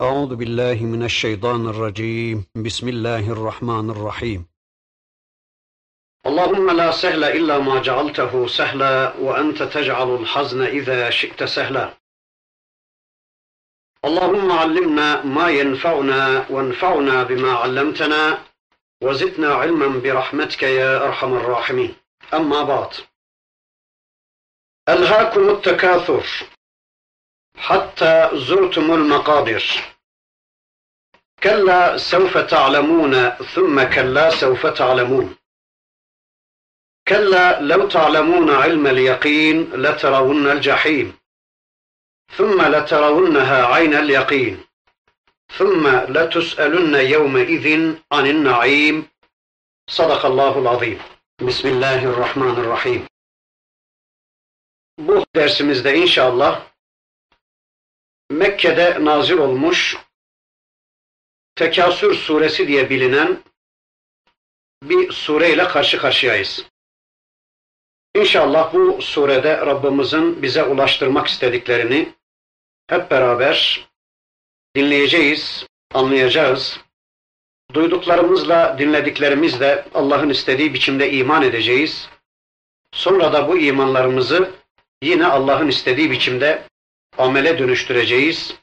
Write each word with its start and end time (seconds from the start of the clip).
أعوذ 0.00 0.36
بالله 0.36 0.74
من 0.74 1.04
الشيطان 1.04 1.68
الرجيم. 1.68 2.44
بسم 2.56 2.88
الله 2.88 3.32
الرحمن 3.32 3.90
الرحيم. 3.90 4.46
اللهم 6.26 6.70
لا 6.70 6.90
سهل 6.90 7.24
إلا 7.24 7.58
ما 7.58 7.82
جعلته 7.82 8.46
سهلا 8.46 9.16
وأنت 9.16 9.62
تجعل 9.62 10.14
الحزن 10.16 10.62
إذا 10.62 11.10
شئت 11.10 11.44
سهلا. 11.44 11.94
اللهم 14.04 14.52
علمنا 14.52 15.24
ما 15.24 15.50
ينفعنا 15.50 16.46
وانفعنا 16.50 17.22
بما 17.22 17.52
علمتنا 17.52 18.44
وزدنا 19.02 19.54
علما 19.54 19.88
برحمتك 20.00 20.62
يا 20.62 21.04
أرحم 21.04 21.32
الراحمين. 21.32 21.94
أما 22.34 22.62
بعد. 22.62 22.94
ألهاكم 24.88 25.48
التكاثر. 25.48 26.55
حتى 27.56 28.30
زرتم 28.32 28.92
المقابر. 28.92 29.64
كلا 31.42 31.96
سوف 31.96 32.38
تعلمون 32.38 33.30
ثم 33.30 33.82
كلا 33.82 34.30
سوف 34.30 34.66
تعلمون. 34.66 35.36
كلا 37.08 37.60
لو 37.60 37.88
تعلمون 37.88 38.50
علم 38.50 38.86
اليقين 38.86 39.72
لترون 39.72 40.46
الجحيم. 40.46 41.18
ثم 42.36 42.62
لترونها 42.62 43.66
عين 43.66 43.94
اليقين. 43.94 44.64
ثم 45.58 45.88
لتسألن 45.88 46.94
يومئذ 46.94 47.94
عن 48.12 48.26
النعيم. 48.26 49.08
صدق 49.90 50.26
الله 50.26 50.58
العظيم. 50.58 50.98
بسم 51.40 51.68
الله 51.68 52.04
الرحمن 52.04 52.56
الرحيم. 52.64 53.06
Bu 54.98 55.24
dersimizde 55.36 55.96
inşallah 55.96 56.62
Mekke'de 58.30 59.04
nazil 59.04 59.38
olmuş 59.38 59.96
Tekasür 61.56 62.14
suresi 62.14 62.68
diye 62.68 62.90
bilinen 62.90 63.42
bir 64.82 65.12
sureyle 65.12 65.68
karşı 65.68 65.98
karşıyayız. 65.98 66.66
İnşallah 68.14 68.74
bu 68.74 69.02
surede 69.02 69.56
Rabbimizin 69.56 70.42
bize 70.42 70.64
ulaştırmak 70.64 71.26
istediklerini 71.26 72.14
hep 72.88 73.10
beraber 73.10 73.88
dinleyeceğiz, 74.76 75.66
anlayacağız. 75.94 76.80
Duyduklarımızla, 77.74 78.76
dinlediklerimizle 78.78 79.84
Allah'ın 79.94 80.30
istediği 80.30 80.74
biçimde 80.74 81.12
iman 81.12 81.42
edeceğiz. 81.42 82.08
Sonra 82.92 83.32
da 83.32 83.48
bu 83.48 83.58
imanlarımızı 83.58 84.50
yine 85.02 85.26
Allah'ın 85.26 85.68
istediği 85.68 86.10
biçimde 86.10 86.62
amele 87.18 87.58
dönüştüreceğiz. 87.58 88.54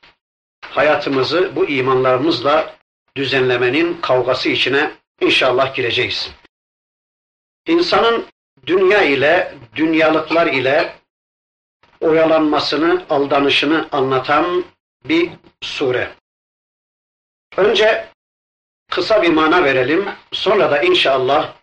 Hayatımızı 0.62 1.56
bu 1.56 1.70
imanlarımızla 1.70 2.76
düzenlemenin 3.18 4.02
kavgası 4.02 4.50
içine 4.50 4.92
inşallah 5.22 5.76
gireceğiz. 5.76 6.32
İnsanın 7.68 8.26
dünya 8.66 9.02
ile, 9.02 9.56
dünyalıklar 9.76 10.48
ile 10.48 10.96
oyalanmasını, 12.02 13.06
aldanışını 13.10 13.88
anlatan 13.92 14.66
bir 15.06 15.30
sure. 15.62 16.12
Önce 17.58 18.08
kısa 18.92 19.24
bir 19.24 19.30
mana 19.30 19.64
verelim, 19.64 20.10
sonra 20.32 20.72
da 20.72 20.82
inşallah 20.82 21.54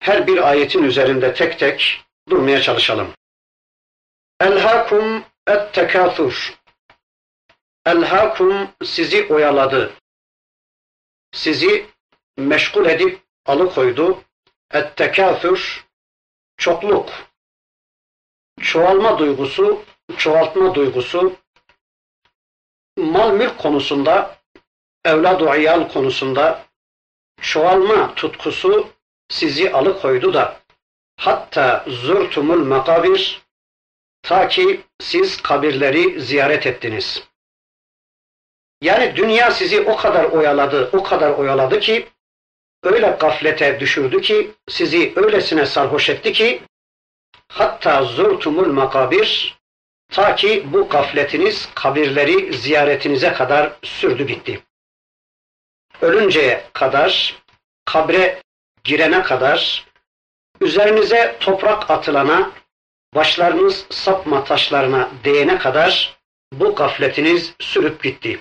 her 0.00 0.26
bir 0.26 0.48
ayetin 0.48 0.82
üzerinde 0.82 1.34
tek 1.34 1.58
tek 1.58 2.04
durmaya 2.28 2.62
çalışalım. 2.62 3.08
Elhakum 4.40 5.24
et-tekâthur. 5.48 6.58
Elhakum 7.86 8.68
sizi 8.84 9.26
oyaladı. 9.26 9.92
Sizi 11.32 11.86
meşgul 12.36 12.86
edip 12.86 13.22
alıkoydu. 13.46 14.22
Et-tekâthur 14.72 15.86
çokluk. 16.56 17.10
Çoğalma 18.60 19.18
duygusu, 19.18 19.84
çoğaltma 20.16 20.74
duygusu 20.74 21.36
mal 22.96 23.32
mülk 23.32 23.58
konusunda, 23.58 24.38
evlad-ı 25.04 25.58
iyal 25.58 25.88
konusunda 25.88 26.66
çoğalma 27.40 28.14
tutkusu 28.14 28.88
sizi 29.28 29.72
alıkoydu 29.72 30.34
da 30.34 30.60
hatta 31.16 31.84
zurtumul 31.88 32.64
makabir 32.64 33.47
ta 34.28 34.48
ki 34.48 34.80
siz 35.00 35.42
kabirleri 35.42 36.20
ziyaret 36.20 36.66
ettiniz. 36.66 37.22
Yani 38.82 39.16
dünya 39.16 39.50
sizi 39.50 39.80
o 39.80 39.96
kadar 39.96 40.24
oyaladı, 40.24 40.90
o 40.92 41.02
kadar 41.02 41.30
oyaladı 41.30 41.80
ki 41.80 42.08
öyle 42.82 43.16
gaflete 43.20 43.80
düşürdü 43.80 44.20
ki 44.20 44.50
sizi 44.68 45.12
öylesine 45.16 45.66
sarhoş 45.66 46.10
etti 46.10 46.32
ki 46.32 46.62
hatta 47.48 48.04
zurtumul 48.04 48.66
makabir 48.66 49.58
ta 50.12 50.34
ki 50.34 50.64
bu 50.72 50.88
gafletiniz 50.88 51.68
kabirleri 51.74 52.52
ziyaretinize 52.52 53.32
kadar 53.32 53.72
sürdü 53.82 54.28
bitti. 54.28 54.62
Ölünceye 56.00 56.64
kadar, 56.72 57.42
kabre 57.84 58.42
girene 58.84 59.22
kadar, 59.22 59.86
üzerinize 60.60 61.36
toprak 61.40 61.90
atılana, 61.90 62.50
başlarınız 63.14 63.86
sapma 63.90 64.44
taşlarına 64.44 65.10
değene 65.24 65.58
kadar 65.58 66.18
bu 66.52 66.74
gafletiniz 66.74 67.54
sürüp 67.60 68.02
gitti. 68.02 68.40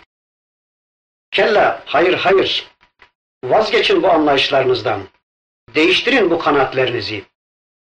Kella, 1.31 1.83
hayır 1.85 2.13
hayır, 2.13 2.67
vazgeçin 3.43 4.03
bu 4.03 4.11
anlayışlarınızdan, 4.11 5.07
değiştirin 5.75 6.31
bu 6.31 6.39
kanaatlerinizi. 6.39 7.25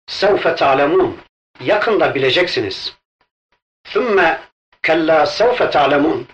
Sevfe 0.08 0.56
ta'lemun, 0.56 1.18
yakında 1.60 2.16
bileceksiniz. 2.16 2.98
Thümme 3.84 4.42
kella 4.84 5.26
sevfe 5.26 5.70
ta'lemun, 5.70 6.28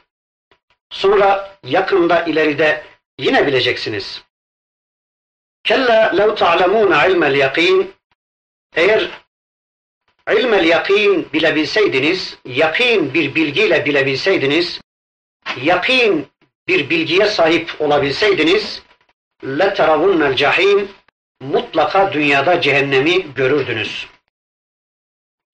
sonra 0.90 1.58
yakında 1.64 2.24
ileride 2.24 2.86
yine 3.20 3.48
bileceksiniz. 3.48 4.24
Kella 5.64 6.12
lev 6.12 6.36
ta'lemûne 6.36 7.12
ilmel 7.12 7.36
yakin, 7.36 7.96
eğer 8.76 9.23
ilmel 10.33 10.65
yakin 10.65 11.29
bilebilseydiniz, 11.33 12.39
yakin 12.45 13.15
bir 13.15 13.35
bilgiyle 13.35 13.85
bilebilseydiniz, 13.85 14.81
yakin 15.63 16.27
bir 16.69 16.91
bilgiye 16.91 17.27
sahip 17.27 17.81
olabilseydiniz, 17.81 18.83
لَتَرَوُنَّ 19.43 20.35
الْجَحِيمِ 20.35 20.87
Mutlaka 21.41 22.13
dünyada 22.13 22.61
cehennemi 22.61 23.35
görürdünüz. 23.35 24.07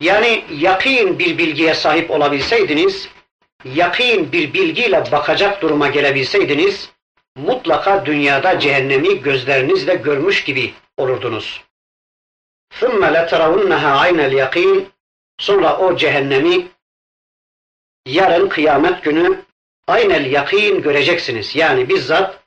Yani 0.01 0.45
yakin 0.51 1.19
bir 1.19 1.39
bilgiye 1.39 1.75
sahip 1.75 2.11
olabilseydiniz, 2.11 3.09
yakin 3.65 4.33
bir 4.33 4.55
bilgiyle 4.55 5.13
bakacak 5.13 5.63
duruma 5.63 5.89
gelebilseydiniz, 5.89 6.91
mutlaka 7.37 8.07
dünyada 8.07 8.59
cehennemi 8.59 9.23
gözlerinizle 9.23 9.95
görmüş 9.95 10.45
gibi 10.45 10.75
olurdunuz. 10.97 11.65
ثُمَّ 12.81 13.03
لَتَرَوُنَّهَا 13.17 13.91
عَيْنَ 14.03 14.21
الْيَقِينَ 14.29 14.85
Sonra 15.39 15.79
o 15.79 15.97
cehennemi 15.97 16.69
yarın 18.07 18.49
kıyamet 18.49 19.03
günü 19.03 19.45
aynel 19.87 20.33
yakin 20.33 20.83
göreceksiniz. 20.83 21.57
Yani 21.57 21.89
bizzat 21.89 22.43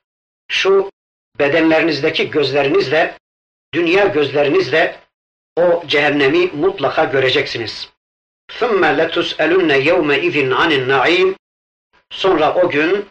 şu 0.48 0.92
bedenlerinizdeki 1.40 2.30
gözlerinizle, 2.30 3.18
dünya 3.74 4.06
gözlerinizle 4.06 5.00
o 5.56 5.84
cehennemi 5.88 6.48
mutlaka 6.48 7.04
göreceksiniz. 7.04 7.90
ثُمَّ 8.52 8.82
لَتُسْأَلُنَّ 9.00 9.72
يَوْمَ 9.90 10.20
اِذٍ 10.20 10.54
عَنِ 10.54 10.72
النَّعِيمِ 10.74 11.36
Sonra 12.10 12.56
o 12.56 12.70
gün 12.70 13.06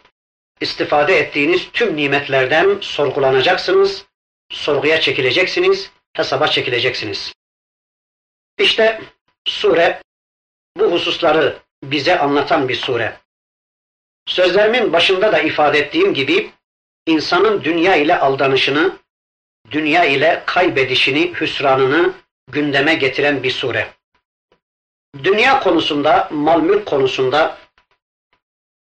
istifade 0.61 1.17
ettiğiniz 1.19 1.71
tüm 1.73 1.95
nimetlerden 1.95 2.77
sorgulanacaksınız, 2.81 4.05
sorguya 4.51 5.01
çekileceksiniz, 5.01 5.91
hesaba 6.12 6.48
çekileceksiniz. 6.48 7.32
İşte 8.58 9.00
sure 9.44 10.02
bu 10.76 10.92
hususları 10.92 11.58
bize 11.84 12.18
anlatan 12.18 12.68
bir 12.68 12.74
sure. 12.74 13.16
Sözlerimin 14.26 14.92
başında 14.92 15.32
da 15.32 15.38
ifade 15.38 15.78
ettiğim 15.78 16.14
gibi 16.14 16.52
insanın 17.06 17.64
dünya 17.64 17.96
ile 17.96 18.18
aldanışını, 18.18 18.96
dünya 19.70 20.04
ile 20.04 20.42
kaybedişini, 20.46 21.40
hüsranını 21.40 22.12
gündeme 22.48 22.94
getiren 22.94 23.42
bir 23.42 23.50
sure. 23.50 23.92
Dünya 25.24 25.60
konusunda, 25.60 26.28
mal 26.32 26.60
mülk 26.60 26.86
konusunda, 26.86 27.58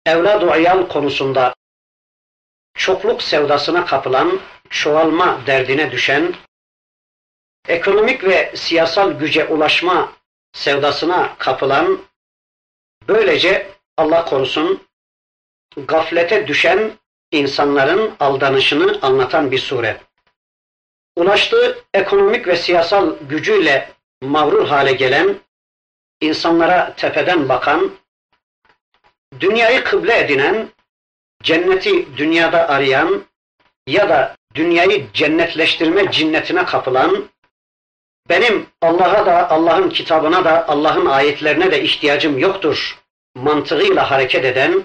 evlad-ı 0.07 0.61
iyal 0.61 0.89
konusunda 0.89 1.55
çokluk 2.75 3.23
sevdasına 3.23 3.87
kapılan, 3.87 4.41
çoğalma 4.71 5.47
derdine 5.47 5.91
düşen, 5.91 6.35
ekonomik 7.69 8.25
ve 8.25 8.53
siyasal 8.55 9.13
güce 9.13 9.47
ulaşma 9.47 10.13
sevdasına 10.53 11.37
kapılan, 11.39 12.03
böylece 13.09 13.71
Allah 13.97 14.25
korusun 14.25 14.83
gaflete 15.77 16.47
düşen 16.47 16.93
insanların 17.31 18.15
aldanışını 18.21 18.99
anlatan 19.03 19.51
bir 19.51 19.59
sure. 19.59 20.01
Ulaştığı 21.17 21.85
ekonomik 21.95 22.47
ve 22.47 22.57
siyasal 22.57 23.17
gücüyle 23.29 23.93
mağrur 24.23 24.67
hale 24.67 24.93
gelen, 24.93 25.37
insanlara 26.21 26.95
tepeden 26.97 27.49
bakan, 27.49 27.93
dünyayı 29.41 29.85
kıble 29.85 30.19
edinen, 30.19 30.69
cenneti 31.43 32.17
dünyada 32.17 32.69
arayan 32.69 33.25
ya 33.87 34.09
da 34.09 34.37
dünyayı 34.55 35.13
cennetleştirme 35.13 36.11
cinnetine 36.13 36.65
kapılan, 36.65 37.29
benim 38.31 38.67
Allah'a 38.83 39.27
da, 39.27 39.51
Allah'ın 39.51 39.91
kitabına 39.91 40.45
da, 40.45 40.69
Allah'ın 40.69 41.07
ayetlerine 41.07 41.71
de 41.71 41.83
ihtiyacım 41.83 42.39
yoktur 42.39 42.99
mantığıyla 43.35 44.11
hareket 44.11 44.45
eden, 44.45 44.85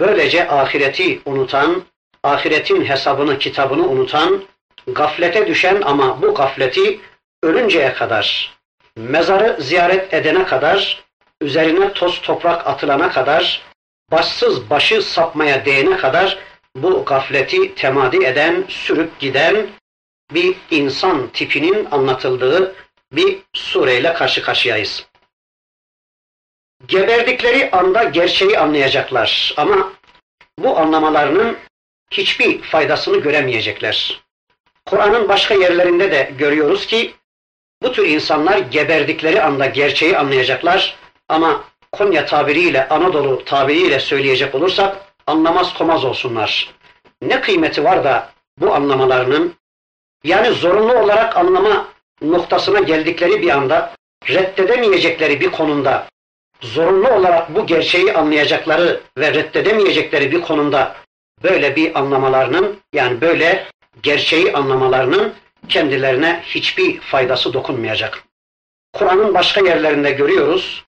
böylece 0.00 0.48
ahireti 0.48 1.20
unutan, 1.24 1.82
ahiretin 2.22 2.84
hesabını, 2.84 3.38
kitabını 3.38 3.88
unutan, 3.88 4.42
gaflete 4.86 5.46
düşen 5.46 5.82
ama 5.82 6.22
bu 6.22 6.34
gafleti 6.34 7.00
ölünceye 7.42 7.92
kadar, 7.92 8.56
mezarı 8.96 9.56
ziyaret 9.60 10.14
edene 10.14 10.44
kadar, 10.44 11.04
üzerine 11.40 11.92
toz 11.92 12.20
toprak 12.20 12.66
atılana 12.66 13.10
kadar, 13.10 13.62
başsız 14.10 14.70
başı 14.70 15.02
sapmaya 15.02 15.64
değene 15.64 15.96
kadar 15.96 16.38
bu 16.76 17.04
gafleti 17.04 17.74
temadi 17.74 18.24
eden, 18.24 18.64
sürüp 18.68 19.18
giden 19.18 19.66
bir 20.32 20.56
insan 20.70 21.28
tipinin 21.28 21.88
anlatıldığı 21.90 22.74
bir 23.12 23.38
sureyle 23.52 24.14
karşı 24.14 24.42
karşıyayız. 24.42 25.06
Geberdikleri 26.86 27.70
anda 27.70 28.04
gerçeği 28.04 28.58
anlayacaklar 28.58 29.54
ama 29.56 29.92
bu 30.58 30.78
anlamalarının 30.78 31.56
hiçbir 32.10 32.62
faydasını 32.62 33.16
göremeyecekler. 33.16 34.24
Kur'an'ın 34.86 35.28
başka 35.28 35.54
yerlerinde 35.54 36.10
de 36.10 36.32
görüyoruz 36.38 36.86
ki 36.86 37.14
bu 37.82 37.92
tür 37.92 38.06
insanlar 38.06 38.58
geberdikleri 38.58 39.42
anda 39.42 39.66
gerçeği 39.66 40.18
anlayacaklar 40.18 40.96
ama 41.28 41.64
Konya 41.92 42.26
tabiriyle, 42.26 42.88
Anadolu 42.88 43.44
tabiriyle 43.44 44.00
söyleyecek 44.00 44.54
olursak 44.54 44.96
anlamaz 45.26 45.74
komaz 45.74 46.04
olsunlar. 46.04 46.74
Ne 47.22 47.40
kıymeti 47.40 47.84
var 47.84 48.04
da 48.04 48.30
bu 48.58 48.74
anlamalarının 48.74 49.54
yani 50.24 50.50
zorunlu 50.50 50.98
olarak 50.98 51.36
anlama 51.36 51.88
noktasına 52.22 52.80
geldikleri 52.80 53.42
bir 53.42 53.50
anda 53.50 53.94
reddedemeyecekleri 54.28 55.40
bir 55.40 55.50
konumda 55.50 56.06
zorunlu 56.60 57.08
olarak 57.08 57.54
bu 57.54 57.66
gerçeği 57.66 58.12
anlayacakları 58.12 59.00
ve 59.18 59.34
reddedemeyecekleri 59.34 60.32
bir 60.32 60.40
konumda 60.40 60.96
böyle 61.42 61.76
bir 61.76 61.98
anlamalarının 61.98 62.78
yani 62.92 63.20
böyle 63.20 63.66
gerçeği 64.02 64.52
anlamalarının 64.52 65.34
kendilerine 65.68 66.42
hiçbir 66.44 67.00
faydası 67.00 67.52
dokunmayacak. 67.52 68.24
Kur'an'ın 68.92 69.34
başka 69.34 69.60
yerlerinde 69.60 70.10
görüyoruz. 70.10 70.84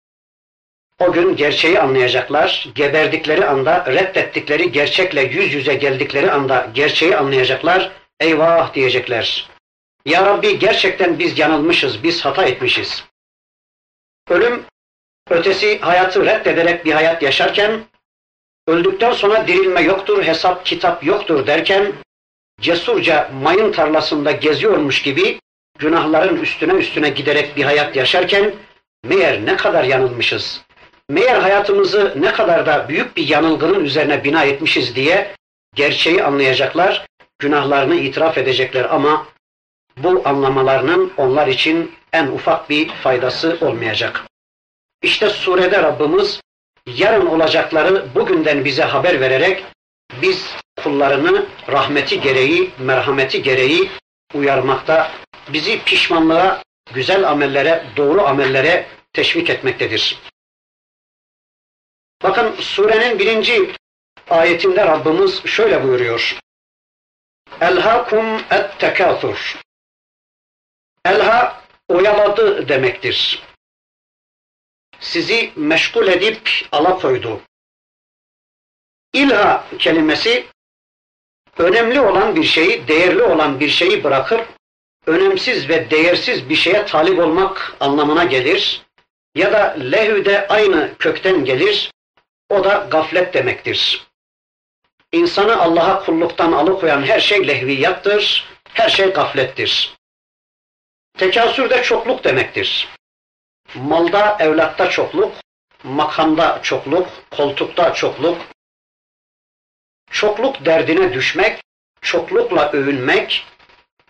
O 0.99 1.11
gün 1.11 1.35
gerçeği 1.35 1.79
anlayacaklar. 1.79 2.67
Geberdikleri 2.75 3.45
anda, 3.45 3.85
reddettikleri 3.85 4.71
gerçekle 4.71 5.21
yüz 5.21 5.53
yüze 5.53 5.73
geldikleri 5.73 6.31
anda 6.31 6.67
gerçeği 6.73 7.17
anlayacaklar. 7.17 7.91
Eyvah 8.19 8.73
diyecekler. 8.73 9.49
Ya 10.05 10.25
Rabbi 10.25 10.59
gerçekten 10.59 11.19
biz 11.19 11.39
yanılmışız, 11.39 12.03
biz 12.03 12.25
hata 12.25 12.43
etmişiz. 12.45 13.03
Ölüm 14.29 14.65
ötesi 15.29 15.79
hayatı 15.79 16.25
reddederek 16.25 16.85
bir 16.85 16.91
hayat 16.91 17.21
yaşarken, 17.21 17.85
öldükten 18.67 19.11
sonra 19.11 19.47
dirilme 19.47 19.81
yoktur, 19.81 20.23
hesap 20.23 20.65
kitap 20.65 21.03
yoktur 21.03 21.47
derken, 21.47 21.93
cesurca 22.61 23.31
mayın 23.43 23.71
tarlasında 23.71 24.31
geziyormuş 24.31 25.01
gibi 25.01 25.39
günahların 25.79 26.41
üstüne 26.41 26.73
üstüne 26.73 27.09
giderek 27.09 27.57
bir 27.57 27.63
hayat 27.63 27.95
yaşarken, 27.95 28.55
meğer 29.03 29.45
ne 29.45 29.55
kadar 29.55 29.83
yanılmışız, 29.83 30.61
meğer 31.09 31.39
hayatımızı 31.39 32.13
ne 32.15 32.33
kadar 32.33 32.65
da 32.65 32.89
büyük 32.89 33.17
bir 33.17 33.27
yanılgının 33.27 33.85
üzerine 33.85 34.23
bina 34.23 34.43
etmişiz 34.43 34.95
diye 34.95 35.35
gerçeği 35.75 36.23
anlayacaklar, 36.23 37.05
günahlarını 37.39 37.95
itiraf 37.95 38.37
edecekler 38.37 38.85
ama 38.85 39.27
bu 39.97 40.21
anlamalarının 40.25 41.13
onlar 41.17 41.47
için 41.47 41.95
en 42.13 42.27
ufak 42.27 42.69
bir 42.69 42.89
faydası 42.89 43.57
olmayacak. 43.61 44.23
İşte 45.01 45.29
surede 45.29 45.83
Rabbimiz 45.83 46.41
yarın 46.85 47.25
olacakları 47.25 48.15
bugünden 48.15 48.65
bize 48.65 48.83
haber 48.83 49.21
vererek 49.21 49.63
biz 50.21 50.55
kullarını 50.83 51.45
rahmeti 51.69 52.21
gereği, 52.21 52.71
merhameti 52.79 53.43
gereği 53.43 53.89
uyarmakta, 54.33 55.11
bizi 55.49 55.83
pişmanlığa, 55.83 56.63
güzel 56.93 57.29
amellere, 57.29 57.85
doğru 57.97 58.27
amellere 58.27 58.85
teşvik 59.13 59.49
etmektedir. 59.49 60.19
Bakın 62.23 62.55
surenin 62.59 63.19
birinci 63.19 63.71
ayetinde 64.29 64.85
Rabbimiz 64.85 65.45
şöyle 65.45 65.83
buyuruyor. 65.83 66.39
Elhakum 67.61 68.35
et 68.51 68.79
tekâthur. 68.79 69.59
Elha 71.05 71.61
oyaladı 71.87 72.67
demektir 72.67 73.43
sizi 75.05 75.51
meşgul 75.55 76.07
edip 76.07 76.49
alakoydu. 76.71 77.41
İlha 79.13 79.65
kelimesi 79.79 80.45
önemli 81.57 82.01
olan 82.01 82.35
bir 82.35 82.43
şeyi, 82.43 82.87
değerli 82.87 83.23
olan 83.23 83.59
bir 83.59 83.69
şeyi 83.69 84.03
bırakıp 84.03 84.47
önemsiz 85.05 85.69
ve 85.69 85.89
değersiz 85.89 86.49
bir 86.49 86.55
şeye 86.55 86.85
talip 86.85 87.19
olmak 87.19 87.75
anlamına 87.79 88.23
gelir. 88.23 88.81
Ya 89.35 89.53
da 89.53 89.75
lehü 89.91 90.25
de 90.25 90.47
aynı 90.47 90.91
kökten 90.99 91.45
gelir. 91.45 91.91
O 92.49 92.63
da 92.63 92.87
gaflet 92.91 93.33
demektir. 93.33 94.07
İnsanı 95.15 95.61
Allah'a 95.61 96.05
kulluktan 96.05 96.51
alıkoyan 96.51 97.03
her 97.03 97.19
şey 97.19 97.47
lehviyattır, 97.47 98.45
her 98.73 98.89
şey 98.89 99.09
gaflettir. 99.09 99.95
Tekasür 101.17 101.69
de 101.69 101.83
çokluk 101.83 102.23
demektir. 102.23 102.87
Malda, 103.75 104.37
evlatta 104.39 104.89
çokluk, 104.89 105.33
makamda 105.83 106.59
çokluk, 106.63 107.07
koltukta 107.31 107.93
çokluk, 107.93 108.37
çokluk 110.11 110.65
derdine 110.65 111.13
düşmek, 111.13 111.63
çoklukla 112.01 112.71
övünmek, 112.71 113.45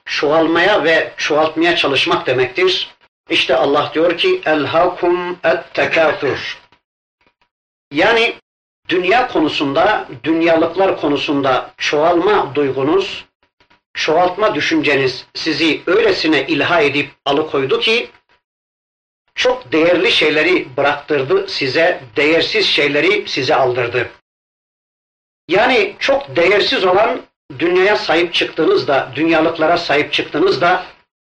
çoğalmaya 0.06 0.84
ve 0.84 1.14
çoğaltmaya 1.18 1.76
çalışmak 1.76 2.28
demektir. 2.28 2.96
İşte 3.30 3.56
Allah 3.56 3.92
diyor 3.94 4.18
ki 4.18 4.42
elhakum 4.46 5.40
et 5.44 5.74
tekâthür. 5.74 6.58
Yani 7.92 8.36
dünya 8.90 9.28
konusunda, 9.28 10.08
dünyalıklar 10.24 11.02
konusunda 11.02 11.72
çoğalma 11.78 12.56
duygunuz, 12.56 13.26
çoğaltma 13.94 14.56
düşünceniz 14.56 15.26
sizi 15.34 15.82
öylesine 15.88 16.48
ilha 16.48 16.82
edip 16.82 17.10
alıkoydu 17.26 17.80
ki 17.80 18.10
çok 19.36 19.72
değerli 19.72 20.12
şeyleri 20.12 20.78
bıraktırdı 20.78 21.48
size, 21.48 22.04
değersiz 22.16 22.66
şeyleri 22.66 23.28
size 23.28 23.56
aldırdı. 23.56 24.10
Yani 25.48 25.96
çok 26.00 26.36
değersiz 26.36 26.86
olan 26.86 27.22
dünyaya 27.60 27.98
sahip 27.98 28.34
çıktığınızda, 28.34 29.12
dünyalıklara 29.16 29.78
sahip 29.78 30.14
çıktığınızda 30.14 30.86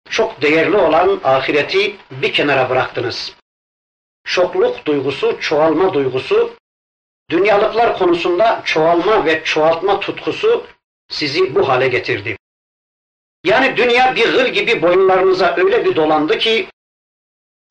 çok 0.09 0.41
değerli 0.41 0.77
olan 0.77 1.19
ahireti 1.23 1.95
bir 2.11 2.33
kenara 2.33 2.69
bıraktınız. 2.69 3.35
Çokluk 4.23 4.85
duygusu, 4.85 5.37
çoğalma 5.39 5.93
duygusu, 5.93 6.53
dünyalıklar 7.29 7.97
konusunda 7.97 8.61
çoğalma 8.65 9.25
ve 9.25 9.43
çoğaltma 9.43 9.99
tutkusu 9.99 10.65
sizi 11.09 11.55
bu 11.55 11.69
hale 11.69 11.87
getirdi. 11.87 12.37
Yani 13.43 13.77
dünya 13.77 14.15
bir 14.15 14.27
hır 14.27 14.45
gibi 14.45 14.81
boyunlarınıza 14.81 15.55
öyle 15.57 15.85
bir 15.85 15.95
dolandı 15.95 16.37
ki 16.37 16.67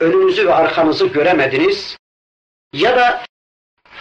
önünüzü 0.00 0.46
ve 0.46 0.54
arkanızı 0.54 1.06
göremediniz 1.06 1.96
ya 2.72 2.96
da 2.96 3.22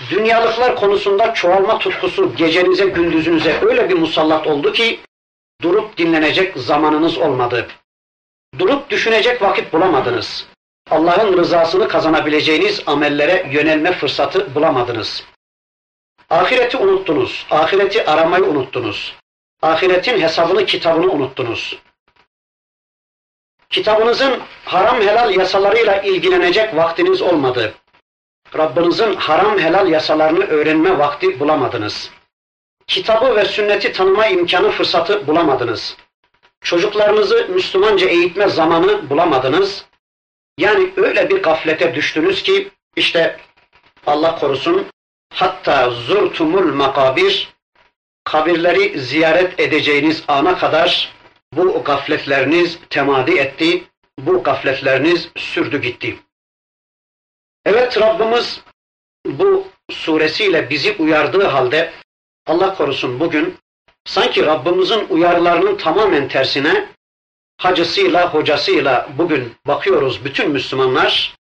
dünyalıklar 0.10 0.76
konusunda 0.76 1.34
çoğalma 1.34 1.80
tutkusu 1.80 2.36
gecenize 2.36 2.86
gündüzünüze 2.86 3.60
öyle 3.62 3.90
bir 3.90 3.98
musallat 3.98 4.48
oldu 4.48 4.74
ki 4.74 5.00
durup 5.62 5.98
dinlenecek 5.98 6.58
zamanınız 6.58 7.18
olmadı. 7.18 7.68
Durup 8.60 8.90
düşünecek 8.90 9.42
vakit 9.42 9.74
bulamadınız. 9.74 10.48
Allah'ın 10.90 11.38
rızasını 11.38 11.88
kazanabileceğiniz 11.88 12.82
amellere 12.86 13.50
yönelme 13.52 13.92
fırsatı 13.92 14.56
bulamadınız. 14.56 15.24
Ahireti 16.32 16.78
unuttunuz. 16.78 17.46
Ahireti 17.50 18.06
aramayı 18.06 18.44
unuttunuz. 18.44 19.16
Ahiretin 19.62 20.22
hesabını, 20.22 20.66
kitabını 20.66 21.12
unuttunuz. 21.12 21.80
Kitabınızın 23.70 24.40
haram 24.66 25.02
helal 25.02 25.36
yasalarıyla 25.36 26.02
ilgilenecek 26.02 26.76
vaktiniz 26.76 27.22
olmadı. 27.22 27.74
Rabbinizin 28.58 29.16
haram 29.16 29.60
helal 29.60 29.90
yasalarını 29.90 30.46
öğrenme 30.46 30.98
vakti 30.98 31.40
bulamadınız. 31.40 32.12
Kitabı 32.88 33.36
ve 33.36 33.46
sünneti 33.46 33.92
tanıma 33.92 34.28
imkanı 34.28 34.72
fırsatı 34.72 35.28
bulamadınız. 35.28 35.98
Çocuklarınızı 36.62 37.48
Müslümanca 37.50 38.08
eğitme 38.08 38.50
zamanı 38.50 39.10
bulamadınız. 39.10 39.86
Yani 40.58 40.94
öyle 40.98 41.30
bir 41.30 41.44
gaflete 41.44 41.96
düştünüz 41.96 42.44
ki 42.44 42.72
işte 42.96 43.40
Allah 44.08 44.40
korusun 44.40 44.88
hatta 45.32 45.90
zurtumul 45.90 46.74
makabir 46.74 47.54
kabirleri 48.24 49.00
ziyaret 49.00 49.60
edeceğiniz 49.60 50.24
ana 50.28 50.58
kadar 50.58 51.14
bu 51.54 51.84
gafletleriniz 51.84 52.80
temadi 52.90 53.38
etti, 53.38 53.84
bu 54.20 54.44
gafletleriniz 54.44 55.30
sürdü 55.36 55.82
gitti. 55.82 56.20
Evet 57.66 58.02
Rabbimiz 58.02 58.62
bu 59.26 59.68
suresiyle 59.92 60.70
bizi 60.70 60.96
uyardığı 61.00 61.44
halde 61.44 61.94
Allah 62.48 62.76
korusun 62.76 63.20
bugün 63.20 63.58
sanki 64.06 64.46
Rabbimizin 64.46 65.08
uyarılarının 65.10 65.78
tamamen 65.78 66.28
tersine 66.28 66.88
hacısıyla, 67.58 68.34
hocasıyla 68.34 69.10
bugün 69.18 69.56
bakıyoruz 69.68 70.26
bütün 70.26 70.52
Müslümanlar 70.52 71.36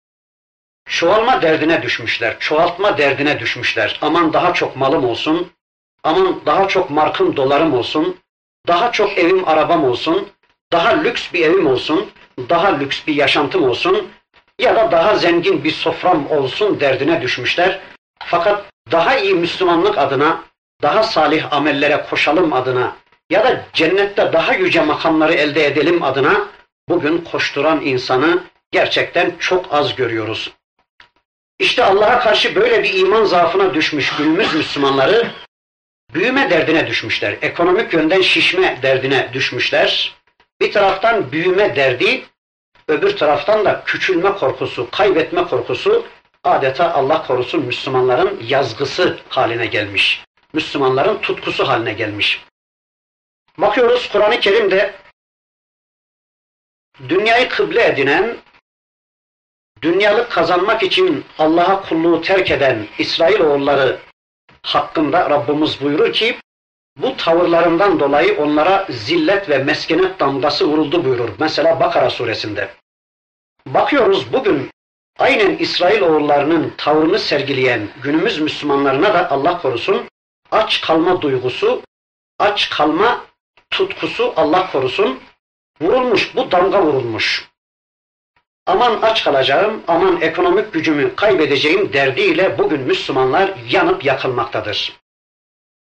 çoğalma 0.86 1.42
derdine 1.42 1.82
düşmüşler, 1.82 2.36
çoğaltma 2.40 2.98
derdine 2.98 3.40
düşmüşler. 3.40 3.98
Aman 4.02 4.32
daha 4.32 4.54
çok 4.54 4.76
malım 4.76 5.04
olsun, 5.04 5.52
aman 6.04 6.40
daha 6.46 6.68
çok 6.68 6.90
markım 6.90 7.36
dolarım 7.36 7.74
olsun, 7.74 8.16
daha 8.66 8.92
çok 8.92 9.18
evim 9.18 9.48
arabam 9.48 9.84
olsun, 9.84 10.28
daha 10.72 10.88
lüks 10.88 11.32
bir 11.32 11.40
evim 11.40 11.66
olsun, 11.66 12.10
daha 12.48 12.68
lüks 12.68 13.06
bir 13.06 13.14
yaşantım 13.14 13.64
olsun 13.64 14.08
ya 14.58 14.76
da 14.76 14.92
daha 14.92 15.16
zengin 15.16 15.64
bir 15.64 15.70
sofram 15.70 16.30
olsun 16.30 16.80
derdine 16.80 17.22
düşmüşler. 17.22 17.80
Fakat 18.18 18.64
daha 18.92 19.16
iyi 19.16 19.34
Müslümanlık 19.34 19.98
adına, 19.98 20.44
daha 20.82 21.02
salih 21.02 21.52
amellere 21.52 22.06
koşalım 22.10 22.52
adına 22.52 22.96
ya 23.30 23.44
da 23.44 23.64
cennette 23.72 24.32
daha 24.32 24.54
yüce 24.54 24.80
makamları 24.80 25.34
elde 25.34 25.66
edelim 25.66 26.02
adına 26.02 26.48
bugün 26.88 27.18
koşturan 27.18 27.80
insanı 27.80 28.42
gerçekten 28.70 29.32
çok 29.38 29.74
az 29.74 29.96
görüyoruz. 29.96 30.52
İşte 31.58 31.84
Allah'a 31.84 32.20
karşı 32.20 32.54
böyle 32.54 32.82
bir 32.82 32.94
iman 32.94 33.24
zaafına 33.24 33.74
düşmüş 33.74 34.16
günümüz 34.16 34.54
Müslümanları 34.54 35.30
büyüme 36.14 36.50
derdine 36.50 36.86
düşmüşler. 36.86 37.36
Ekonomik 37.42 37.92
yönden 37.92 38.20
şişme 38.20 38.78
derdine 38.82 39.30
düşmüşler. 39.32 40.14
Bir 40.60 40.72
taraftan 40.72 41.32
büyüme 41.32 41.76
derdi, 41.76 42.24
öbür 42.88 43.16
taraftan 43.16 43.64
da 43.64 43.82
küçülme 43.86 44.32
korkusu, 44.32 44.90
kaybetme 44.90 45.44
korkusu 45.44 46.06
adeta 46.44 46.94
Allah 46.94 47.26
korusun 47.26 47.64
Müslümanların 47.64 48.40
yazgısı 48.46 49.18
haline 49.28 49.66
gelmiş. 49.66 50.24
Müslümanların 50.52 51.18
tutkusu 51.18 51.68
haline 51.68 51.92
gelmiş. 51.92 52.44
Bakıyoruz 53.58 54.08
Kur'an-ı 54.08 54.40
Kerim'de 54.40 54.94
dünyayı 57.08 57.48
kıble 57.48 57.84
edinen, 57.84 58.36
dünyalık 59.82 60.30
kazanmak 60.30 60.82
için 60.82 61.24
Allah'a 61.38 61.88
kulluğu 61.88 62.22
terk 62.22 62.50
eden 62.50 62.86
İsrailoğulları 62.98 63.98
hakkında 64.62 65.30
Rabbimiz 65.30 65.80
buyurur 65.80 66.12
ki 66.12 66.36
bu 66.96 67.16
tavırlarından 67.16 68.00
dolayı 68.00 68.38
onlara 68.38 68.86
zillet 68.90 69.48
ve 69.48 69.58
meskenet 69.58 70.20
damgası 70.20 70.68
vuruldu 70.68 71.04
buyurur. 71.04 71.30
Mesela 71.38 71.80
Bakara 71.80 72.10
suresinde. 72.10 72.70
Bakıyoruz 73.66 74.32
bugün 74.32 74.70
aynen 75.18 75.56
İsrail 75.56 76.00
oğullarının 76.00 76.74
tavrını 76.76 77.18
sergileyen 77.18 77.88
günümüz 78.02 78.40
Müslümanlarına 78.40 79.14
da 79.14 79.30
Allah 79.30 79.62
korusun 79.62 80.08
aç 80.50 80.80
kalma 80.80 81.22
duygusu, 81.22 81.82
aç 82.38 82.70
kalma 82.70 83.24
tutkusu 83.70 84.32
Allah 84.36 84.72
korusun 84.72 85.20
vurulmuş, 85.80 86.36
bu 86.36 86.50
damga 86.50 86.82
vurulmuş. 86.82 87.48
Aman 88.66 89.02
aç 89.02 89.24
kalacağım, 89.24 89.82
aman 89.88 90.20
ekonomik 90.20 90.72
gücümü 90.72 91.16
kaybedeceğim 91.16 91.92
derdiyle 91.92 92.58
bugün 92.58 92.80
Müslümanlar 92.80 93.54
yanıp 93.70 94.04
yakılmaktadır. 94.04 94.92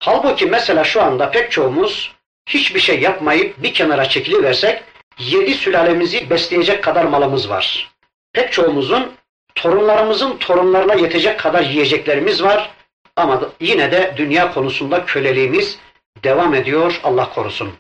Halbuki 0.03 0.47
mesela 0.47 0.85
şu 0.85 1.03
anda 1.03 1.31
pek 1.31 1.51
çoğumuz 1.51 2.13
hiçbir 2.47 2.81
şey 2.81 3.01
yapmayıp 3.01 3.63
bir 3.63 3.75
kenara 3.75 4.09
çekiliversek 4.09 4.83
yedi 5.19 5.55
sülalemizi 5.55 6.31
besleyecek 6.31 6.85
kadar 6.85 7.05
malımız 7.05 7.51
var. 7.51 7.91
Pek 8.33 8.53
çoğumuzun 8.53 9.13
torunlarımızın 9.55 10.37
torunlarına 10.37 10.95
yetecek 10.95 11.41
kadar 11.41 11.63
yiyeceklerimiz 11.63 12.43
var. 12.43 12.71
Ama 13.17 13.43
yine 13.61 13.93
de 13.93 14.15
dünya 14.17 14.55
konusunda 14.55 15.05
köleliğimiz 15.05 15.79
devam 16.25 16.55
ediyor 16.55 17.01
Allah 17.05 17.31
korusun. 17.31 17.73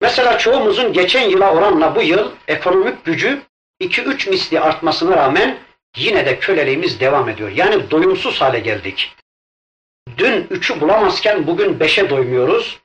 Mesela 0.00 0.38
çoğumuzun 0.38 0.92
geçen 0.92 1.28
yıla 1.28 1.54
oranla 1.54 1.94
bu 1.94 2.02
yıl 2.02 2.30
ekonomik 2.48 3.04
gücü 3.04 3.42
2-3 3.80 4.30
misli 4.30 4.60
artmasına 4.60 5.16
rağmen 5.16 5.58
yine 5.96 6.26
de 6.26 6.38
köleliğimiz 6.38 7.00
devam 7.00 7.28
ediyor. 7.28 7.50
Yani 7.50 7.90
doyumsuz 7.90 8.40
hale 8.40 8.60
geldik. 8.60 9.16
Dün 10.18 10.46
üçü 10.50 10.80
bulamazken 10.80 11.46
bugün 11.46 11.80
beşe 11.80 12.10
doymuyoruz. 12.10 12.78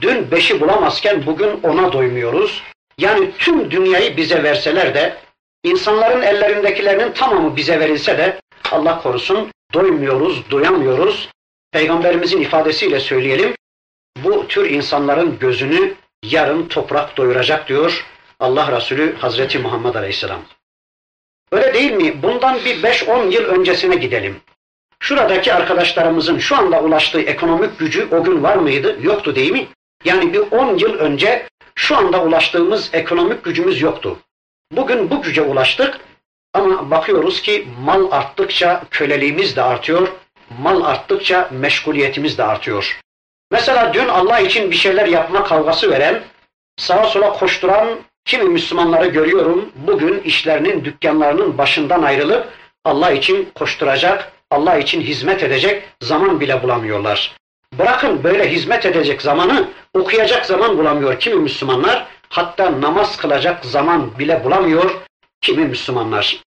Dün 0.00 0.30
beşi 0.30 0.60
bulamazken 0.60 1.26
bugün 1.26 1.60
ona 1.62 1.92
doymuyoruz. 1.92 2.62
Yani 2.98 3.30
tüm 3.38 3.70
dünyayı 3.70 4.16
bize 4.16 4.42
verseler 4.42 4.94
de, 4.94 5.16
insanların 5.64 6.22
ellerindekilerinin 6.22 7.12
tamamı 7.12 7.56
bize 7.56 7.80
verilse 7.80 8.18
de 8.18 8.40
Allah 8.70 9.02
korusun 9.02 9.50
doymuyoruz, 9.74 10.50
doyamıyoruz. 10.50 11.28
Peygamberimizin 11.72 12.40
ifadesiyle 12.40 13.00
söyleyelim, 13.00 13.54
bu 14.16 14.48
tür 14.48 14.70
insanların 14.70 15.38
gözünü 15.38 15.94
yarın 16.22 16.68
toprak 16.68 17.16
doyuracak 17.16 17.68
diyor 17.68 18.06
Allah 18.40 18.76
Resulü 18.76 19.16
Hazreti 19.16 19.58
Muhammed 19.58 19.94
Aleyhisselam. 19.94 20.40
Öyle 21.52 21.74
değil 21.74 21.92
mi? 21.92 22.22
Bundan 22.22 22.56
bir 22.64 22.82
5-10 22.82 23.30
yıl 23.30 23.44
öncesine 23.44 23.96
gidelim. 23.96 24.40
Şuradaki 25.00 25.54
arkadaşlarımızın 25.54 26.38
şu 26.38 26.56
anda 26.56 26.80
ulaştığı 26.80 27.20
ekonomik 27.20 27.78
gücü 27.78 28.08
o 28.10 28.24
gün 28.24 28.42
var 28.42 28.56
mıydı? 28.56 28.96
Yoktu 29.02 29.34
değil 29.34 29.52
mi? 29.52 29.66
Yani 30.04 30.32
bir 30.32 30.38
10 30.38 30.78
yıl 30.78 30.94
önce 30.94 31.46
şu 31.74 31.96
anda 31.96 32.22
ulaştığımız 32.22 32.90
ekonomik 32.92 33.44
gücümüz 33.44 33.82
yoktu. 33.82 34.18
Bugün 34.72 35.10
bu 35.10 35.22
güce 35.22 35.42
ulaştık 35.42 36.00
ama 36.52 36.90
bakıyoruz 36.90 37.42
ki 37.42 37.68
mal 37.80 38.10
arttıkça 38.10 38.82
köleliğimiz 38.90 39.56
de 39.56 39.62
artıyor, 39.62 40.08
mal 40.58 40.84
arttıkça 40.84 41.48
meşguliyetimiz 41.52 42.38
de 42.38 42.44
artıyor. 42.44 43.00
Mesela 43.50 43.94
dün 43.94 44.08
Allah 44.08 44.40
için 44.40 44.70
bir 44.70 44.76
şeyler 44.76 45.06
yapma 45.06 45.44
kavgası 45.44 45.90
veren, 45.90 46.22
sağa 46.76 47.04
sola 47.04 47.32
koşturan 47.32 47.88
kimi 48.24 48.44
Müslümanları 48.44 49.06
görüyorum. 49.06 49.72
Bugün 49.74 50.20
işlerinin, 50.20 50.84
dükkanlarının 50.84 51.58
başından 51.58 52.02
ayrılıp 52.02 52.48
Allah 52.84 53.10
için 53.10 53.48
koşturacak, 53.54 54.32
Allah 54.50 54.76
için 54.76 55.00
hizmet 55.00 55.42
edecek 55.42 55.82
zaman 56.00 56.40
bile 56.40 56.62
bulamıyorlar. 56.62 57.36
Bırakın 57.78 58.24
böyle 58.24 58.50
hizmet 58.50 58.86
edecek 58.86 59.22
zamanı, 59.22 59.68
okuyacak 59.94 60.46
zaman 60.46 60.78
bulamıyor 60.78 61.20
kimi 61.20 61.36
Müslümanlar. 61.36 62.06
Hatta 62.28 62.80
namaz 62.80 63.16
kılacak 63.16 63.64
zaman 63.64 64.18
bile 64.18 64.44
bulamıyor 64.44 64.90
kimi 65.40 65.64
Müslümanlar. 65.64 66.42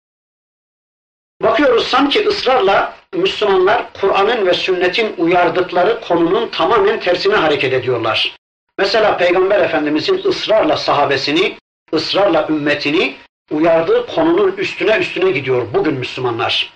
Bakıyoruz 1.41 1.87
sanki 1.87 2.27
ısrarla 2.27 2.93
Müslümanlar 3.13 3.93
Kur'an'ın 4.01 4.45
ve 4.45 4.53
sünnetin 4.53 5.15
uyardıkları 5.17 6.01
konunun 6.01 6.47
tamamen 6.47 6.99
tersine 6.99 7.35
hareket 7.35 7.73
ediyorlar. 7.73 8.35
Mesela 8.77 9.17
Peygamber 9.17 9.59
Efendimizin 9.59 10.21
ısrarla 10.25 10.77
sahabesini, 10.77 11.57
ısrarla 11.93 12.47
ümmetini 12.49 13.15
uyardığı 13.51 14.07
konunun 14.07 14.51
üstüne 14.57 14.97
üstüne 14.97 15.31
gidiyor 15.31 15.67
bugün 15.73 15.93
Müslümanlar. 15.93 16.73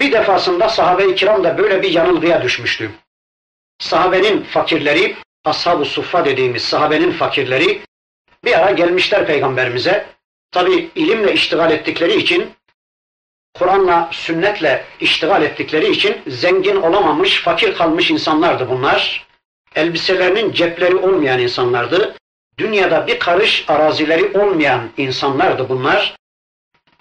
Bir 0.00 0.12
defasında 0.12 0.68
sahabe-i 0.68 1.14
kiram 1.14 1.44
da 1.44 1.58
böyle 1.58 1.82
bir 1.82 1.90
yanılgıya 1.90 2.42
düşmüştü. 2.42 2.90
Sahabenin 3.78 4.42
fakirleri, 4.42 5.16
ashab-ı 5.44 5.84
suffa 5.84 6.24
dediğimiz 6.24 6.62
sahabenin 6.62 7.12
fakirleri 7.12 7.80
bir 8.44 8.58
ara 8.58 8.70
gelmişler 8.70 9.26
peygamberimize. 9.26 10.06
Tabi 10.52 10.90
ilimle 10.94 11.32
iştigal 11.32 11.70
ettikleri 11.70 12.16
için 12.16 12.50
Kur'an'la, 13.58 14.08
sünnetle 14.12 14.84
iştigal 15.00 15.42
ettikleri 15.42 15.90
için 15.90 16.22
zengin 16.26 16.76
olamamış, 16.76 17.42
fakir 17.42 17.74
kalmış 17.74 18.10
insanlardı 18.10 18.68
bunlar. 18.68 19.26
Elbiselerinin 19.74 20.52
cepleri 20.52 20.96
olmayan 20.96 21.40
insanlardı. 21.40 22.19
Dünyada 22.60 23.06
bir 23.06 23.18
karış 23.18 23.64
arazileri 23.68 24.38
olmayan 24.38 24.90
insanlardı 24.96 25.68
bunlar. 25.68 26.16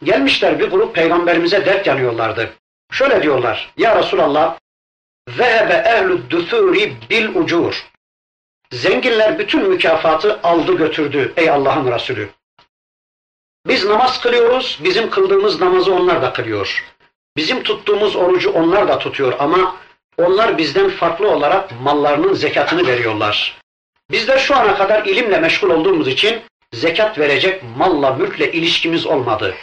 Gelmişler 0.04 0.60
bir 0.60 0.70
grup 0.70 0.96
peygamberimize 0.96 1.66
dert 1.66 1.88
yanıyorlardı. 1.88 2.54
Şöyle 2.92 3.24
diyorlar, 3.24 3.74
Ya 3.78 4.00
Resulallah, 4.00 4.58
Vehebe 5.30 5.74
ehlü 5.74 6.30
düthuri 6.30 6.94
bil 7.10 7.36
ucur. 7.36 7.86
Zenginler 8.72 9.40
bütün 9.40 9.70
mükafatı 9.70 10.40
aldı 10.44 10.78
götürdü 10.78 11.34
ey 11.38 11.50
Allah'ın 11.50 11.92
Resulü. 11.92 12.30
Biz 13.68 13.86
namaz 13.86 14.22
kılıyoruz, 14.22 14.80
bizim 14.84 15.10
kıldığımız 15.10 15.62
namazı 15.62 15.94
onlar 15.94 16.22
da 16.22 16.34
kılıyor. 16.34 16.86
Bizim 17.38 17.64
tuttuğumuz 17.64 18.16
orucu 18.16 18.52
onlar 18.52 18.88
da 18.88 19.00
tutuyor 19.00 19.34
ama 19.40 19.76
onlar 20.18 20.58
bizden 20.58 20.90
farklı 20.90 21.32
olarak 21.32 21.82
mallarının 21.82 22.34
zekatını 22.34 22.88
veriyorlar. 22.88 23.59
Biz 24.12 24.28
de 24.28 24.40
şu 24.40 24.56
ana 24.56 24.78
kadar 24.78 25.06
ilimle 25.06 25.40
meşgul 25.40 25.70
olduğumuz 25.70 26.08
için 26.08 26.42
zekat 26.74 27.20
verecek 27.20 27.64
malla, 27.78 28.14
mülkle 28.14 28.52
ilişkimiz 28.52 29.06
olmadı. 29.06 29.56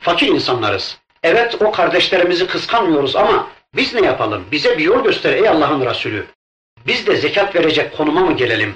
Fakir 0.00 0.28
insanlarız. 0.28 0.98
Evet 1.22 1.62
o 1.62 1.70
kardeşlerimizi 1.70 2.46
kıskanmıyoruz 2.46 3.16
ama 3.16 3.48
biz 3.76 3.94
ne 3.94 4.06
yapalım? 4.06 4.44
Bize 4.52 4.78
bir 4.78 4.84
yol 4.84 5.04
göster 5.04 5.32
ey 5.32 5.48
Allah'ın 5.48 5.86
Resulü. 5.86 6.26
Biz 6.86 7.06
de 7.06 7.16
zekat 7.16 7.54
verecek 7.54 7.96
konuma 7.96 8.20
mı 8.20 8.36
gelelim? 8.36 8.74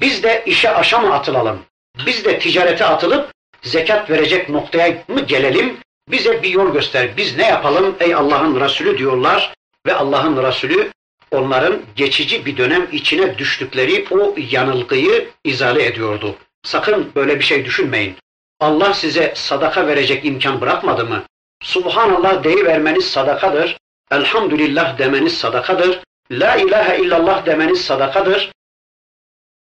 Biz 0.00 0.22
de 0.22 0.42
işe 0.46 0.74
aşa 0.74 0.98
mı 0.98 1.14
atılalım? 1.14 1.62
Biz 2.06 2.24
de 2.24 2.38
ticarete 2.38 2.84
atılıp 2.84 3.30
zekat 3.62 4.10
verecek 4.10 4.48
noktaya 4.48 5.04
mı 5.08 5.20
gelelim? 5.20 5.76
Bize 6.08 6.42
bir 6.42 6.48
yol 6.48 6.72
göster. 6.72 7.16
Biz 7.16 7.36
ne 7.36 7.46
yapalım 7.46 7.96
ey 8.00 8.14
Allah'ın 8.14 8.60
Resulü 8.60 8.98
diyorlar 8.98 9.54
ve 9.86 9.94
Allah'ın 9.94 10.42
Resulü 10.42 10.90
onların 11.30 11.82
geçici 11.96 12.46
bir 12.46 12.56
dönem 12.56 12.88
içine 12.92 13.38
düştükleri 13.38 14.06
o 14.10 14.34
yanılgıyı 14.50 15.28
izale 15.44 15.86
ediyordu. 15.86 16.36
Sakın 16.62 17.12
böyle 17.14 17.38
bir 17.38 17.44
şey 17.44 17.64
düşünmeyin. 17.64 18.16
Allah 18.60 18.94
size 18.94 19.32
sadaka 19.36 19.86
verecek 19.86 20.24
imkan 20.24 20.60
bırakmadı 20.60 21.06
mı? 21.06 21.22
Subhanallah 21.62 22.44
deyivermeniz 22.44 23.04
sadakadır. 23.04 23.76
Elhamdülillah 24.10 24.98
demeniz 24.98 25.38
sadakadır. 25.38 26.00
La 26.30 26.56
ilahe 26.56 26.98
illallah 26.98 27.46
demeniz 27.46 27.80
sadakadır. 27.80 28.52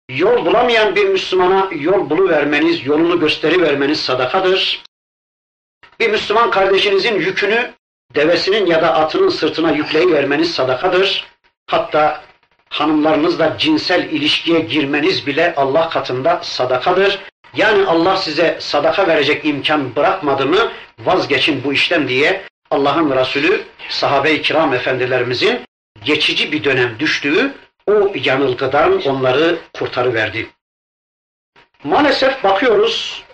Yol 0.09 0.47
bulamayan 0.47 0.97
bir 0.97 1.05
Müslümana 1.05 1.69
yol 1.73 2.11
buluvermeniz, 2.11 2.87
yolunu 2.87 3.21
gösterivermeniz 3.21 4.01
sadakadır. 4.01 4.83
Bir 6.01 6.11
Müslüman 6.11 6.51
kardeşinizin 6.51 7.15
yükünü 7.15 7.73
devesinin 8.15 8.67
ya 8.67 8.83
da 8.83 8.95
atının 8.95 9.29
sırtına 9.29 9.71
yükleyivermeniz 9.71 10.55
sadakadır. 10.55 11.32
Hatta 11.67 12.23
hanımlarınızla 12.69 13.59
cinsel 13.59 14.05
ilişkiye 14.05 14.61
girmeniz 14.61 15.27
bile 15.27 15.55
Allah 15.57 15.89
katında 15.89 16.41
sadakadır. 16.43 17.19
Yani 17.57 17.87
Allah 17.87 18.17
size 18.17 18.59
sadaka 18.61 19.09
verecek 19.09 19.45
imkan 19.45 19.97
bırakmadı 19.97 20.47
mı 20.47 20.73
vazgeçin 20.99 21.65
bu 21.65 21.73
işten 21.73 22.09
diye 22.09 22.43
Allah'ın 22.71 23.17
Resulü 23.17 23.63
sahabe-i 23.89 24.43
kiram 24.43 24.75
efendilerimizin 24.75 25.61
geçici 26.05 26.53
bir 26.53 26.65
dönem 26.65 26.99
düştüğü 26.99 27.55
o 27.87 28.13
yanılgıdan 28.15 29.03
onları 29.03 29.59
kurtarıverdi. 29.75 30.49
Maalesef 31.85 32.45
bakıyoruz 32.45 33.25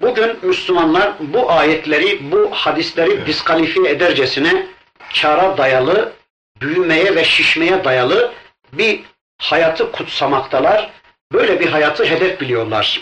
bugün 0.00 0.36
Müslümanlar 0.42 1.12
bu 1.20 1.50
ayetleri, 1.50 2.32
bu 2.32 2.50
hadisleri 2.50 3.26
diskalifiye 3.26 3.90
edercesine 3.90 4.66
kara 5.22 5.58
dayalı, 5.58 6.12
büyümeye 6.62 7.14
ve 7.14 7.24
şişmeye 7.24 7.84
dayalı 7.84 8.34
bir 8.72 9.00
hayatı 9.38 9.92
kutsamaktalar. 9.92 10.90
Böyle 11.32 11.60
bir 11.60 11.66
hayatı 11.66 12.04
hedef 12.04 12.40
biliyorlar. 12.40 13.00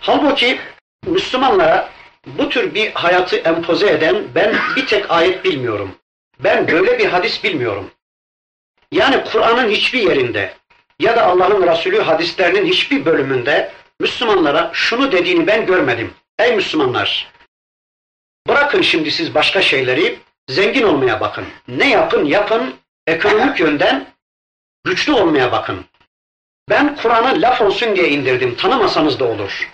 Halbuki 0.00 0.60
Müslümanlara 1.06 1.90
bu 2.26 2.48
tür 2.48 2.74
bir 2.74 2.92
hayatı 2.92 3.36
empoze 3.36 3.90
eden 3.90 4.24
ben 4.34 4.56
bir 4.76 4.86
tek 4.86 5.10
ayet 5.10 5.44
bilmiyorum. 5.44 5.96
Ben 6.38 6.68
böyle 6.68 6.98
bir 6.98 7.06
hadis 7.06 7.44
bilmiyorum. 7.44 7.90
Yani 8.92 9.24
Kur'an'ın 9.24 9.70
hiçbir 9.70 10.02
yerinde 10.02 10.54
ya 10.98 11.16
da 11.16 11.26
Allah'ın 11.26 11.66
Resulü 11.66 12.00
hadislerinin 12.00 12.66
hiçbir 12.66 13.04
bölümünde 13.04 13.72
Müslümanlara 14.00 14.70
şunu 14.74 15.12
dediğini 15.12 15.46
ben 15.46 15.66
görmedim. 15.66 16.14
Ey 16.38 16.56
Müslümanlar! 16.56 17.32
Bırakın 18.48 18.82
şimdi 18.82 19.10
siz 19.10 19.34
başka 19.34 19.62
şeyleri, 19.62 20.18
zengin 20.48 20.82
olmaya 20.82 21.20
bakın. 21.20 21.44
Ne 21.68 21.90
yapın 21.90 22.24
yapın, 22.24 22.74
ekonomik 23.06 23.60
yönden 23.60 24.06
güçlü 24.84 25.12
olmaya 25.12 25.52
bakın. 25.52 25.84
Ben 26.70 26.96
Kur'an'ı 26.96 27.42
laf 27.42 27.60
olsun 27.60 27.96
diye 27.96 28.08
indirdim, 28.08 28.56
tanımasanız 28.56 29.20
da 29.20 29.24
olur. 29.24 29.70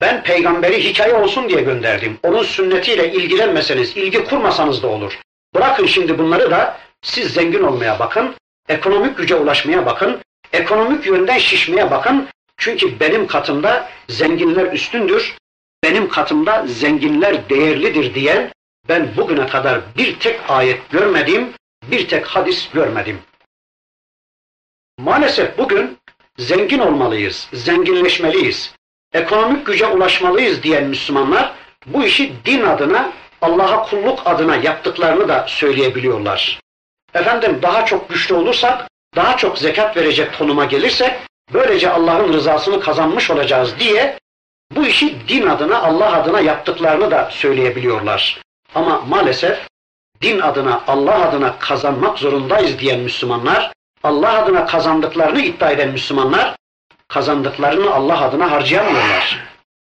Ben 0.00 0.22
peygamberi 0.22 0.84
hikaye 0.84 1.14
olsun 1.14 1.48
diye 1.48 1.60
gönderdim. 1.60 2.18
Onun 2.22 2.42
sünnetiyle 2.42 3.12
ilgilenmeseniz, 3.12 3.96
ilgi 3.96 4.24
kurmasanız 4.24 4.82
da 4.82 4.88
olur. 4.88 5.18
Bırakın 5.54 5.86
şimdi 5.86 6.18
bunları 6.18 6.50
da 6.50 6.78
siz 7.02 7.32
zengin 7.34 7.62
olmaya 7.62 7.98
bakın, 7.98 8.34
ekonomik 8.68 9.16
güce 9.16 9.34
ulaşmaya 9.34 9.86
bakın, 9.86 10.20
ekonomik 10.52 11.06
yönden 11.06 11.38
şişmeye 11.38 11.90
bakın. 11.90 12.28
Çünkü 12.56 13.00
benim 13.00 13.26
katımda 13.26 13.88
zenginler 14.08 14.72
üstündür, 14.72 15.36
benim 15.84 16.08
katımda 16.08 16.66
zenginler 16.66 17.48
değerlidir 17.48 18.14
diyen 18.14 18.52
ben 18.88 19.16
bugüne 19.16 19.46
kadar 19.46 19.80
bir 19.96 20.18
tek 20.18 20.50
ayet 20.50 20.90
görmedim, 20.90 21.52
bir 21.90 22.08
tek 22.08 22.26
hadis 22.26 22.70
görmedim. 22.70 23.18
Maalesef 24.98 25.58
bugün 25.58 25.98
zengin 26.38 26.78
olmalıyız, 26.78 27.48
zenginleşmeliyiz, 27.52 28.74
ekonomik 29.12 29.66
güce 29.66 29.86
ulaşmalıyız 29.86 30.62
diyen 30.62 30.84
Müslümanlar 30.84 31.54
bu 31.86 32.04
işi 32.04 32.32
din 32.44 32.62
adına 32.62 33.12
Allah'a 33.42 33.82
kulluk 33.82 34.22
adına 34.24 34.56
yaptıklarını 34.56 35.28
da 35.28 35.44
söyleyebiliyorlar. 35.48 36.60
Efendim 37.14 37.58
daha 37.62 37.86
çok 37.86 38.08
güçlü 38.08 38.34
olursak, 38.34 38.88
daha 39.16 39.36
çok 39.36 39.58
zekat 39.58 39.96
verecek 39.96 40.38
konuma 40.38 40.64
gelirsek, 40.64 41.12
böylece 41.52 41.90
Allah'ın 41.90 42.32
rızasını 42.32 42.80
kazanmış 42.80 43.30
olacağız 43.30 43.74
diye 43.78 44.18
bu 44.70 44.86
işi 44.86 45.28
din 45.28 45.46
adına, 45.46 45.82
Allah 45.82 46.12
adına 46.12 46.40
yaptıklarını 46.40 47.10
da 47.10 47.28
söyleyebiliyorlar. 47.32 48.43
Ama 48.74 49.02
maalesef 49.08 49.58
din 50.22 50.40
adına, 50.40 50.82
Allah 50.86 51.28
adına 51.28 51.58
kazanmak 51.58 52.18
zorundayız 52.18 52.78
diyen 52.78 53.00
Müslümanlar, 53.00 53.72
Allah 54.02 54.38
adına 54.38 54.66
kazandıklarını 54.66 55.40
iddia 55.40 55.70
eden 55.70 55.88
Müslümanlar, 55.88 56.56
kazandıklarını 57.08 57.94
Allah 57.94 58.20
adına 58.20 58.50
harcayamıyorlar. 58.50 59.44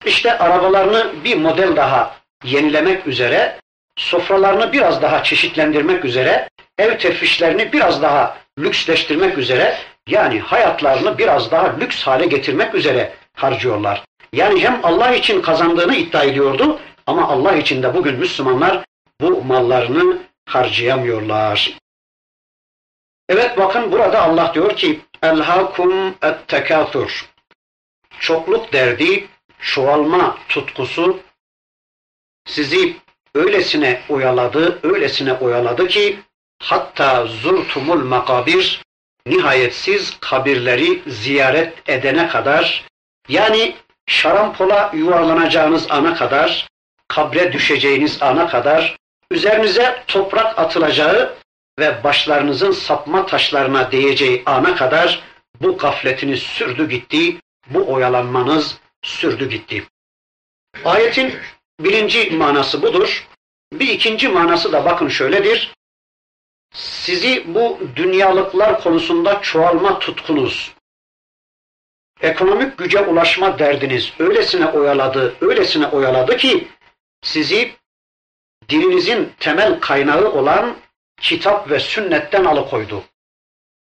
İşte 0.06 0.38
arabalarını 0.38 1.06
bir 1.24 1.36
model 1.36 1.76
daha 1.76 2.16
yenilemek 2.44 3.06
üzere, 3.06 3.58
sofralarını 3.96 4.72
biraz 4.72 5.02
daha 5.02 5.22
çeşitlendirmek 5.22 6.04
üzere, 6.04 6.48
ev 6.78 6.98
tefrişlerini 6.98 7.72
biraz 7.72 8.02
daha 8.02 8.36
lüksleştirmek 8.58 9.38
üzere, 9.38 9.76
yani 10.08 10.40
hayatlarını 10.40 11.18
biraz 11.18 11.50
daha 11.50 11.74
lüks 11.80 12.02
hale 12.02 12.26
getirmek 12.26 12.74
üzere 12.74 13.12
harcıyorlar. 13.36 14.02
Yani 14.32 14.62
hem 14.62 14.80
Allah 14.82 15.14
için 15.14 15.42
kazandığını 15.42 15.94
iddia 15.94 16.24
ediyordu 16.24 16.80
ama 17.06 17.28
Allah 17.28 17.56
için 17.56 17.82
de 17.82 17.94
bugün 17.94 18.14
Müslümanlar 18.14 18.84
bu 19.20 19.44
mallarını 19.44 20.18
harcayamıyorlar. 20.46 21.78
Evet 23.28 23.58
bakın 23.58 23.92
burada 23.92 24.22
Allah 24.22 24.54
diyor 24.54 24.76
ki 24.76 25.00
elhakum 25.22 26.08
et 26.08 26.48
tekathur. 26.48 27.30
Çokluk 28.20 28.72
derdi, 28.72 29.28
çoğalma 29.60 30.38
tutkusu 30.48 31.20
sizi 32.46 32.96
öylesine 33.34 34.00
oyaladı, 34.08 34.78
öylesine 34.82 35.32
oyaladı 35.32 35.88
ki 35.88 36.18
hatta 36.62 37.26
zurtumul 37.26 38.04
makabir 38.04 38.82
nihayetsiz 39.26 40.16
kabirleri 40.20 41.02
ziyaret 41.06 41.88
edene 41.88 42.28
kadar 42.28 42.84
yani 43.28 43.74
şarampola 44.06 44.90
yuvarlanacağınız 44.94 45.86
ana 45.90 46.14
kadar, 46.14 46.68
kabre 47.08 47.52
düşeceğiniz 47.52 48.22
ana 48.22 48.48
kadar, 48.48 48.96
üzerinize 49.30 50.04
toprak 50.06 50.58
atılacağı 50.58 51.34
ve 51.78 52.04
başlarınızın 52.04 52.72
sapma 52.72 53.26
taşlarına 53.26 53.92
değeceği 53.92 54.42
ana 54.46 54.76
kadar 54.76 55.22
bu 55.60 55.78
gafletiniz 55.78 56.42
sürdü 56.42 56.88
gitti, 56.88 57.36
bu 57.70 57.92
oyalanmanız 57.92 58.78
sürdü 59.02 59.48
gitti. 59.50 59.84
Ayetin 60.84 61.34
birinci 61.80 62.30
manası 62.30 62.82
budur. 62.82 63.28
Bir 63.72 63.88
ikinci 63.88 64.28
manası 64.28 64.72
da 64.72 64.84
bakın 64.84 65.08
şöyledir. 65.08 65.74
Sizi 66.74 67.54
bu 67.54 67.78
dünyalıklar 67.96 68.80
konusunda 68.80 69.42
çoğalma 69.42 69.98
tutkunuz, 69.98 70.74
ekonomik 72.20 72.78
güce 72.78 73.00
ulaşma 73.00 73.58
derdiniz 73.58 74.12
öylesine 74.18 74.66
oyaladı, 74.66 75.34
öylesine 75.40 75.86
oyaladı 75.86 76.36
ki 76.36 76.68
sizi 77.24 77.74
dininizin 78.68 79.32
temel 79.40 79.80
kaynağı 79.80 80.32
olan 80.32 80.76
kitap 81.20 81.70
ve 81.70 81.80
sünnetten 81.80 82.44
alıkoydu. 82.44 83.04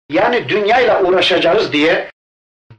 Yani 0.09 0.49
dünyayla 0.49 1.03
uğraşacağız 1.03 1.73
diye, 1.73 2.11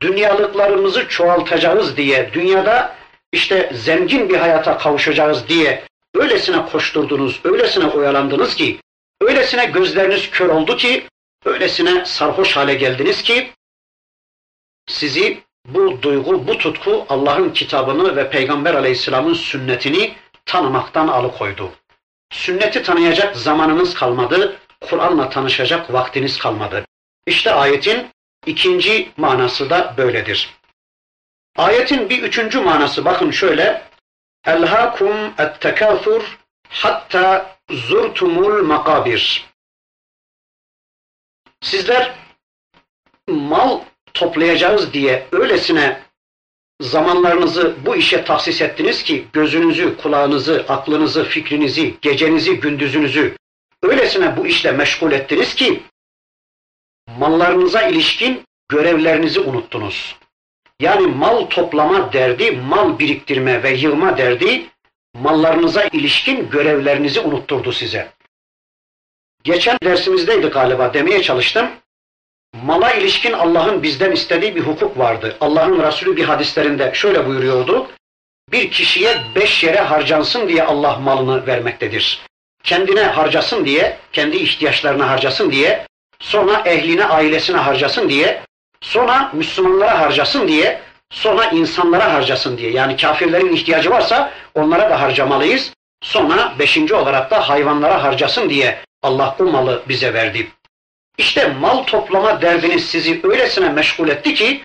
dünyalıklarımızı 0.01 1.09
çoğaltacağız 1.09 1.97
diye, 1.97 2.31
dünyada 2.33 2.97
işte 3.33 3.71
zengin 3.75 4.29
bir 4.29 4.37
hayata 4.37 4.79
kavuşacağız 4.79 5.49
diye 5.49 5.85
öylesine 6.15 6.67
koşturdunuz, 6.67 7.41
öylesine 7.45 7.87
oyalandınız 7.87 8.55
ki, 8.55 8.81
öylesine 9.21 9.65
gözleriniz 9.65 10.31
kör 10.31 10.49
oldu 10.49 10.77
ki, 10.77 11.07
öylesine 11.45 12.05
sarhoş 12.07 12.57
hale 12.57 12.75
geldiniz 12.75 13.23
ki, 13.23 13.53
sizi 14.87 15.43
bu 15.69 16.03
duygu, 16.03 16.47
bu 16.47 16.59
tutku 16.59 17.07
Allah'ın 17.09 17.51
kitabını 17.51 18.17
ve 18.17 18.31
Peygamber 18.31 18.75
aleyhisselamın 18.75 19.35
sünnetini 19.35 20.15
tanımaktan 20.44 21.09
alıkoydu. 21.09 21.72
Sünneti 22.33 22.83
tanıyacak 22.83 23.37
zamanınız 23.37 23.94
kalmadı, 23.94 24.57
Kur'an'la 24.81 25.31
tanışacak 25.31 25.92
vaktiniz 25.92 26.38
kalmadı. 26.38 26.85
İşte 27.26 27.52
ayetin 27.55 28.11
ikinci 28.46 29.12
manası 29.16 29.70
da 29.70 29.94
böyledir. 29.96 30.50
Ayetin 31.57 32.11
bir 32.11 32.22
üçüncü 32.22 32.61
manası 32.61 33.05
bakın 33.05 33.31
şöyle. 33.31 33.83
Elhakum 34.46 35.16
et-tekâthur 35.38 36.38
hatta 36.68 37.57
zurtumul 37.70 38.62
makabir. 38.62 39.46
Sizler 41.61 42.14
mal 43.28 43.81
toplayacağız 44.14 44.92
diye 44.92 45.26
öylesine 45.33 46.02
zamanlarınızı 46.81 47.77
bu 47.87 47.97
işe 47.97 48.25
tahsis 48.25 48.63
ettiniz 48.63 49.03
ki 49.03 49.27
gözünüzü, 49.33 49.97
kulağınızı, 49.97 50.65
aklınızı, 50.69 51.25
fikrinizi, 51.25 51.95
gecenizi, 52.03 52.61
gündüzünüzü 52.61 53.37
öylesine 53.83 54.37
bu 54.37 54.47
işle 54.47 54.73
meşgul 54.73 55.13
ettiniz 55.13 55.55
ki 55.55 55.83
mallarınıza 57.19 57.83
ilişkin 57.83 58.43
görevlerinizi 58.69 59.41
unuttunuz. 59.41 60.17
Yani 60.81 61.07
mal 61.07 61.45
toplama 61.45 62.13
derdi, 62.13 62.53
mal 62.53 62.99
biriktirme 62.99 63.63
ve 63.63 63.71
yığma 63.71 64.19
derdi 64.19 64.67
mallarınıza 65.15 65.85
ilişkin 65.85 66.51
görevlerinizi 66.51 67.21
unutturdu 67.21 67.73
size. 67.73 68.13
Geçen 69.45 69.79
dersimizdeydi 69.83 70.47
galiba 70.47 70.95
demeye 70.95 71.23
çalıştım. 71.23 71.71
Mala 72.53 72.93
ilişkin 72.93 73.33
Allah'ın 73.33 73.83
bizden 73.83 74.12
istediği 74.12 74.57
bir 74.57 74.61
hukuk 74.61 74.99
vardı. 74.99 75.37
Allah'ın 75.41 75.83
Resulü 75.83 76.17
bir 76.17 76.25
hadislerinde 76.25 76.91
şöyle 76.95 77.27
buyuruyordu. 77.27 77.87
Bir 78.53 78.71
kişiye 78.71 79.23
beş 79.35 79.65
yere 79.65 79.81
harcansın 79.81 80.49
diye 80.49 80.62
Allah 80.62 80.97
malını 80.97 81.47
vermektedir. 81.47 82.21
Kendine 82.65 83.03
harcasın 83.03 83.65
diye, 83.65 83.97
kendi 84.12 84.37
ihtiyaçlarına 84.37 85.11
harcasın 85.11 85.53
diye, 85.53 85.87
sonra 86.21 86.62
ehline, 86.65 87.05
ailesine 87.05 87.57
harcasın 87.57 88.09
diye, 88.09 88.43
sonra 88.81 89.31
Müslümanlara 89.33 90.01
harcasın 90.01 90.49
diye, 90.49 90.81
sonra 91.11 91.45
insanlara 91.45 92.12
harcasın 92.12 92.59
diye. 92.59 92.71
Yani 92.71 92.97
kafirlerin 92.97 93.53
ihtiyacı 93.53 93.91
varsa 93.91 94.33
onlara 94.55 94.91
da 94.91 95.01
harcamalıyız. 95.01 95.73
Sonra 96.03 96.55
beşinci 96.59 96.95
olarak 96.95 97.31
da 97.31 97.49
hayvanlara 97.49 98.03
harcasın 98.03 98.51
diye 98.51 98.79
Allah 99.03 99.37
bu 99.38 99.45
malı 99.45 99.83
bize 99.88 100.15
verdi. 100.15 100.49
İşte 101.18 101.48
mal 101.48 101.83
toplama 101.83 102.42
derdiniz 102.42 102.85
sizi 102.85 103.20
öylesine 103.25 103.68
meşgul 103.68 104.09
etti 104.09 104.35
ki 104.35 104.62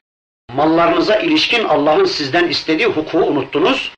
mallarınıza 0.53 1.15
ilişkin 1.15 1.63
Allah'ın 1.65 2.05
sizden 2.05 2.47
istediği 2.47 2.87
hukuku 2.87 3.17
unuttunuz. 3.17 3.91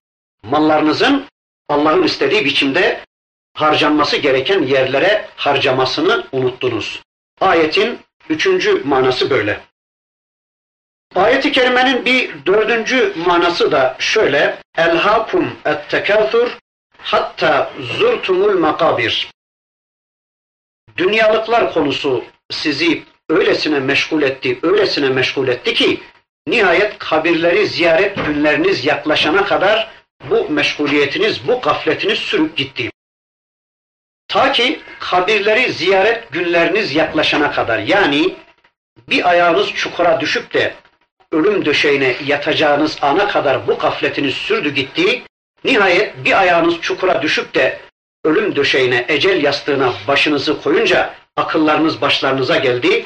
Mallarınızın 0.43 1.25
Allah'ın 1.69 2.03
istediği 2.03 2.45
biçimde 2.45 3.03
harcanması 3.53 4.17
gereken 4.17 4.63
yerlere 4.63 5.29
harcamasını 5.35 6.27
unuttunuz. 6.31 7.01
Ayetin 7.41 7.99
üçüncü 8.29 8.83
manası 8.83 9.29
böyle. 9.29 9.59
Ayet-i 11.15 11.51
kerimenin 11.51 12.05
bir 12.05 12.45
dördüncü 12.45 13.13
manası 13.25 13.71
da 13.71 13.95
şöyle. 13.99 14.57
Elhakum 14.77 15.57
et-tekâthur 15.65 16.57
hatta 16.97 17.71
zurtumul 17.79 18.59
makabir. 18.59 19.31
Dünyalıklar 20.97 21.73
konusu 21.73 22.23
sizi 22.49 23.03
öylesine 23.29 23.79
meşgul 23.79 24.21
etti, 24.21 24.59
öylesine 24.63 25.09
meşgul 25.09 25.47
etti 25.47 25.73
ki 25.73 25.99
nihayet 26.47 26.97
kabirleri 26.97 27.67
ziyaret 27.67 28.15
günleriniz 28.25 28.85
yaklaşana 28.85 29.45
kadar 29.45 29.91
bu 30.29 30.49
meşguliyetiniz, 30.49 31.47
bu 31.47 31.61
gafletiniz 31.61 32.19
sürüp 32.19 32.57
gitti. 32.57 32.91
Ta 34.27 34.51
ki 34.51 34.79
kabirleri 34.99 35.73
ziyaret 35.73 36.31
günleriniz 36.31 36.95
yaklaşana 36.95 37.51
kadar 37.51 37.79
yani 37.79 38.35
bir 39.09 39.29
ayağınız 39.29 39.73
çukura 39.73 40.19
düşüp 40.19 40.53
de 40.53 40.73
ölüm 41.31 41.65
döşeğine 41.65 42.15
yatacağınız 42.25 42.97
ana 43.01 43.27
kadar 43.27 43.67
bu 43.67 43.77
gafletiniz 43.77 44.33
sürdü 44.33 44.73
gitti. 44.73 45.23
Nihayet 45.63 46.25
bir 46.25 46.39
ayağınız 46.39 46.81
çukura 46.81 47.21
düşüp 47.21 47.55
de 47.55 47.79
ölüm 48.23 48.55
döşeğine, 48.55 49.05
ecel 49.07 49.43
yastığına 49.43 49.93
başınızı 50.07 50.61
koyunca 50.61 51.13
akıllarınız 51.39 52.01
başlarınıza 52.01 52.57
geldi. 52.57 53.05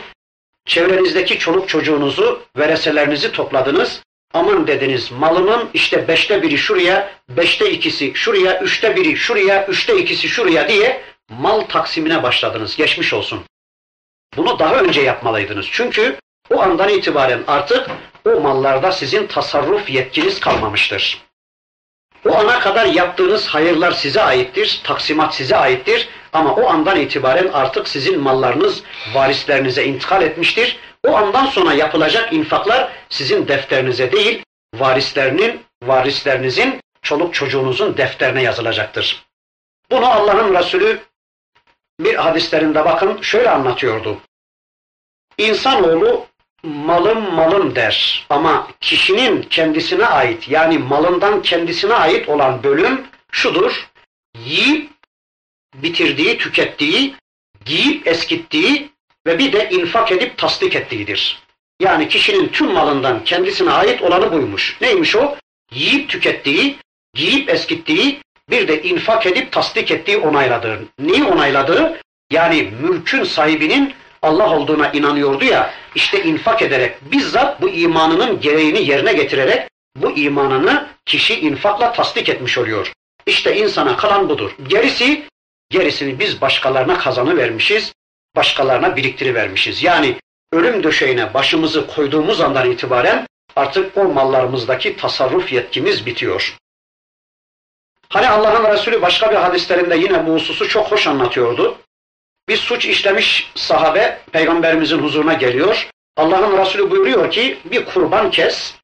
Çevrenizdeki 0.65 1.39
çoluk 1.39 1.69
çocuğunuzu, 1.69 2.41
vereselerinizi 2.57 3.31
topladınız. 3.31 4.01
Aman 4.33 4.67
dediniz 4.67 5.11
malımın 5.11 5.69
işte 5.73 6.07
beşte 6.07 6.41
biri 6.41 6.57
şuraya, 6.57 7.11
beşte 7.29 7.71
ikisi 7.71 8.11
şuraya, 8.15 8.59
üçte 8.59 8.95
biri 8.95 9.17
şuraya, 9.17 9.67
üçte 9.67 9.97
ikisi 9.97 10.29
şuraya 10.29 10.67
diye 10.67 11.01
mal 11.29 11.61
taksimine 11.61 12.23
başladınız. 12.23 12.75
Geçmiş 12.75 13.13
olsun. 13.13 13.43
Bunu 14.37 14.59
daha 14.59 14.75
önce 14.75 15.01
yapmalıydınız. 15.01 15.65
Çünkü 15.71 16.15
o 16.49 16.61
andan 16.61 16.89
itibaren 16.89 17.43
artık 17.47 17.89
o 18.25 18.39
mallarda 18.39 18.91
sizin 18.91 19.27
tasarruf 19.27 19.89
yetkiniz 19.89 20.39
kalmamıştır. 20.39 21.21
O 22.29 22.35
ana 22.35 22.59
kadar 22.59 22.85
yaptığınız 22.85 23.47
hayırlar 23.47 23.91
size 23.91 24.23
aittir, 24.23 24.81
taksimat 24.83 25.35
size 25.35 25.55
aittir 25.55 26.09
ama 26.33 26.55
o 26.55 26.69
andan 26.69 26.99
itibaren 26.99 27.47
artık 27.53 27.87
sizin 27.87 28.19
mallarınız 28.19 28.83
varislerinize 29.13 29.83
intikal 29.83 30.21
etmiştir. 30.21 30.79
O 31.07 31.15
andan 31.15 31.45
sonra 31.45 31.73
yapılacak 31.73 32.33
infaklar 32.33 32.91
sizin 33.09 33.47
defterinize 33.47 34.11
değil, 34.11 34.43
varislerinin, 34.75 35.61
varislerinizin, 35.83 36.79
çoluk 37.01 37.33
çocuğunuzun 37.33 37.97
defterine 37.97 38.43
yazılacaktır. 38.43 39.25
Bunu 39.91 40.05
Allah'ın 40.05 40.55
Resulü 40.55 40.99
bir 41.99 42.15
hadislerinde 42.15 42.85
bakın 42.85 43.21
şöyle 43.21 43.49
anlatıyordu. 43.49 44.17
İnsanoğlu 45.37 46.25
malım 46.63 47.33
malım 47.33 47.75
der 47.75 48.25
ama 48.29 48.67
kişinin 48.81 49.41
kendisine 49.41 50.05
ait 50.05 50.49
yani 50.49 50.77
malından 50.77 51.41
kendisine 51.41 51.93
ait 51.93 52.29
olan 52.29 52.63
bölüm 52.63 53.07
şudur. 53.31 53.89
Yiyip 54.45 54.92
bitirdiği, 55.73 56.37
tükettiği, 56.37 57.15
giyip 57.65 58.07
eskittiği 58.07 58.89
ve 59.27 59.39
bir 59.39 59.53
de 59.53 59.69
infak 59.69 60.11
edip 60.11 60.37
tasdik 60.37 60.75
ettiğidir. 60.75 61.43
Yani 61.79 62.07
kişinin 62.07 62.47
tüm 62.47 62.71
malından 62.71 63.23
kendisine 63.23 63.71
ait 63.71 64.01
olanı 64.01 64.31
buymuş. 64.31 64.77
Neymiş 64.81 65.15
o? 65.15 65.35
Yiyip 65.73 66.09
tükettiği, 66.09 66.75
giyip 67.13 67.49
eskittiği, 67.49 68.19
bir 68.49 68.67
de 68.67 68.83
infak 68.83 69.25
edip 69.25 69.51
tasdik 69.51 69.91
ettiği 69.91 70.17
onayladığı. 70.17 70.79
Neyi 70.99 71.23
onayladığı? 71.23 71.99
Yani 72.31 72.69
mülkün 72.81 73.23
sahibinin 73.23 73.93
Allah 74.21 74.49
olduğuna 74.49 74.91
inanıyordu 74.91 75.45
ya, 75.45 75.73
işte 75.95 76.23
infak 76.23 76.61
ederek, 76.61 77.11
bizzat 77.11 77.61
bu 77.61 77.69
imanının 77.69 78.41
gereğini 78.41 78.89
yerine 78.89 79.13
getirerek 79.13 79.69
bu 79.95 80.11
imanını 80.11 80.87
kişi 81.05 81.39
infakla 81.39 81.91
tasdik 81.93 82.29
etmiş 82.29 82.57
oluyor. 82.57 82.91
İşte 83.25 83.57
insana 83.57 83.97
kalan 83.97 84.29
budur. 84.29 84.51
Gerisi, 84.67 85.23
gerisini 85.73 86.19
biz 86.19 86.41
başkalarına 86.41 86.97
kazanı 86.97 87.37
vermişiz, 87.37 87.93
başkalarına 88.35 88.95
biriktiri 88.95 89.35
vermişiz. 89.35 89.83
Yani 89.83 90.15
ölüm 90.53 90.83
döşeğine 90.83 91.33
başımızı 91.33 91.87
koyduğumuz 91.87 92.41
andan 92.41 92.71
itibaren 92.71 93.27
artık 93.55 93.97
o 93.97 94.03
mallarımızdaki 94.03 94.97
tasarruf 94.97 95.53
yetkimiz 95.53 96.05
bitiyor. 96.05 96.57
Hani 98.09 98.29
Allah'ın 98.29 98.73
Resulü 98.73 99.01
başka 99.01 99.31
bir 99.31 99.35
hadislerinde 99.35 99.97
yine 99.97 100.27
bu 100.27 100.33
hususu 100.33 100.69
çok 100.69 100.91
hoş 100.91 101.07
anlatıyordu. 101.07 101.77
Bir 102.49 102.57
suç 102.57 102.85
işlemiş 102.85 103.51
sahabe 103.55 104.21
peygamberimizin 104.31 104.99
huzuruna 104.99 105.33
geliyor. 105.33 105.89
Allah'ın 106.17 106.57
Resulü 106.57 106.91
buyuruyor 106.91 107.31
ki 107.31 107.57
bir 107.65 107.85
kurban 107.85 108.31
kes, 108.31 108.75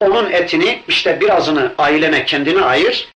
onun 0.00 0.30
etini 0.30 0.82
işte 0.88 1.20
birazını 1.20 1.74
ailene 1.78 2.24
kendine 2.24 2.62
ayır, 2.62 3.08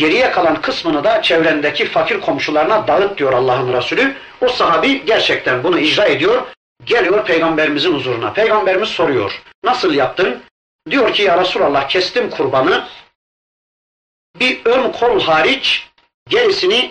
geriye 0.00 0.30
kalan 0.30 0.60
kısmını 0.60 1.04
da 1.04 1.22
çevrendeki 1.22 1.84
fakir 1.84 2.20
komşularına 2.20 2.88
dağıt 2.88 3.18
diyor 3.18 3.32
Allah'ın 3.32 3.72
Resulü. 3.72 4.16
O 4.40 4.48
sahabi 4.48 5.04
gerçekten 5.04 5.64
bunu 5.64 5.78
icra 5.78 6.04
ediyor. 6.04 6.42
Geliyor 6.84 7.24
peygamberimizin 7.24 7.94
huzuruna. 7.94 8.32
Peygamberimiz 8.32 8.88
soruyor. 8.88 9.42
Nasıl 9.64 9.94
yaptın? 9.94 10.42
Diyor 10.90 11.14
ki 11.14 11.22
ya 11.22 11.40
Resulallah 11.40 11.88
kestim 11.88 12.30
kurbanı. 12.30 12.84
Bir 14.40 14.60
ön 14.64 14.92
kol 14.92 15.20
hariç 15.20 15.88
gerisini 16.28 16.90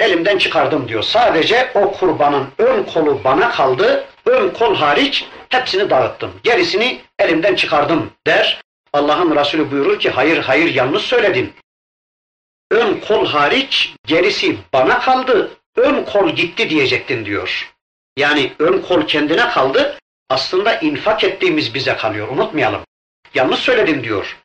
elimden 0.00 0.38
çıkardım 0.38 0.88
diyor. 0.88 1.02
Sadece 1.02 1.70
o 1.74 1.92
kurbanın 1.92 2.46
ön 2.58 2.82
kolu 2.82 3.24
bana 3.24 3.50
kaldı, 3.50 4.04
ön 4.26 4.50
kol 4.50 4.74
hariç 4.76 5.26
hepsini 5.48 5.90
dağıttım. 5.90 6.30
Gerisini 6.42 7.00
elimden 7.18 7.54
çıkardım 7.54 8.10
der. 8.26 8.60
Allah'ın 8.92 9.36
Resulü 9.36 9.70
buyurur 9.70 9.98
ki 9.98 10.10
hayır 10.10 10.38
hayır 10.38 10.74
yanlış 10.74 11.02
söyledin. 11.02 11.52
Ön 12.72 13.00
kol 13.00 13.26
hariç 13.26 13.94
gerisi 14.06 14.56
bana 14.72 15.00
kaldı, 15.00 15.50
ön 15.76 16.04
kol 16.04 16.30
gitti 16.30 16.70
diyecektin 16.70 17.24
diyor. 17.24 17.72
Yani 18.16 18.52
ön 18.58 18.82
kol 18.82 19.06
kendine 19.06 19.48
kaldı, 19.48 19.98
aslında 20.28 20.74
infak 20.74 21.24
ettiğimiz 21.24 21.74
bize 21.74 21.96
kalıyor 21.96 22.28
unutmayalım. 22.28 22.80
Yanlış 23.34 23.60
söyledim 23.60 24.04
diyor. 24.04 24.36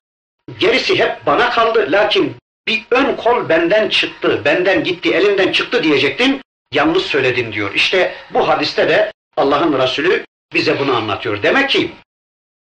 Gerisi 0.59 0.99
hep 0.99 1.25
bana 1.25 1.49
kaldı 1.49 1.87
lakin 1.89 2.35
bir 2.67 2.83
ön 2.91 3.15
kol 3.15 3.49
benden 3.49 3.89
çıktı, 3.89 4.41
benden 4.45 4.83
gitti, 4.83 5.13
elimden 5.13 5.51
çıktı 5.51 5.83
diyecektin. 5.83 6.41
Yanlış 6.73 7.03
söyledin 7.03 7.51
diyor. 7.51 7.73
İşte 7.75 8.15
bu 8.33 8.47
hadiste 8.47 8.89
de 8.89 9.11
Allah'ın 9.37 9.79
Resulü 9.79 10.25
bize 10.53 10.79
bunu 10.79 10.95
anlatıyor. 10.95 11.43
Demek 11.43 11.69
ki 11.69 11.91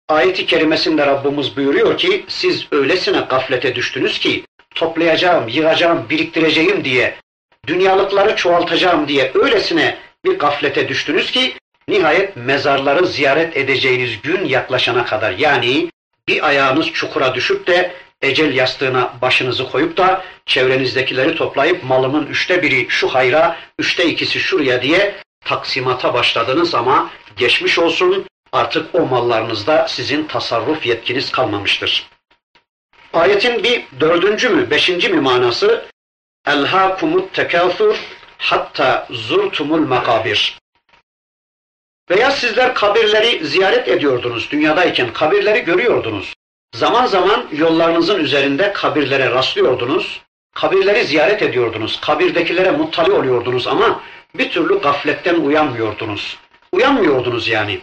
ayeti 0.08 0.46
kerimesinde 0.46 1.06
Rabbimiz 1.06 1.58
buyuruyor 1.58 1.98
ki 1.98 2.26
siz 2.28 2.68
öylesine 2.72 3.20
gaflete 3.20 3.76
düştünüz 3.76 4.20
ki 4.20 4.44
toplayacağım, 4.80 5.48
yığacağım, 5.48 6.10
biriktireceğim 6.10 6.86
diye 6.86 7.16
dünyalıkları 7.68 8.36
çoğaltacağım 8.36 9.08
diye 9.08 9.32
öylesine 9.34 9.98
bir 10.26 10.40
gaflete 10.40 10.88
düştünüz 10.88 11.32
ki 11.32 11.54
nihayet 11.88 12.36
mezarları 12.36 13.08
ziyaret 13.08 13.58
edeceğiniz 13.58 14.22
gün 14.22 14.46
yaklaşana 14.46 15.06
kadar 15.06 15.32
yani 15.32 15.92
bir 16.28 16.48
ayağınız 16.48 16.92
çukura 16.92 17.36
düşüp 17.36 17.68
de 17.68 17.92
ecel 18.22 18.56
yastığına 18.56 19.14
başınızı 19.22 19.72
koyup 19.72 19.98
da 19.98 20.24
çevrenizdekileri 20.46 21.36
toplayıp 21.36 21.84
malımın 21.84 22.26
üçte 22.26 22.64
biri 22.64 22.86
şu 22.90 23.08
hayra, 23.08 23.58
üçte 23.80 24.06
ikisi 24.06 24.40
şuraya 24.40 24.82
diye 24.82 25.16
taksimata 25.46 26.14
başladınız 26.14 26.76
ama 26.76 27.10
geçmiş 27.38 27.80
olsun 27.80 28.26
artık 28.52 28.96
o 28.96 29.06
mallarınızda 29.06 29.88
sizin 29.88 30.24
tasarruf 30.24 30.86
yetkiniz 30.86 31.32
kalmamıştır. 31.32 32.10
Ayetin 33.14 33.64
bir 33.64 33.86
dördüncü 34.00 34.50
mü, 34.50 34.70
beşinci 34.70 35.10
mi 35.10 35.22
manası? 35.22 35.86
Elhâkumut 36.48 37.34
tekâfur 37.34 37.96
hatta 38.38 39.08
zurtumul 39.10 39.88
makabir. 39.88 40.58
Veya 42.10 42.32
sizler 42.32 42.76
kabirleri 42.76 43.46
ziyaret 43.46 43.88
ediyordunuz 43.88 44.52
dünyadayken, 44.52 45.14
kabirleri 45.14 45.60
görüyordunuz. 45.60 46.34
Zaman 46.76 47.06
zaman 47.06 47.48
yollarınızın 47.52 48.20
üzerinde 48.20 48.74
kabirlere 48.74 49.30
rastlıyordunuz, 49.32 50.22
kabirleri 50.56 51.06
ziyaret 51.06 51.42
ediyordunuz, 51.42 52.02
kabirdekilere 52.02 52.72
muttali 52.72 53.12
oluyordunuz 53.12 53.68
ama 53.68 54.04
bir 54.36 54.52
türlü 54.52 54.80
gafletten 54.80 55.36
uyanmıyordunuz. 55.36 56.38
Uyanmıyordunuz 56.72 57.48
yani. 57.48 57.80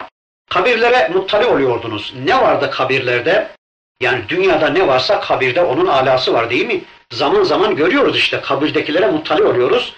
Kabirlere 0.49 1.07
muttali 1.07 1.45
oluyordunuz. 1.45 2.13
Ne 2.25 2.41
vardı 2.41 2.71
kabirlerde? 2.71 3.56
Yani 4.01 4.29
dünyada 4.29 4.69
ne 4.69 4.87
varsa 4.87 5.19
kabirde 5.19 5.61
onun 5.61 5.85
alası 5.85 6.33
var 6.33 6.49
değil 6.49 6.65
mi? 6.65 6.81
Zaman 7.11 7.43
zaman 7.43 7.75
görüyoruz 7.75 8.17
işte 8.17 8.41
kabirdekilere 8.41 9.07
muttali 9.07 9.43
oluyoruz. 9.43 9.93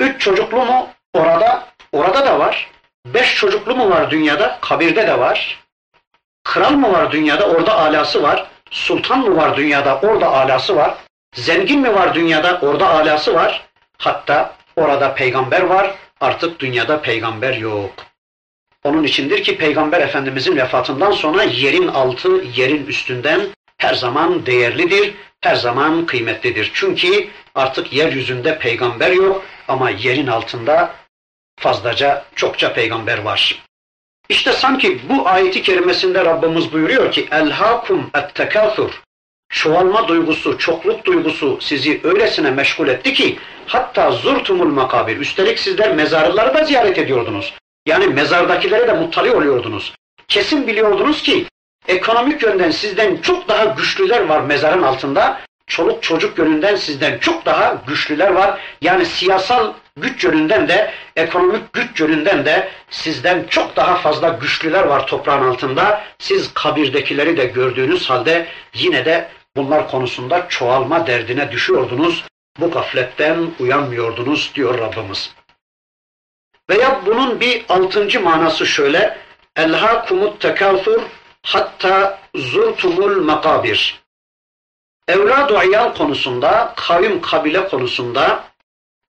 Üç 0.00 0.20
çocuklu 0.20 0.64
mu? 0.64 0.88
Orada, 1.14 1.66
orada 1.92 2.26
da 2.26 2.38
var. 2.38 2.70
Beş 3.06 3.36
çocuklu 3.36 3.76
mu 3.76 3.90
var 3.90 4.10
dünyada? 4.10 4.58
Kabirde 4.60 5.06
de 5.06 5.18
var. 5.18 5.64
Kral 6.44 6.70
mı 6.70 6.92
var 6.92 7.12
dünyada? 7.12 7.48
Orada 7.48 7.78
alası 7.78 8.22
var. 8.22 8.46
Sultan 8.70 9.18
mı 9.18 9.36
var 9.36 9.56
dünyada? 9.56 10.00
Orada 10.00 10.26
alası 10.26 10.76
var. 10.76 10.94
Zengin 11.34 11.80
mi 11.80 11.94
var 11.94 12.14
dünyada? 12.14 12.58
Orada 12.62 12.90
alası 12.90 13.34
var. 13.34 13.66
Hatta 13.98 14.54
orada 14.76 15.14
peygamber 15.14 15.62
var. 15.62 15.94
Artık 16.20 16.60
dünyada 16.60 17.00
peygamber 17.00 17.54
yok. 17.54 17.92
Onun 18.86 19.04
içindir 19.04 19.44
ki 19.44 19.58
Peygamber 19.58 20.00
Efendimizin 20.00 20.56
vefatından 20.56 21.10
sonra 21.10 21.42
yerin 21.42 21.88
altı 21.88 22.42
yerin 22.56 22.86
üstünden 22.86 23.40
her 23.78 23.94
zaman 23.94 24.46
değerlidir, 24.46 25.14
her 25.40 25.54
zaman 25.54 26.06
kıymetlidir. 26.06 26.70
Çünkü 26.74 27.28
artık 27.54 27.92
yeryüzünde 27.92 28.58
peygamber 28.58 29.10
yok 29.10 29.44
ama 29.68 29.90
yerin 29.90 30.26
altında 30.26 30.94
fazlaca 31.60 32.24
çokça 32.34 32.72
peygamber 32.72 33.18
var. 33.18 33.62
İşte 34.28 34.52
sanki 34.52 34.98
bu 35.08 35.28
ayeti 35.28 35.62
kerimesinde 35.62 36.24
Rabbimiz 36.24 36.72
buyuruyor 36.72 37.12
ki 37.12 37.28
elhakum 37.30 38.10
et-tekâthur 38.14 39.02
çoğalma 39.48 40.08
duygusu, 40.08 40.58
çokluk 40.58 41.04
duygusu 41.04 41.58
sizi 41.60 42.00
öylesine 42.04 42.50
meşgul 42.50 42.88
etti 42.88 43.14
ki 43.14 43.38
hatta 43.66 44.10
zurtumul 44.10 44.72
makabir. 44.72 45.16
Üstelik 45.16 45.58
sizler 45.58 45.94
mezarları 45.94 46.54
da 46.54 46.64
ziyaret 46.64 46.98
ediyordunuz. 46.98 47.54
Yani 47.86 48.06
mezardakilere 48.06 48.88
de 48.88 48.92
muttali 48.92 49.30
oluyordunuz. 49.30 49.94
Kesin 50.28 50.66
biliyordunuz 50.66 51.22
ki 51.22 51.46
ekonomik 51.88 52.42
yönden 52.42 52.70
sizden 52.70 53.16
çok 53.16 53.48
daha 53.48 53.64
güçlüler 53.64 54.20
var 54.20 54.40
mezarın 54.40 54.82
altında. 54.82 55.40
Çoluk 55.66 56.02
çocuk 56.02 56.38
yönünden 56.38 56.76
sizden 56.76 57.18
çok 57.18 57.46
daha 57.46 57.82
güçlüler 57.86 58.30
var. 58.30 58.60
Yani 58.80 59.06
siyasal 59.06 59.72
güç 59.96 60.24
yönünden 60.24 60.68
de, 60.68 60.92
ekonomik 61.16 61.72
güç 61.72 62.00
yönünden 62.00 62.44
de 62.44 62.68
sizden 62.90 63.44
çok 63.50 63.76
daha 63.76 63.94
fazla 63.94 64.28
güçlüler 64.28 64.84
var 64.84 65.06
toprağın 65.06 65.48
altında. 65.48 66.04
Siz 66.18 66.54
kabirdekileri 66.54 67.36
de 67.36 67.44
gördüğünüz 67.44 68.10
halde 68.10 68.46
yine 68.74 69.04
de 69.04 69.28
bunlar 69.56 69.90
konusunda 69.90 70.46
çoğalma 70.48 71.06
derdine 71.06 71.52
düşüyordunuz. 71.52 72.24
Bu 72.60 72.70
gafletten 72.70 73.46
uyanmıyordunuz 73.60 74.52
diyor 74.54 74.78
Rabbimiz. 74.78 75.34
Veya 76.70 77.00
bunun 77.06 77.40
bir 77.40 77.64
altıncı 77.68 78.20
manası 78.20 78.66
şöyle. 78.66 79.18
Elhâkumut 79.56 80.40
tekâfur 80.40 81.02
hatta 81.42 82.18
zurtumul 82.34 83.22
makabir. 83.22 84.02
Evlad-ı 85.08 85.66
iyal 85.66 85.94
konusunda, 85.94 86.74
kavim 86.76 87.20
kabile 87.20 87.68
konusunda, 87.68 88.44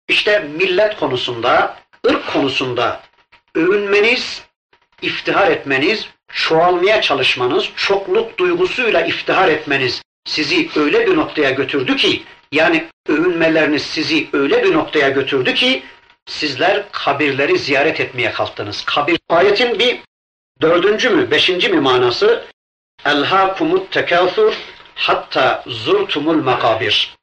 işte 0.07 0.39
millet 0.39 0.99
konusunda, 0.99 1.75
ırk 2.07 2.33
konusunda 2.33 3.01
övünmeniz, 3.55 4.43
iftihar 5.01 5.51
etmeniz, 5.51 6.07
çoğalmaya 6.33 7.01
çalışmanız, 7.01 7.69
çokluk 7.75 8.37
duygusuyla 8.37 9.01
iftihar 9.01 9.47
etmeniz 9.47 10.01
sizi 10.25 10.69
öyle 10.75 11.07
bir 11.07 11.15
noktaya 11.15 11.49
götürdü 11.49 11.95
ki, 11.95 12.23
yani 12.51 12.85
övünmeleriniz 13.09 13.83
sizi 13.83 14.27
öyle 14.33 14.63
bir 14.63 14.73
noktaya 14.73 15.09
götürdü 15.09 15.53
ki, 15.53 15.83
sizler 16.27 16.91
kabirleri 16.91 17.57
ziyaret 17.57 17.99
etmeye 17.99 18.31
kalktınız. 18.31 18.85
Kabir 18.85 19.19
ayetin 19.29 19.79
bir 19.79 19.99
dördüncü 20.61 21.09
mü, 21.09 21.31
beşinci 21.31 21.69
mi 21.69 21.79
manası? 21.79 22.45
Elhâkumut 23.05 23.91
tekâthur 23.91 24.53
hatta 24.95 25.63
zurtumul 25.67 26.43
makabir. 26.43 27.17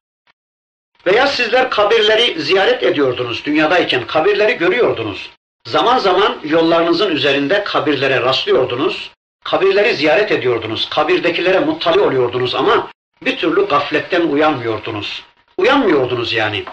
Veya 1.06 1.26
sizler 1.26 1.70
kabirleri 1.70 2.42
ziyaret 2.42 2.82
ediyordunuz 2.82 3.44
dünyadayken, 3.44 4.06
kabirleri 4.06 4.54
görüyordunuz. 4.54 5.30
Zaman 5.66 5.98
zaman 5.98 6.38
yollarınızın 6.44 7.10
üzerinde 7.10 7.64
kabirlere 7.64 8.20
rastlıyordunuz, 8.20 9.10
kabirleri 9.44 9.96
ziyaret 9.96 10.32
ediyordunuz, 10.32 10.88
kabirdekilere 10.88 11.58
muttali 11.58 12.00
oluyordunuz 12.00 12.54
ama 12.54 12.90
bir 13.22 13.36
türlü 13.36 13.66
gafletten 13.66 14.20
uyanmıyordunuz. 14.20 15.24
Uyanmıyordunuz 15.56 16.32
yani. 16.32 16.64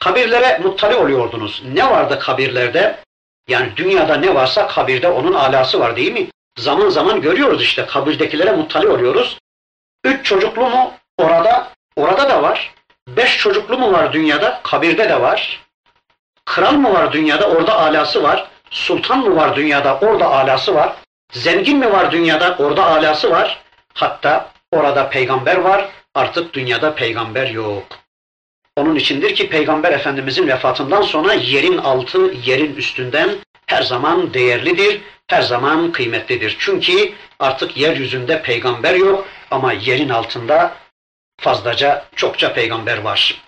Kabirlere 0.00 0.58
muttali 0.58 0.96
oluyordunuz. 0.96 1.62
Ne 1.74 1.90
vardı 1.90 2.18
kabirlerde? 2.18 2.98
Yani 3.48 3.76
dünyada 3.76 4.16
ne 4.16 4.34
varsa 4.34 4.66
kabirde 4.66 5.08
onun 5.08 5.32
alası 5.32 5.80
var 5.80 5.96
değil 5.96 6.12
mi? 6.12 6.26
Zaman 6.58 6.88
zaman 6.88 7.20
görüyoruz 7.20 7.62
işte 7.62 7.86
kabirdekilere 7.86 8.52
muttali 8.52 8.88
oluyoruz. 8.88 9.38
Üç 10.04 10.26
çocuklu 10.26 10.62
mu? 10.62 10.92
Orada, 11.18 11.68
orada 11.96 12.28
da 12.28 12.42
var. 12.42 12.74
Beş 13.08 13.38
çocuklu 13.38 13.78
mu 13.78 13.92
var 13.92 14.12
dünyada? 14.12 14.60
Kabirde 14.62 15.08
de 15.08 15.20
var. 15.20 15.60
Kral 16.44 16.72
mı 16.72 16.94
var 16.94 17.12
dünyada? 17.12 17.48
Orada 17.48 17.78
alası 17.78 18.22
var. 18.22 18.48
Sultan 18.70 19.18
mı 19.18 19.36
var 19.36 19.56
dünyada? 19.56 19.98
Orada 19.98 20.26
alası 20.26 20.74
var. 20.74 20.92
Zengin 21.32 21.78
mi 21.78 21.92
var 21.92 22.12
dünyada? 22.12 22.56
Orada 22.58 22.86
alası 22.86 23.30
var. 23.30 23.60
Hatta 23.94 24.50
orada 24.72 25.08
peygamber 25.08 25.56
var. 25.56 25.88
Artık 26.14 26.54
dünyada 26.54 26.94
peygamber 26.94 27.46
yok. 27.46 27.84
Onun 28.78 28.96
içindir 28.96 29.34
ki 29.34 29.48
Peygamber 29.48 29.92
Efendimizin 29.92 30.48
vefatından 30.48 31.02
sonra 31.02 31.32
yerin 31.32 31.78
altı 31.78 32.32
yerin 32.44 32.76
üstünden 32.76 33.30
her 33.66 33.82
zaman 33.82 34.34
değerlidir, 34.34 35.00
her 35.26 35.42
zaman 35.42 35.92
kıymetlidir. 35.92 36.56
Çünkü 36.58 37.12
artık 37.38 37.76
yeryüzünde 37.76 38.42
peygamber 38.42 38.94
yok 38.94 39.28
ama 39.50 39.72
yerin 39.72 40.08
altında 40.08 40.76
fazlaca 41.40 42.04
çokça 42.16 42.52
peygamber 42.52 42.98
var. 42.98 43.42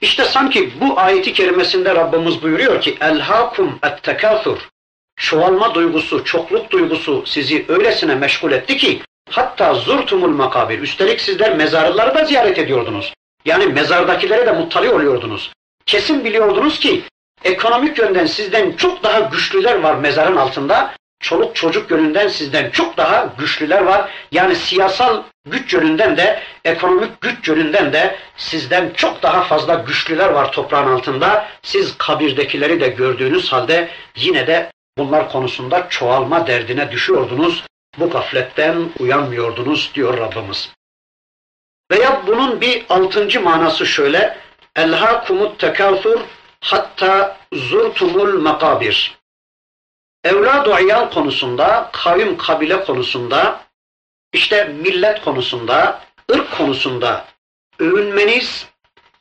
İşte 0.00 0.24
sanki 0.24 0.80
bu 0.80 1.00
ayeti 1.00 1.32
kerimesinde 1.32 1.94
Rabbimiz 1.94 2.42
buyuruyor 2.42 2.80
ki 2.80 2.96
elhakum 3.00 3.78
et-tekâthur 3.82 4.68
çoğalma 5.16 5.74
duygusu, 5.74 6.24
çokluk 6.24 6.70
duygusu 6.70 7.26
sizi 7.26 7.64
öylesine 7.68 8.14
meşgul 8.14 8.52
etti 8.52 8.76
ki 8.76 9.00
hatta 9.30 9.74
zurtumul 9.74 10.28
makabir. 10.28 10.78
Üstelik 10.78 11.20
sizler 11.20 11.56
mezarları 11.56 12.14
da 12.14 12.24
ziyaret 12.24 12.58
ediyordunuz. 12.58 13.12
Yani 13.44 13.66
mezardakilere 13.66 14.46
de 14.46 14.52
muttali 14.52 14.90
oluyordunuz. 14.90 15.52
Kesin 15.86 16.24
biliyordunuz 16.24 16.78
ki 16.78 17.02
ekonomik 17.44 17.98
yönden 17.98 18.26
sizden 18.26 18.72
çok 18.72 19.02
daha 19.02 19.20
güçlüler 19.20 19.78
var 19.78 19.94
mezarın 19.94 20.36
altında. 20.36 20.94
Çoluk 21.20 21.56
çocuk 21.56 21.90
yönünden 21.90 22.28
sizden 22.28 22.70
çok 22.70 22.96
daha 22.96 23.34
güçlüler 23.38 23.82
var. 23.82 24.10
Yani 24.32 24.56
siyasal 24.56 25.22
güç 25.50 25.72
yönünden 25.72 26.16
de, 26.16 26.42
ekonomik 26.64 27.20
güç 27.20 27.48
yönünden 27.48 27.92
de 27.92 28.16
sizden 28.36 28.90
çok 28.96 29.22
daha 29.22 29.42
fazla 29.42 29.74
güçlüler 29.74 30.28
var 30.28 30.52
toprağın 30.52 30.92
altında. 30.92 31.48
Siz 31.62 31.98
kabirdekileri 31.98 32.80
de 32.80 32.88
gördüğünüz 32.88 33.52
halde 33.52 33.88
yine 34.16 34.46
de 34.46 34.70
bunlar 34.98 35.32
konusunda 35.32 35.86
çoğalma 35.88 36.46
derdine 36.46 36.90
düşüyordunuz. 36.90 37.64
Bu 37.98 38.10
gafletten 38.10 38.76
uyanmıyordunuz 38.98 39.90
diyor 39.94 40.18
Rabbimiz. 40.18 40.70
Veya 41.92 42.22
bunun 42.26 42.60
bir 42.60 42.84
altıncı 42.88 43.40
manası 43.40 43.86
şöyle. 43.86 44.38
Elhakumut 44.76 45.58
tekâthur 45.58 46.20
hatta 46.60 47.36
zurtumul 47.52 48.40
makabir. 48.40 49.18
Evlad-ı 50.24 50.82
iyal 50.82 51.10
konusunda, 51.10 51.90
kavim 51.92 52.36
kabile 52.36 52.84
konusunda, 52.84 53.60
işte 54.32 54.64
millet 54.64 55.24
konusunda, 55.24 56.00
ırk 56.32 56.50
konusunda 56.50 57.24
övünmeniz, 57.78 58.66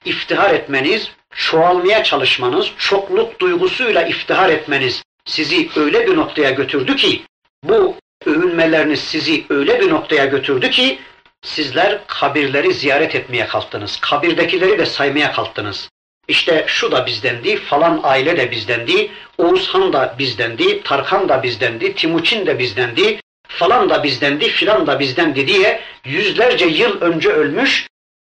iftihar 0.06 0.54
etmeniz, 0.54 1.12
çoğalmaya 1.36 2.04
çalışmanız, 2.04 2.72
çokluk 2.78 3.40
duygusuyla 3.40 4.02
iftihar 4.02 4.50
etmeniz 4.50 5.04
sizi 5.26 5.70
öyle 5.76 6.08
bir 6.08 6.18
noktaya 6.18 6.52
götürdü 6.52 6.96
ki, 6.96 7.22
bu 7.64 7.96
övünmeleriniz 8.26 9.00
sizi 9.00 9.46
öyle 9.50 9.80
bir 9.80 9.90
noktaya 9.90 10.26
götürdü 10.26 10.70
ki, 10.70 11.00
sizler 11.41 12.08
kabirleri 12.08 12.73
ziyaret 12.73 13.15
etmeye 13.15 13.47
kalktınız. 13.47 13.99
Kabirdekileri 13.99 14.80
de 14.80 14.86
saymaya 14.86 15.32
kalktınız. 15.32 15.89
İşte 16.27 16.63
şu 16.67 16.91
da 16.91 17.06
bizdendi, 17.06 17.58
falan 17.58 17.99
aile 18.04 18.38
de 18.38 18.51
bizdendi, 18.51 19.12
Oğuzhan 19.38 19.93
da 19.93 20.15
bizdendi, 20.19 20.84
Tarkan 20.84 21.30
da 21.30 21.43
bizdendi, 21.43 21.95
Timuçin 21.95 22.45
de 22.45 22.60
bizdendi, 22.60 23.19
falan 23.47 23.89
da 23.89 24.04
bizdendi, 24.04 24.49
filan 24.49 24.88
da 24.88 24.99
bizdendi 24.99 25.47
diye 25.47 25.82
yüzlerce 26.06 26.65
yıl 26.65 27.01
önce 27.01 27.30
ölmüş, 27.30 27.88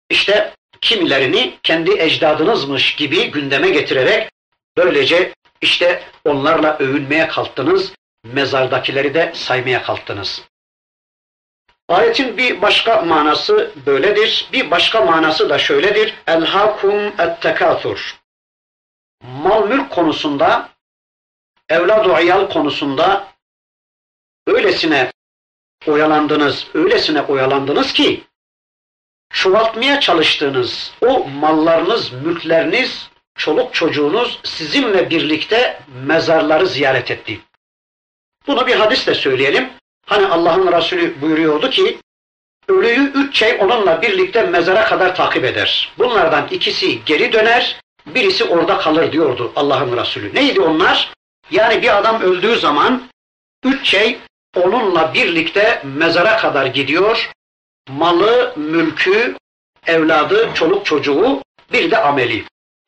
işte 0.09 0.53
kimilerini 0.81 1.53
kendi 1.63 1.91
ecdadınızmış 1.91 2.95
gibi 2.95 3.31
gündeme 3.31 3.69
getirerek 3.69 4.29
böylece 4.77 5.33
işte 5.61 6.03
onlarla 6.25 6.77
övünmeye 6.77 7.27
kalktınız, 7.27 7.93
mezardakileri 8.23 9.13
de 9.13 9.31
saymaya 9.35 9.83
kalktınız. 9.83 10.41
Ayetin 11.87 12.37
bir 12.37 12.61
başka 12.61 13.01
manası 13.01 13.71
böyledir. 13.85 14.49
Bir 14.53 14.71
başka 14.71 15.01
manası 15.01 15.49
da 15.49 15.59
şöyledir. 15.59 16.13
Elhakum 16.27 16.99
et-tekathur. 16.99 18.17
Mal 19.23 19.67
mülk 19.67 19.89
konusunda, 19.89 20.69
evlad 21.69 22.23
iyal 22.23 22.49
konusunda 22.49 23.27
öylesine 24.47 25.11
oyalandınız, 25.87 26.67
öylesine 26.73 27.21
oyalandınız 27.21 27.93
ki 27.93 28.23
çoğaltmaya 29.29 29.99
çalıştığınız 29.99 30.93
o 31.01 31.27
mallarınız, 31.27 32.11
mülkleriniz, 32.11 33.09
çoluk 33.35 33.73
çocuğunuz 33.73 34.39
sizinle 34.43 35.09
birlikte 35.09 35.81
mezarları 36.05 36.67
ziyaret 36.67 37.11
etti. 37.11 37.39
Bunu 38.47 38.67
bir 38.67 38.75
hadisle 38.75 39.15
söyleyelim. 39.15 39.69
Hani 40.07 40.27
Allah'ın 40.27 40.71
Resulü 40.71 41.21
buyuruyordu 41.21 41.69
ki, 41.69 41.97
ölüyü 42.67 43.11
üç 43.13 43.37
şey 43.37 43.57
onunla 43.59 44.01
birlikte 44.01 44.43
mezara 44.43 44.85
kadar 44.85 45.15
takip 45.15 45.45
eder. 45.45 45.93
Bunlardan 45.97 46.47
ikisi 46.51 47.05
geri 47.05 47.33
döner, 47.33 47.79
birisi 48.05 48.43
orada 48.43 48.77
kalır 48.77 49.11
diyordu 49.11 49.51
Allah'ın 49.55 49.97
Resulü. 49.97 50.35
Neydi 50.35 50.61
onlar? 50.61 51.13
Yani 51.51 51.81
bir 51.81 51.97
adam 51.97 52.21
öldüğü 52.21 52.55
zaman 52.55 53.09
üç 53.65 53.87
şey 53.87 54.17
onunla 54.55 55.13
birlikte 55.13 55.81
mezara 55.83 56.37
kadar 56.37 56.65
gidiyor. 56.65 57.31
Malı, 57.89 58.53
mülkü, 58.55 59.35
evladı, 59.87 60.49
çoluk 60.53 60.85
çocuğu, 60.85 61.41
bir 61.71 61.91
de 61.91 61.97
ameli. 61.97 62.43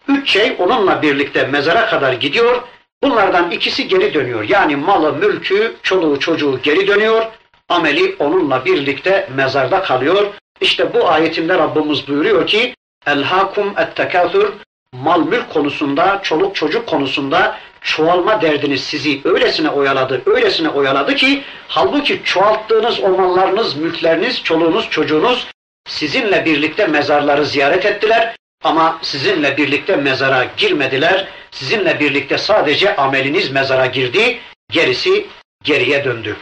Üç 0.07 0.29
şey 0.29 0.55
onunla 0.59 1.01
birlikte 1.01 1.43
mezara 1.43 1.85
kadar 1.85 2.13
gidiyor. 2.13 2.63
Bunlardan 3.03 3.51
ikisi 3.51 3.87
geri 3.87 4.13
dönüyor. 4.13 4.49
Yani 4.49 4.75
malı, 4.75 5.13
mülkü, 5.13 5.75
çoluğu, 5.83 6.19
çocuğu 6.19 6.59
geri 6.63 6.87
dönüyor. 6.87 7.25
Ameli 7.69 8.15
onunla 8.19 8.65
birlikte 8.65 9.29
mezarda 9.35 9.81
kalıyor. 9.81 10.27
İşte 10.61 10.93
bu 10.93 11.09
ayetinde 11.09 11.57
Rabbimiz 11.57 12.07
buyuruyor 12.07 12.47
ki 12.47 12.75
Elhakum 13.07 13.67
et-tekâthür 13.77 14.53
mal 14.93 15.19
mülk 15.19 15.49
konusunda, 15.49 16.19
çoluk 16.23 16.55
çocuk 16.55 16.87
konusunda 16.87 17.57
çoğalma 17.81 18.41
derdiniz 18.41 18.83
sizi 18.83 19.21
öylesine 19.23 19.69
oyaladı, 19.69 20.21
öylesine 20.25 20.69
oyaladı 20.69 21.15
ki 21.15 21.43
halbuki 21.67 22.21
çoğalttığınız 22.23 22.99
o 22.99 23.09
mallarınız, 23.09 23.75
mülkleriniz, 23.75 24.43
çoluğunuz, 24.43 24.89
çocuğunuz 24.89 25.47
sizinle 25.87 26.45
birlikte 26.45 26.87
mezarları 26.87 27.45
ziyaret 27.45 27.85
ettiler 27.85 28.35
ama 28.63 28.99
sizinle 29.01 29.57
birlikte 29.57 29.95
mezara 29.95 30.43
girmediler. 30.57 31.27
Sizinle 31.51 31.99
birlikte 31.99 32.37
sadece 32.37 32.95
ameliniz 32.95 33.51
mezara 33.51 33.85
girdi, 33.85 34.39
gerisi 34.71 35.27
geriye 35.63 36.03
döndü. 36.03 36.37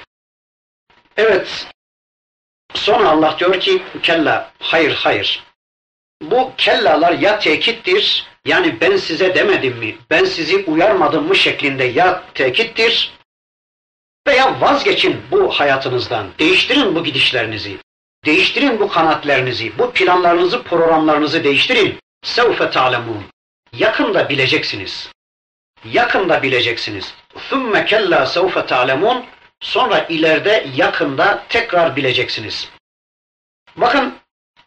Evet, 1.18 1.68
sonra 2.74 3.10
Allah 3.10 3.36
diyor 3.40 3.60
ki 3.60 3.84
kella, 4.04 4.52
hayır 4.60 4.94
hayır. 4.94 5.44
Bu 6.22 6.52
kellalar 6.58 7.14
ya 7.14 7.40
tekittir, 7.40 8.28
yani 8.46 8.82
ben 8.82 8.98
size 8.98 9.36
demedim 9.36 9.78
mi, 9.78 9.98
ben 10.10 10.26
sizi 10.26 10.58
uyarmadım 10.58 11.28
mı 11.28 11.36
şeklinde 11.36 11.84
ya 11.84 12.24
tekittir 12.34 13.12
veya 14.28 14.62
vazgeçin 14.62 15.22
bu 15.32 15.50
hayatınızdan, 15.50 16.28
değiştirin 16.40 16.96
bu 16.96 17.04
gidişlerinizi, 17.04 17.78
değiştirin 18.26 18.80
bu 18.80 18.88
kanatlarınızı, 18.88 19.66
bu 19.78 19.92
planlarınızı, 19.92 20.64
programlarınızı 20.64 21.44
değiştirin. 21.44 22.00
Sevfe 22.28 22.70
ta'lemun. 22.70 23.24
Yakında 23.74 24.30
bileceksiniz. 24.30 25.12
Yakında 25.86 26.44
bileceksiniz. 26.44 27.14
Thumme 27.50 27.86
kella 27.86 28.26
sevfe 28.26 28.66
ta'lemun. 28.66 29.26
Sonra 29.60 30.06
ileride 30.10 30.68
yakında 30.76 31.44
tekrar 31.50 31.96
bileceksiniz. 31.96 32.70
Bakın 33.76 34.14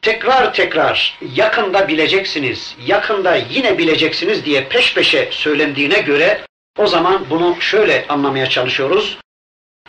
tekrar 0.02 0.54
tekrar 0.54 1.18
yakında 1.34 1.88
bileceksiniz, 1.88 2.76
yakında 2.86 3.36
yine 3.36 3.78
bileceksiniz 3.78 4.44
diye 4.44 4.68
peş 4.68 4.94
peşe 4.94 5.28
söylendiğine 5.32 6.00
göre 6.00 6.40
o 6.78 6.86
zaman 6.86 7.30
bunu 7.30 7.56
şöyle 7.60 8.06
anlamaya 8.08 8.48
çalışıyoruz. 8.48 9.18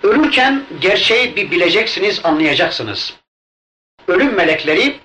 Ölürken 0.03 0.65
gerçeği 0.81 1.35
bir 1.35 1.51
bileceksiniz, 1.51 2.21
anlayacaksınız. 2.23 3.13
Ölüm 4.07 4.35
melekleri 4.35 4.99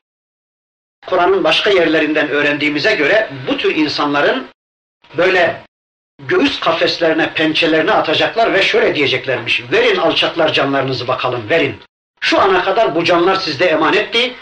Kur'an'ın 1.07 1.45
başka 1.45 1.71
yerlerinden 1.71 2.29
öğrendiğimize 2.29 2.95
göre 2.95 3.31
bu 3.49 3.57
tür 3.57 3.77
insanların 3.77 4.47
böyle 5.17 5.63
göğüs 6.23 6.61
kafeslerine, 6.61 7.33
pençelerine 7.33 7.93
atacaklar 7.93 8.55
ve 8.55 8.63
şöyle 8.63 8.95
diyeceklermiş. 8.95 9.63
Verin 9.73 9.97
alçaklar 9.97 10.53
canlarınızı 10.53 11.09
bakalım, 11.09 11.51
verin. 11.51 11.77
Şu 12.21 12.41
ana 12.41 12.65
kadar 12.65 12.95
bu 12.95 13.05
canlar 13.05 13.37
sizde 13.37 13.67
emanetti. 13.67 14.35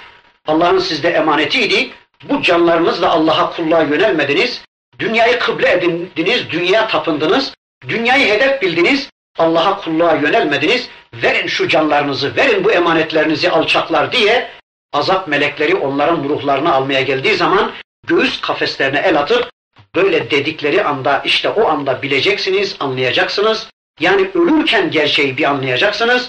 Allah'ın 0.47 0.79
sizde 0.79 1.11
emanetiydi. 1.11 1.91
Bu 2.25 2.43
canlarınızla 2.43 3.11
Allah'a 3.11 3.51
kulluğa 3.51 3.83
yönelmediniz. 3.83 4.63
Dünyayı 4.99 5.39
kıble 5.39 5.71
edindiniz, 5.71 6.51
dünyaya 6.51 6.89
tapındınız. 6.89 7.55
Dünyayı 7.89 8.35
hedef 8.35 8.63
bildiniz. 8.63 9.09
Allah'a 9.39 9.81
kulluğa 9.81 10.15
yönelmediniz. 10.15 10.89
Verin 11.15 11.47
şu 11.47 11.69
canlarınızı, 11.69 12.37
verin 12.37 12.65
bu 12.65 12.73
emanetlerinizi 12.73 13.51
alçaklar 13.51 14.13
diye 14.13 14.51
azap 14.95 15.29
melekleri 15.29 15.75
onların 15.75 16.25
ruhlarını 16.25 16.75
almaya 16.75 17.03
geldiği 17.03 17.35
zaman 17.35 17.73
göğüs 18.07 18.41
kafeslerine 18.41 18.99
el 18.99 19.21
atıp 19.21 19.51
böyle 19.95 20.31
dedikleri 20.31 20.85
anda 20.85 21.23
işte 21.25 21.49
o 21.49 21.69
anda 21.69 22.03
bileceksiniz, 22.03 22.77
anlayacaksınız. 22.81 23.69
Yani 24.01 24.31
ölürken 24.35 24.91
gerçeği 24.91 25.37
bir 25.37 25.45
anlayacaksınız 25.45 26.29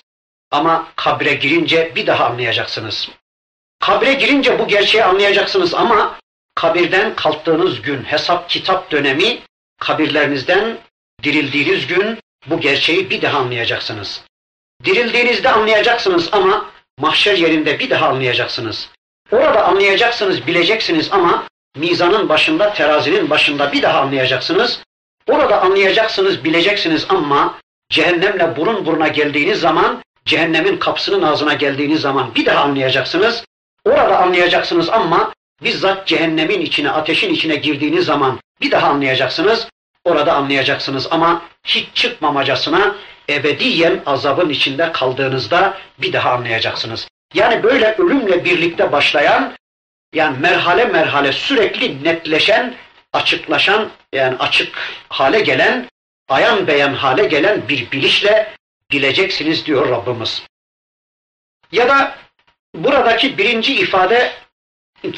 ama 0.51 0.87
kabre 0.95 1.33
girince 1.33 1.91
bir 1.95 2.07
daha 2.07 2.25
anlayacaksınız. 2.25 3.09
Kabre 3.79 4.13
girince 4.13 4.59
bu 4.59 4.67
gerçeği 4.67 5.03
anlayacaksınız 5.03 5.73
ama 5.73 6.19
kabirden 6.55 7.15
kalktığınız 7.15 7.81
gün 7.81 8.03
hesap 8.03 8.49
kitap 8.49 8.91
dönemi 8.91 9.39
kabirlerinizden 9.79 10.77
dirildiğiniz 11.23 11.87
gün 11.87 12.19
bu 12.47 12.59
gerçeği 12.59 13.09
bir 13.09 13.21
daha 13.21 13.37
anlayacaksınız. 13.37 14.21
Dirildiğinizde 14.83 15.51
anlayacaksınız 15.51 16.29
ama 16.31 16.74
mahşer 16.99 17.37
yerinde 17.37 17.79
bir 17.79 17.89
daha 17.89 18.07
anlayacaksınız. 18.07 18.89
Orada 19.31 19.65
anlayacaksınız, 19.65 20.47
bileceksiniz 20.47 21.09
ama 21.11 21.43
mizanın 21.77 22.29
başında, 22.29 22.73
terazinin 22.73 23.29
başında 23.29 23.71
bir 23.71 23.81
daha 23.81 24.01
anlayacaksınız. 24.01 24.79
Orada 25.27 25.61
anlayacaksınız, 25.61 26.43
bileceksiniz 26.43 27.05
ama 27.09 27.59
cehennemle 27.89 28.55
burun 28.55 28.85
buruna 28.85 29.07
geldiğiniz 29.07 29.59
zaman, 29.59 30.03
cehennemin 30.25 30.77
kapısının 30.77 31.21
ağzına 31.21 31.53
geldiğiniz 31.53 32.01
zaman 32.01 32.35
bir 32.35 32.45
daha 32.45 32.63
anlayacaksınız. 32.63 33.45
Orada 33.85 34.19
anlayacaksınız 34.19 34.89
ama 34.89 35.33
bizzat 35.63 36.07
cehennemin 36.07 36.61
içine, 36.61 36.91
ateşin 36.91 37.33
içine 37.33 37.55
girdiğiniz 37.55 38.05
zaman 38.05 38.39
bir 38.61 38.71
daha 38.71 38.87
anlayacaksınız. 38.87 39.67
Orada 40.03 40.33
anlayacaksınız 40.33 41.07
ama 41.11 41.41
hiç 41.63 41.87
çıkmamacasına 41.93 42.95
ebediyen 43.29 44.01
azabın 44.05 44.49
içinde 44.49 44.91
kaldığınızda 44.91 45.77
bir 45.97 46.13
daha 46.13 46.31
anlayacaksınız. 46.31 47.07
Yani 47.33 47.63
böyle 47.63 47.95
ölümle 47.97 48.45
birlikte 48.45 48.91
başlayan, 48.91 49.55
yani 50.13 50.37
merhale 50.39 50.85
merhale 50.85 51.31
sürekli 51.31 52.03
netleşen, 52.03 52.75
açıklaşan, 53.13 53.89
yani 54.13 54.37
açık 54.37 54.77
hale 55.09 55.39
gelen, 55.39 55.87
ayan 56.29 56.67
beyan 56.67 56.93
hale 56.93 57.25
gelen 57.25 57.69
bir 57.69 57.91
bilişle 57.91 58.53
bileceksiniz 58.91 59.65
diyor 59.65 59.89
Rabbimiz. 59.89 60.43
Ya 61.71 61.89
da 61.89 62.15
buradaki 62.75 63.37
birinci 63.37 63.75
ifade 63.75 64.31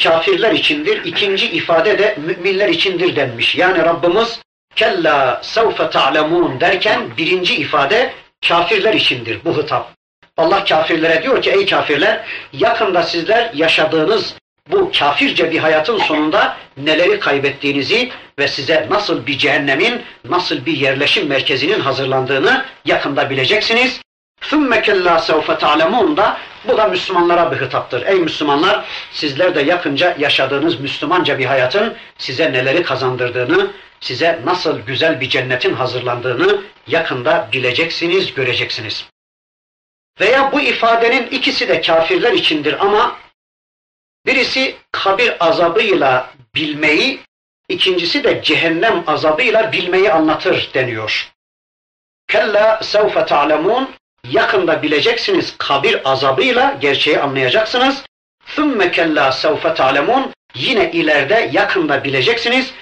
kafirler 0.04 0.52
içindir, 0.52 1.06
ikinci 1.06 1.52
ifade 1.52 2.00
de 2.00 2.18
müminler 2.26 2.70
içindir 2.70 3.16
denmiş. 3.16 3.56
Yani 3.56 3.80
Rabbimiz 3.80 4.42
kella 4.77 5.41
sevfe 5.43 5.91
ta'lemun 5.91 6.61
derken 6.61 7.17
birinci 7.17 7.57
ifade 7.57 8.13
kafirler 8.49 8.95
içindir 8.95 9.45
bu 9.45 9.57
hitap. 9.57 9.91
Allah 10.37 10.65
kafirlere 10.65 11.23
diyor 11.23 11.43
ki 11.43 11.51
ey 11.51 11.67
kafirler 11.67 12.21
yakında 12.53 13.03
sizler 13.03 13.51
yaşadığınız 13.55 14.35
bu 14.71 14.91
kafirce 14.99 15.51
bir 15.51 15.59
hayatın 15.59 15.99
sonunda 15.99 16.57
neleri 16.77 17.21
kaybettiğinizi 17.21 18.11
ve 18.39 18.49
size 18.49 18.87
nasıl 18.91 19.27
bir 19.27 19.39
cehennemin, 19.39 20.03
nasıl 20.25 20.67
bir 20.67 20.77
yerleşim 20.77 21.29
merkezinin 21.29 21.81
hazırlandığını 21.81 22.65
yakında 22.85 23.31
bileceksiniz. 23.31 24.01
ثُمَّ 24.43 24.83
كَلَّا 24.83 25.19
سَوْفَ 25.19 25.59
تَعْلَمُونَ 25.59 26.17
da 26.17 26.37
bu 26.69 26.77
da 26.77 26.89
Müslümanlara 26.89 27.53
bir 27.53 27.61
hitaptır. 27.61 28.07
Ey 28.07 28.15
Müslümanlar 28.15 28.85
sizler 29.13 29.55
de 29.55 29.63
yakınca 29.63 30.17
yaşadığınız 30.19 30.81
Müslümanca 30.81 31.39
bir 31.39 31.45
hayatın 31.45 31.95
size 32.19 32.53
neleri 32.53 32.83
kazandırdığını, 32.83 33.71
size 34.00 34.42
nasıl 34.46 34.80
güzel 34.80 35.22
bir 35.22 35.30
cennetin 35.30 35.74
hazırlandığını 35.74 36.62
yakında 36.88 37.50
bileceksiniz, 37.54 38.34
göreceksiniz. 38.34 39.06
Veya 40.20 40.52
bu 40.52 40.62
ifadenin 40.62 41.28
ikisi 41.28 41.68
de 41.68 41.82
kafirler 41.82 42.34
içindir 42.34 42.86
ama 42.86 43.18
birisi 44.26 44.76
kabir 44.92 45.48
azabıyla 45.48 46.34
bilmeyi, 46.56 47.20
ikincisi 47.70 48.24
de 48.24 48.44
cehennem 48.44 49.04
azabıyla 49.08 49.72
bilmeyi 49.72 50.12
anlatır 50.12 50.70
deniyor. 50.74 51.32
Kella 52.28 52.84
sevfe 52.84 53.26
ta'lemun 53.26 53.90
yakında 54.32 54.84
bileceksiniz 54.84 55.56
kabir 55.58 56.12
azabıyla 56.12 56.78
gerçeği 56.82 57.20
anlayacaksınız. 57.20 58.04
Thumma 58.46 58.92
kella 58.92 59.32
sevfe 59.32 59.74
ta'lemun 59.74 60.34
yine 60.56 60.92
ileride 60.92 61.50
yakında 61.54 62.04
bileceksiniz. 62.04 62.74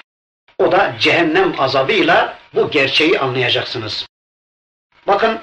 O 0.58 0.72
da 0.72 0.94
cehennem 1.00 1.60
azabıyla 1.60 2.38
bu 2.54 2.70
gerçeği 2.70 3.18
anlayacaksınız. 3.18 4.06
Bakın 5.06 5.40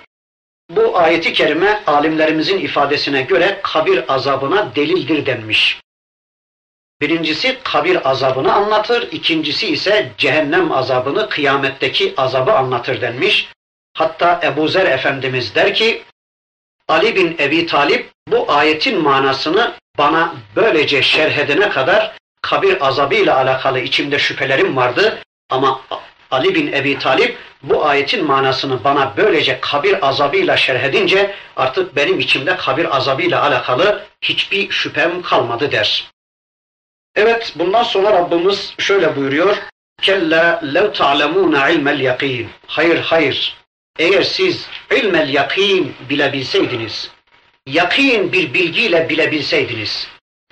bu 0.70 0.98
ayeti 0.98 1.34
kerime 1.34 1.84
alimlerimizin 1.88 2.60
ifadesine 2.60 3.22
göre 3.22 3.60
kabir 3.64 4.14
azabına 4.14 4.76
delildir 4.76 5.26
denmiş. 5.26 5.82
Birincisi 7.02 7.60
kabir 7.64 8.10
azabını 8.10 8.54
anlatır, 8.54 9.12
ikincisi 9.12 9.68
ise 9.68 10.12
cehennem 10.18 10.72
azabını, 10.72 11.30
kıyametteki 11.30 12.14
azabı 12.18 12.54
anlatır 12.54 13.02
denmiş. 13.02 13.50
Hatta 13.94 14.40
Ebu 14.44 14.68
Zer 14.68 14.86
Efendimiz 14.86 15.56
der 15.56 15.74
ki, 15.74 16.04
Ali 16.88 17.16
bin 17.16 17.38
Ebi 17.40 17.66
Talip 17.66 18.12
bu 18.28 18.52
ayetin 18.52 19.02
manasını 19.02 19.74
bana 19.98 20.36
böylece 20.56 21.02
şerh 21.02 21.38
edene 21.38 21.70
kadar 21.70 22.18
kabir 22.44 22.88
azabıyla 22.88 23.38
alakalı 23.38 23.80
içimde 23.80 24.20
şüphelerim 24.20 24.78
vardı 24.78 25.20
ama 25.50 25.82
Ali 26.32 26.56
bin 26.56 26.74
Ebi 26.74 27.00
Talip 27.00 27.38
bu 27.64 27.86
ayetin 27.86 28.26
manasını 28.26 28.84
bana 28.84 29.14
böylece 29.18 29.60
kabir 29.62 30.08
azabıyla 30.08 30.58
şerh 30.58 30.84
edince 30.84 31.36
artık 31.56 31.96
benim 31.96 32.20
içimde 32.20 32.58
kabir 32.58 32.98
azabıyla 32.98 33.44
alakalı 33.44 34.06
hiçbir 34.22 34.72
şüphem 34.72 35.22
kalmadı 35.22 35.72
der. 35.72 36.12
Evet 37.16 37.54
bundan 37.56 37.84
sonra 37.84 38.14
Rabbimiz 38.14 38.74
şöyle 38.78 39.16
buyuruyor. 39.16 39.58
Kella 40.02 40.62
lev 40.74 40.94
ta'lemuna 40.94 41.70
ilmel 41.70 42.00
yakin. 42.00 42.50
Hayır 42.68 42.98
hayır. 42.98 43.58
Eğer 44.00 44.24
siz 44.24 44.68
ilmel 44.92 45.34
yakin 45.34 45.96
bilebilseydiniz, 46.10 47.12
yakin 47.68 48.34
bir 48.34 48.54
bilgiyle 48.54 49.10
bilebilseydiniz, 49.10 50.08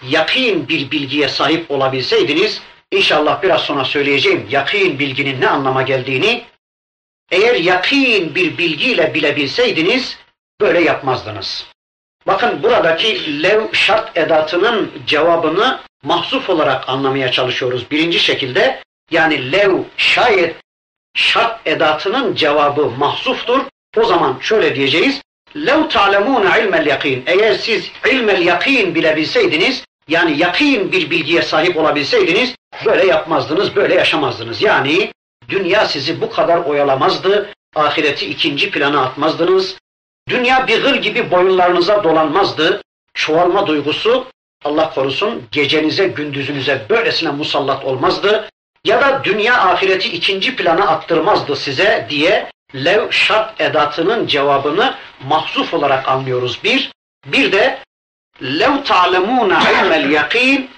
yakin 0.09 0.67
bir 0.67 0.91
bilgiye 0.91 1.27
sahip 1.27 1.71
olabilseydiniz, 1.71 2.61
inşallah 2.91 3.43
biraz 3.43 3.61
sonra 3.61 3.85
söyleyeceğim 3.85 4.47
yakin 4.49 4.99
bilginin 4.99 5.41
ne 5.41 5.47
anlama 5.47 5.81
geldiğini, 5.81 6.43
eğer 7.31 7.55
yakin 7.55 8.35
bir 8.35 8.57
bilgiyle 8.57 9.13
bilebilseydiniz, 9.13 10.17
böyle 10.61 10.81
yapmazdınız. 10.81 11.67
Bakın 12.27 12.63
buradaki 12.63 13.43
lev 13.43 13.73
şart 13.73 14.17
edatının 14.17 14.91
cevabını 15.07 15.79
mahzuf 16.03 16.49
olarak 16.49 16.89
anlamaya 16.89 17.31
çalışıyoruz 17.31 17.91
birinci 17.91 18.19
şekilde. 18.19 18.83
Yani 19.11 19.51
lev 19.51 19.77
şayet 19.97 20.55
şart 21.15 21.67
edatının 21.67 22.35
cevabı 22.35 22.89
mahzuftur. 22.89 23.61
O 23.97 24.03
zaman 24.03 24.39
şöyle 24.41 24.75
diyeceğiz. 24.75 25.21
Lev 25.55 25.89
ta'lemûne 25.89 26.63
ilmel 26.63 26.85
yakin. 26.85 27.23
Eğer 27.27 27.53
siz 27.53 27.91
ilmel 28.11 28.45
yakin 28.45 28.95
bilebilseydiniz, 28.95 29.83
yani 30.07 30.37
yakin 30.37 30.91
bir 30.91 31.09
bilgiye 31.09 31.41
sahip 31.41 31.77
olabilseydiniz, 31.77 32.55
böyle 32.85 33.05
yapmazdınız, 33.05 33.75
böyle 33.75 33.95
yaşamazdınız. 33.95 34.61
Yani 34.61 35.11
dünya 35.49 35.85
sizi 35.85 36.21
bu 36.21 36.29
kadar 36.29 36.57
oyalamazdı, 36.57 37.49
ahireti 37.75 38.25
ikinci 38.25 38.71
plana 38.71 39.01
atmazdınız. 39.01 39.77
Dünya 40.29 40.67
bir 40.67 40.79
hır 40.79 40.95
gibi 40.95 41.31
boyunlarınıza 41.31 42.03
dolanmazdı. 42.03 42.81
Çoğalma 43.13 43.67
duygusu 43.67 44.27
Allah 44.65 44.93
korusun 44.93 45.43
gecenize 45.51 46.07
gündüzünüze 46.07 46.85
böylesine 46.89 47.29
musallat 47.29 47.85
olmazdı 47.85 48.49
ya 48.85 49.01
da 49.01 49.23
dünya 49.23 49.61
ahireti 49.61 50.11
ikinci 50.11 50.55
plana 50.55 50.87
attırmazdı 50.87 51.55
size 51.55 52.07
diye 52.09 52.51
lev 52.75 53.11
şart 53.11 53.61
edatının 53.61 54.27
cevabını 54.27 54.95
mahzuf 55.27 55.73
olarak 55.73 56.07
anlıyoruz 56.07 56.59
bir. 56.63 56.91
Bir 57.25 57.51
de 57.51 57.79
lev 58.42 58.84
ta'lemûne 58.84 59.58
ilmel 59.72 60.10
yakin 60.10 60.70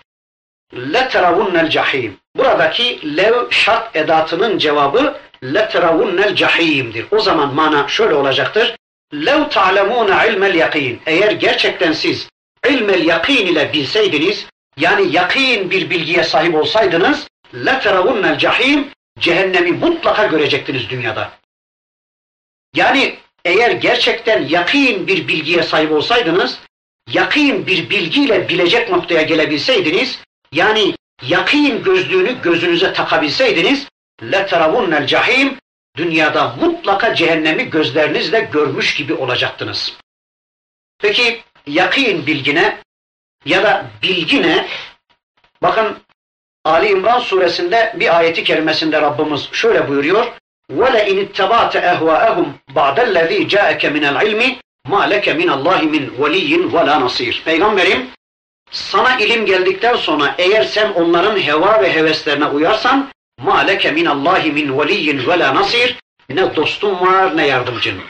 leteravunnel 0.74 1.70
cahim. 1.70 2.16
Buradaki 2.36 3.16
lev 3.16 3.50
şart 3.50 3.96
edatının 3.96 4.58
cevabı 4.58 5.20
leteravunnel 5.44 6.34
cahim'dir. 6.34 7.06
O 7.10 7.20
zaman 7.20 7.54
mana 7.54 7.88
şöyle 7.88 8.14
olacaktır. 8.14 8.76
Lev 9.14 9.48
ta'lemûne 9.48 10.28
ilmel 10.28 10.54
yakin. 10.54 11.00
Eğer 11.06 11.30
gerçekten 11.32 11.92
siz 11.92 12.28
ilmel 12.68 13.06
yakin 13.06 13.46
ile 13.46 13.72
bilseydiniz, 13.72 14.46
yani 14.76 15.12
yakin 15.12 15.70
bir 15.70 15.90
bilgiye 15.90 16.24
sahip 16.24 16.54
olsaydınız, 16.54 17.28
لَتَرَوُنَّ 17.54 18.38
cahim 18.38 18.88
Cehennemi 19.18 19.72
mutlaka 19.72 20.26
görecektiniz 20.26 20.90
dünyada. 20.90 21.32
Yani 22.74 23.18
eğer 23.44 23.70
gerçekten 23.70 24.46
yakin 24.46 25.06
bir 25.06 25.28
bilgiye 25.28 25.62
sahip 25.62 25.92
olsaydınız, 25.92 26.58
yakin 27.12 27.66
bir 27.66 27.90
bilgiyle 27.90 28.48
bilecek 28.48 28.90
noktaya 28.90 29.22
gelebilseydiniz, 29.22 30.18
yani 30.52 30.94
yakin 31.22 31.82
gözlüğünü 31.82 32.42
gözünüze 32.42 32.92
takabilseydiniz, 32.92 33.88
لَتَرَوُنَّ 34.22 35.06
cahim 35.06 35.58
Dünyada 35.98 36.56
mutlaka 36.60 37.14
cehennemi 37.14 37.70
gözlerinizle 37.70 38.40
görmüş 38.40 38.96
gibi 38.96 39.14
olacaktınız. 39.14 39.96
Peki 40.98 41.42
yakin 41.66 42.26
bilgine 42.26 42.78
ya 43.44 43.62
da 43.62 43.86
bilgine 44.02 44.68
bakın 45.62 45.96
Ali 46.64 46.88
İmran 46.88 47.20
suresinde 47.20 47.94
bir 48.00 48.18
ayeti 48.18 48.44
kerimesinde 48.44 49.00
Rabbimiz 49.00 49.48
şöyle 49.52 49.88
buyuruyor. 49.88 50.26
وَلَاِنِ 50.70 51.26
اتَّبَعْتَ 51.26 51.72
اَهْوَاءَهُمْ 51.72 52.46
بَعْدَ 52.74 52.98
الَّذ۪ي 53.00 53.48
جَاءَكَ 53.48 53.82
مِنَ 53.86 54.04
الْعِلْمِ 54.12 54.56
مَا 54.88 55.02
لَكَ 55.14 55.26
مِنَ 55.40 55.48
اللّٰهِ 55.56 55.80
مِنْ 55.94 56.04
وَلِيٍّ 56.20 56.50
وَلَا 56.74 56.94
نَصِيرٍ 57.04 57.44
Peygamberim 57.44 58.06
sana 58.70 59.20
ilim 59.20 59.46
geldikten 59.46 59.96
sonra 59.96 60.34
eğer 60.38 60.64
sen 60.64 60.92
onların 60.92 61.40
heva 61.40 61.82
ve 61.82 61.94
heveslerine 61.94 62.46
uyarsan 62.46 63.10
مَا 63.44 63.66
لَكَ 63.66 63.82
مِنَ 63.98 64.08
اللّٰهِ 64.08 64.42
مِنْ 64.42 64.68
وَلِيٍّ 64.70 65.24
وَلَا 65.24 65.54
نَصِيرٍ 65.54 65.94
Ne 66.28 66.56
dostun 66.56 67.00
var 67.00 67.36
ne 67.36 67.46
yardımcın. 67.46 68.00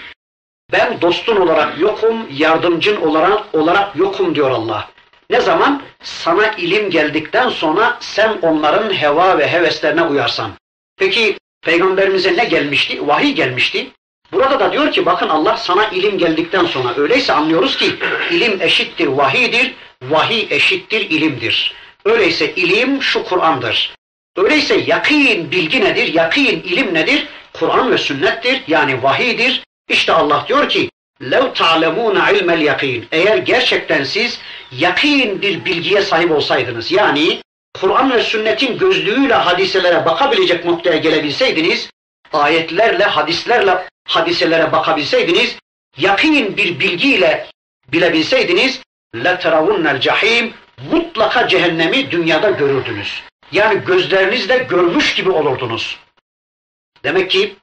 Ben 0.73 1.01
dostun 1.01 1.37
olarak 1.37 1.79
yokum, 1.79 2.29
yardımcın 2.33 2.97
olarak, 2.97 3.55
olarak 3.55 3.97
yokum 3.97 4.35
diyor 4.35 4.51
Allah. 4.51 4.91
Ne 5.31 5.41
zaman? 5.41 5.83
Sana 6.03 6.53
ilim 6.53 6.91
geldikten 6.91 7.49
sonra 7.49 7.97
sen 8.01 8.39
onların 8.43 8.93
heva 8.95 9.39
ve 9.39 9.53
heveslerine 9.53 10.03
uyarsan. 10.03 10.51
Peki 10.99 11.39
peygamberimize 11.63 12.37
ne 12.37 12.45
gelmişti? 12.45 13.07
Vahiy 13.07 13.33
gelmişti. 13.33 13.91
Burada 14.33 14.61
da 14.61 14.73
diyor 14.73 14.93
ki 14.93 15.07
bakın 15.07 15.29
Allah 15.29 15.57
sana 15.57 15.89
ilim 15.89 16.19
geldikten 16.19 16.67
sonra 16.67 16.95
öyleyse 16.97 17.33
anlıyoruz 17.33 17.77
ki 17.77 17.95
ilim 18.31 18.63
eşittir 18.63 19.07
vahidir, 19.07 19.75
vahiy 20.03 20.47
eşittir 20.51 21.01
ilimdir. 21.01 21.75
Öyleyse 22.05 22.55
ilim 22.55 23.03
şu 23.03 23.25
Kur'an'dır. 23.25 23.95
Öyleyse 24.37 24.75
yakin 24.87 25.51
bilgi 25.51 25.81
nedir? 25.81 26.15
Yakin 26.15 26.63
ilim 26.63 26.95
nedir? 26.95 27.27
Kur'an 27.53 27.93
ve 27.93 27.99
sünnettir 27.99 28.63
yani 28.69 29.03
vahidir. 29.03 29.65
İşte 29.89 30.13
Allah 30.13 30.45
diyor 30.49 30.69
ki 30.69 30.91
لَوْ 31.21 31.55
تَعْلَمُونَ 31.55 32.19
عِلْمَ 32.19 32.51
الْيَقِينَ 32.59 33.03
Eğer 33.13 33.39
gerçekten 33.39 34.05
siz 34.05 34.41
yakin 34.73 35.43
bir 35.43 35.65
bilgiye 35.65 36.03
sahip 36.03 36.31
olsaydınız, 36.31 36.93
yani 36.93 37.43
Kur'an 37.81 38.11
ve 38.11 38.23
sünnetin 38.23 38.79
gözlüğüyle 38.79 39.35
hadiselere 39.35 40.05
bakabilecek 40.05 40.65
noktaya 40.65 40.97
gelebilseydiniz, 40.97 41.91
ayetlerle, 42.33 43.05
hadislerle 43.05 43.85
hadiselere 44.09 44.73
bakabilseydiniz, 44.73 45.57
yakin 45.97 46.57
bir 46.57 46.81
bilgiyle 46.81 47.47
bilebilseydiniz, 47.93 48.81
لَتَرَوُنَّ 49.15 49.99
الْجَحِيمِ 49.99 50.51
mutlaka 50.91 51.49
cehennemi 51.49 52.11
dünyada 52.11 52.51
görürdünüz. 52.51 53.23
Yani 53.53 53.85
gözlerinizle 53.85 54.59
görmüş 54.59 55.15
gibi 55.15 55.31
olurdunuz. 55.31 55.99
Demek 57.05 57.31
ki 57.31 57.57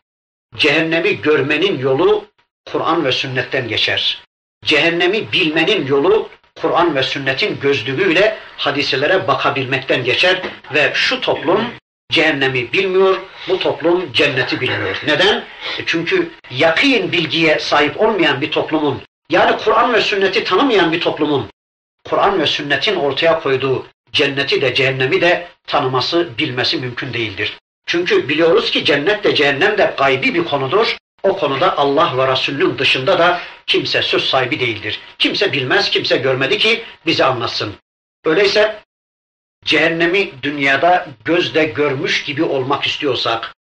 cehennemi 0.58 1.22
görmenin 1.22 1.80
yolu 1.80 2.26
Kur'an 2.72 3.06
ve 3.06 3.12
sünnetten 3.12 3.68
geçer. 3.68 4.24
Cehennemi 4.66 5.32
bilmenin 5.32 5.88
yolu 5.88 6.30
Kur'an 6.62 6.96
ve 6.96 7.04
sünnetin 7.04 7.60
gözlüğüyle 7.60 8.38
hadiselere 8.58 9.28
bakabilmekten 9.28 10.04
geçer 10.04 10.42
ve 10.74 10.92
şu 10.94 11.22
toplum 11.22 11.74
cehennemi 12.11 12.73
bilmiyor, 12.73 13.17
bu 13.49 13.59
toplum 13.59 14.13
cenneti 14.13 14.61
bilmiyor. 14.61 15.03
Neden? 15.07 15.37
E 15.79 15.83
çünkü 15.87 16.31
yakın 16.51 17.13
bilgiye 17.13 17.59
sahip 17.59 18.01
olmayan 18.01 18.41
bir 18.41 18.51
toplumun, 18.51 19.03
yani 19.31 19.57
Kur'an 19.65 19.95
ve 19.95 20.01
sünneti 20.01 20.45
tanımayan 20.45 20.93
bir 20.93 21.01
toplumun, 21.01 21.47
Kur'an 22.09 22.41
ve 22.41 22.47
sünnetin 22.47 22.97
ortaya 22.97 23.41
koyduğu 23.41 23.87
cenneti 24.13 24.61
de 24.61 24.75
cehennemi 24.75 25.21
de 25.21 25.49
tanıması, 25.67 26.29
bilmesi 26.39 26.77
mümkün 26.77 27.13
değildir. 27.13 27.59
Çünkü 27.87 28.29
biliyoruz 28.29 28.71
ki 28.71 28.85
cennet 28.85 29.25
de 29.25 29.35
cehennem 29.35 29.79
de 29.79 29.95
gaybi 29.99 30.35
bir 30.35 30.45
konudur. 30.45 30.97
O 31.23 31.37
konuda 31.37 31.79
Allah 31.79 32.19
ve 32.19 32.33
Resulünün 32.33 32.79
dışında 32.79 33.19
da 33.19 33.41
kimse 33.67 34.03
söz 34.03 34.25
sahibi 34.25 34.61
değildir. 34.61 35.01
Kimse 35.19 35.53
bilmez, 35.53 35.91
kimse 35.91 36.17
görmedi 36.17 36.59
ki 36.59 36.85
bize 37.07 37.25
anlatsın. 37.25 37.75
Öyleyse 38.25 38.79
cehennemi 39.65 40.43
dünyada 40.43 41.07
gözle 41.25 41.65
görmüş 41.65 42.25
gibi 42.25 42.43
olmak 42.43 42.87
istiyorsak, 42.87 43.55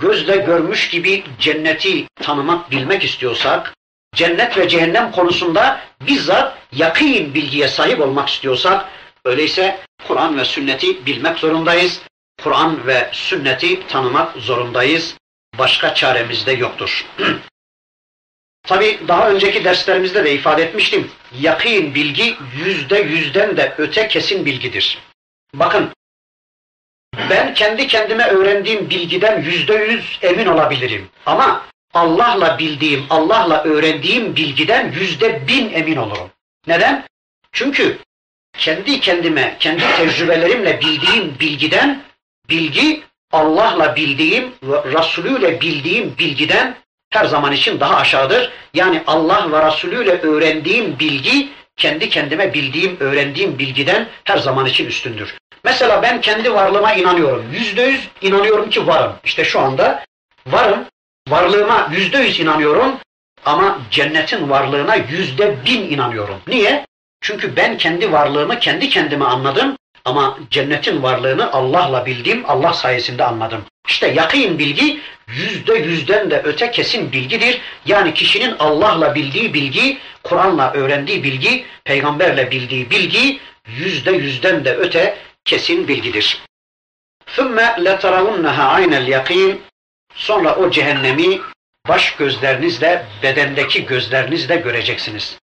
gözle 0.00 0.36
görmüş 0.36 0.90
gibi 0.90 1.24
cenneti 1.40 2.06
tanımak, 2.22 2.70
bilmek 2.70 3.04
istiyorsak, 3.04 3.74
cennet 4.14 4.58
ve 4.58 4.68
cehennem 4.68 5.12
konusunda 5.12 5.80
bizzat 6.06 6.58
yakın 6.72 7.34
bilgiye 7.34 7.68
sahip 7.68 8.00
olmak 8.00 8.28
istiyorsak, 8.28 8.88
öyleyse 9.24 9.78
Kur'an 10.06 10.38
ve 10.38 10.44
sünneti 10.44 11.06
bilmek 11.06 11.38
zorundayız. 11.38 12.00
Kur'an 12.42 12.86
ve 12.86 13.08
sünneti 13.12 13.86
tanımak 13.86 14.36
zorundayız. 14.36 15.16
Başka 15.58 15.94
çaremiz 15.94 16.46
de 16.46 16.52
yoktur. 16.52 17.06
Tabi 18.62 18.98
daha 19.08 19.30
önceki 19.30 19.64
derslerimizde 19.64 20.24
de 20.24 20.34
ifade 20.34 20.62
etmiştim. 20.62 21.10
Yakın 21.40 21.94
bilgi 21.94 22.36
yüzde 22.64 22.98
yüzden 22.98 23.56
de 23.56 23.74
öte 23.78 24.08
kesin 24.08 24.44
bilgidir. 24.44 24.98
Bakın 25.54 25.90
ben 27.30 27.54
kendi 27.54 27.86
kendime 27.86 28.24
öğrendiğim 28.24 28.90
bilgiden 28.90 29.42
yüzde 29.42 29.74
yüz 29.74 30.18
emin 30.22 30.46
olabilirim. 30.46 31.08
Ama 31.26 31.66
Allah'la 31.94 32.58
bildiğim, 32.58 33.06
Allah'la 33.10 33.64
öğrendiğim 33.64 34.36
bilgiden 34.36 34.92
yüzde 34.92 35.48
bin 35.48 35.72
emin 35.72 35.96
olurum. 35.96 36.30
Neden? 36.66 37.04
Çünkü 37.52 37.98
kendi 38.58 39.00
kendime, 39.00 39.56
kendi 39.60 39.82
tecrübelerimle 39.96 40.80
bildiğim 40.80 41.38
bilgiden, 41.40 42.02
bilgi 42.50 43.02
Allah'la 43.32 43.96
bildiğim 43.96 44.52
ve 44.62 44.98
Resulüyle 44.98 45.60
bildiğim 45.60 46.18
bilgiden 46.18 46.76
her 47.10 47.24
zaman 47.24 47.52
için 47.52 47.80
daha 47.80 47.96
aşağıdır. 47.96 48.52
Yani 48.74 49.02
Allah 49.06 49.52
ve 49.52 49.66
Resulüyle 49.66 50.20
öğrendiğim 50.20 50.98
bilgi 50.98 51.48
kendi 51.78 52.08
kendime 52.08 52.54
bildiğim, 52.54 52.96
öğrendiğim 53.00 53.58
bilgiden 53.58 54.08
her 54.24 54.38
zaman 54.38 54.66
için 54.66 54.86
üstündür. 54.86 55.34
Mesela 55.64 56.02
ben 56.02 56.20
kendi 56.20 56.54
varlığıma 56.54 56.92
inanıyorum. 56.92 57.46
Yüzde 57.52 57.82
yüz 57.82 58.08
inanıyorum 58.22 58.70
ki 58.70 58.86
varım. 58.86 59.12
İşte 59.24 59.44
şu 59.44 59.60
anda 59.60 60.04
varım. 60.46 60.84
Varlığıma 61.28 61.88
yüzde 61.92 62.18
yüz 62.18 62.40
inanıyorum. 62.40 62.96
Ama 63.44 63.78
cennetin 63.90 64.50
varlığına 64.50 64.94
yüzde 64.94 65.56
bin 65.66 65.90
inanıyorum. 65.90 66.40
Niye? 66.46 66.86
Çünkü 67.20 67.56
ben 67.56 67.78
kendi 67.78 68.12
varlığımı 68.12 68.58
kendi 68.58 68.88
kendime 68.88 69.24
anladım. 69.24 69.76
Ama 70.04 70.38
cennetin 70.50 71.02
varlığını 71.02 71.52
Allah'la 71.52 72.06
bildiğim 72.06 72.44
Allah 72.50 72.72
sayesinde 72.72 73.24
anladım. 73.24 73.64
İşte 73.87 74.07
yakın 74.07 74.59
bilgi 74.59 74.99
yüzde 75.27 75.73
yüzden 75.73 76.31
de 76.31 76.41
öte 76.43 76.71
kesin 76.71 77.11
bilgidir. 77.11 77.61
Yani 77.85 78.13
kişinin 78.13 78.55
Allah'la 78.59 79.15
bildiği 79.15 79.53
bilgi, 79.53 79.97
Kur'an'la 80.23 80.73
öğrendiği 80.73 81.23
bilgi, 81.23 81.65
peygamberle 81.83 82.51
bildiği 82.51 82.89
bilgi 82.89 83.39
yüzde 83.67 84.11
yüzden 84.11 84.65
de 84.65 84.75
öte 84.75 85.17
kesin 85.45 85.87
bilgidir. 85.87 86.41
ثُمَّ 87.35 87.57
لَتَرَوُنَّهَا 87.85 88.65
عَيْنَ 88.75 88.93
الْيَقِينَ 88.95 89.57
Sonra 90.15 90.55
o 90.55 90.71
cehennemi 90.71 91.41
baş 91.87 92.15
gözlerinizle, 92.15 93.05
bedendeki 93.23 93.85
gözlerinizle 93.85 94.55
göreceksiniz. 94.55 95.37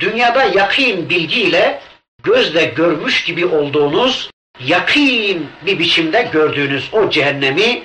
Dünyada 0.00 0.44
yakın 0.44 1.08
bilgiyle 1.08 1.80
gözle 2.22 2.64
görmüş 2.64 3.24
gibi 3.24 3.46
olduğunuz, 3.46 4.30
yakın 4.60 5.50
bir 5.66 5.78
biçimde 5.78 6.22
gördüğünüz 6.32 6.88
o 6.92 7.10
cehennemi 7.10 7.82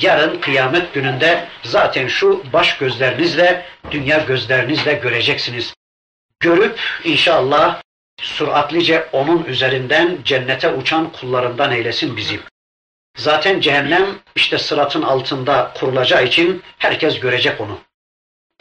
yarın 0.00 0.40
kıyamet 0.40 0.94
gününde 0.94 1.48
zaten 1.62 2.08
şu 2.08 2.42
baş 2.52 2.78
gözlerinizle, 2.78 3.66
dünya 3.90 4.18
gözlerinizle 4.18 4.92
göreceksiniz. 4.92 5.74
Görüp 6.40 6.80
inşallah 7.04 7.82
süratlice 8.20 9.08
onun 9.12 9.44
üzerinden 9.44 10.18
cennete 10.24 10.72
uçan 10.72 11.12
kullarından 11.12 11.72
eylesin 11.72 12.16
bizi. 12.16 12.40
Zaten 13.16 13.60
cehennem 13.60 14.18
işte 14.36 14.58
sıratın 14.58 15.02
altında 15.02 15.72
kurulacağı 15.74 16.24
için 16.24 16.62
herkes 16.78 17.20
görecek 17.20 17.60
onu. 17.60 17.78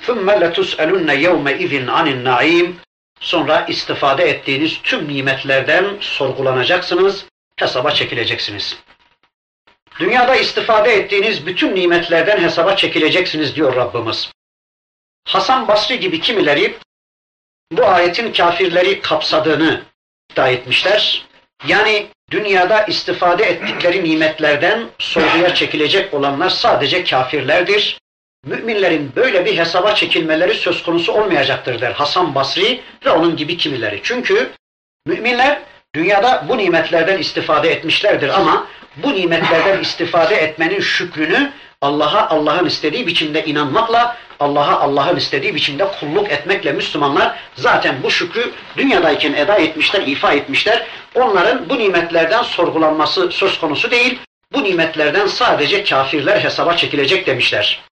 ثُمَّ 0.08 0.28
لَتُسْأَلُنَّ 0.44 1.10
يَوْمَ 1.26 1.46
اِذٍ 1.58 1.86
عَنِ 1.86 2.08
النَّعِيمِ 2.08 2.74
Sonra 3.20 3.66
istifade 3.66 4.24
ettiğiniz 4.24 4.82
tüm 4.84 5.08
nimetlerden 5.08 5.86
sorgulanacaksınız, 6.00 7.26
hesaba 7.57 7.91
çekileceksiniz. 7.91 8.79
Dünyada 9.99 10.37
istifade 10.37 10.95
ettiğiniz 10.95 11.47
bütün 11.47 11.75
nimetlerden 11.75 12.41
hesaba 12.41 12.77
çekileceksiniz 12.77 13.57
diyor 13.57 13.77
Rabbimiz. 13.77 14.33
Hasan 15.25 15.69
Basri 15.69 16.01
gibi 16.01 16.21
kimileri 16.21 16.75
bu 17.73 17.87
ayetin 17.87 18.33
kafirleri 18.33 19.01
kapsadığını 19.01 19.83
iddia 20.33 20.49
etmişler. 20.49 21.27
Yani 21.69 22.07
dünyada 22.31 22.85
istifade 22.85 23.45
ettikleri 23.45 24.05
nimetlerden 24.05 24.89
sorguya 24.99 25.55
çekilecek 25.55 26.15
olanlar 26.15 26.51
sadece 26.51 27.05
kafirlerdir. 27.05 27.99
Müminlerin 28.45 29.13
böyle 29.17 29.45
bir 29.45 29.59
hesaba 29.59 29.95
çekilmeleri 29.95 30.55
söz 30.55 30.83
konusu 30.83 31.13
olmayacaktır 31.13 31.81
der 31.81 31.93
Hasan 31.93 32.35
Basri 32.35 32.81
ve 33.05 33.11
onun 33.11 33.37
gibi 33.37 33.57
kimileri. 33.57 34.01
Çünkü 34.03 34.51
müminler 35.07 35.63
dünyada 35.95 36.45
bu 36.49 36.59
nimetlerden 36.59 37.19
istifade 37.19 37.71
etmişlerdir 37.71 38.29
ama 38.29 38.67
bu 38.97 39.15
nimetlerden 39.15 39.81
istifade 39.81 40.35
etmenin 40.35 40.81
şükrünü 40.81 41.53
Allah'a 41.81 42.29
Allah'ın 42.29 42.67
istediği 42.67 43.07
biçimde 43.07 43.45
inanmakla, 43.45 44.17
Allah'a 44.41 44.81
Allah'ın 44.81 45.17
istediği 45.17 45.55
biçimde 45.55 45.87
kulluk 46.01 46.31
etmekle 46.31 46.73
Müslümanlar 46.73 47.39
zaten 47.55 48.03
bu 48.03 48.11
şükrü 48.11 48.53
dünyadayken 48.77 49.33
eda 49.33 49.57
etmişler, 49.57 50.03
ifa 50.07 50.33
etmişler. 50.33 50.87
Onların 51.15 51.69
bu 51.69 51.79
nimetlerden 51.79 52.43
sorgulanması 52.43 53.31
söz 53.31 53.61
konusu 53.61 53.91
değil. 53.91 54.19
Bu 54.53 54.65
nimetlerden 54.65 55.27
sadece 55.27 55.85
kafirler 55.85 56.41
hesaba 56.41 56.77
çekilecek 56.77 57.27
demişler. 57.27 57.83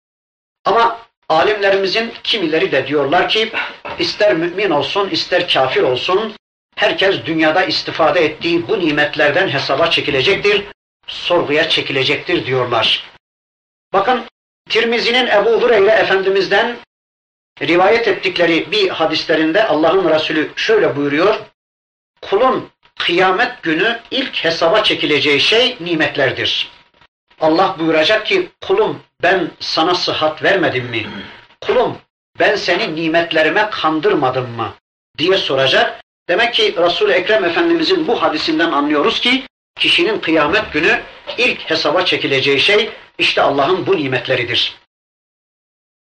Ama 0.65 0.99
alimlerimizin 1.29 2.13
kimileri 2.25 2.73
de 2.73 2.87
diyorlar 2.87 3.29
ki 3.29 3.53
ister 3.99 4.35
mümin 4.35 4.71
olsun 4.71 5.09
ister 5.11 5.49
kafir 5.49 5.83
olsun 5.83 6.33
herkes 6.77 7.25
dünyada 7.27 7.65
istifade 7.65 8.25
ettiği 8.25 8.69
bu 8.69 8.79
nimetlerden 8.79 9.49
hesaba 9.49 9.91
çekilecektir, 9.91 10.65
sorguya 11.07 11.69
çekilecektir 11.69 12.47
diyorlar. 12.47 13.11
Bakın 13.93 14.25
Tirmizi'nin 14.69 15.27
Ebu 15.27 15.63
Hureyre 15.63 15.91
Efendimiz'den 15.91 16.77
rivayet 17.63 18.09
ettikleri 18.09 18.71
bir 18.71 18.89
hadislerinde 18.89 19.65
Allah'ın 19.65 20.11
Resulü 20.11 20.53
şöyle 20.57 20.97
buyuruyor. 20.97 21.39
Kulun 22.23 22.71
kıyamet 22.99 23.63
günü 23.63 24.01
ilk 24.11 24.45
hesaba 24.45 24.83
çekileceği 24.83 25.41
şey 25.41 25.77
nimetlerdir. 25.81 26.71
Allah 27.41 27.77
buyuracak 27.79 28.27
ki 28.27 28.49
kulum 28.61 29.03
ben 29.23 29.51
sana 29.61 29.95
sıhhat 29.95 30.43
vermedim 30.43 30.85
mi? 30.85 31.07
Kulum 31.61 31.99
ben 32.39 32.57
seni 32.57 32.95
nimetlerime 32.95 33.71
kandırmadım 33.71 34.51
mı? 34.51 34.75
diye 35.19 35.37
soracak. 35.37 36.02
Demek 36.29 36.55
ki 36.55 36.75
Resul-i 36.77 37.13
Ekrem 37.13 37.45
Efendimizin 37.45 38.09
bu 38.09 38.23
hadisinden 38.23 38.73
anlıyoruz 38.73 39.21
ki 39.21 39.43
kişinin 39.79 40.19
kıyamet 40.19 40.73
günü 40.73 41.01
ilk 41.39 41.71
hesaba 41.71 42.05
çekileceği 42.05 42.61
şey 42.61 42.91
işte 43.19 43.43
Allah'ın 43.43 43.87
bu 43.87 43.97
nimetleridir. 43.97 44.75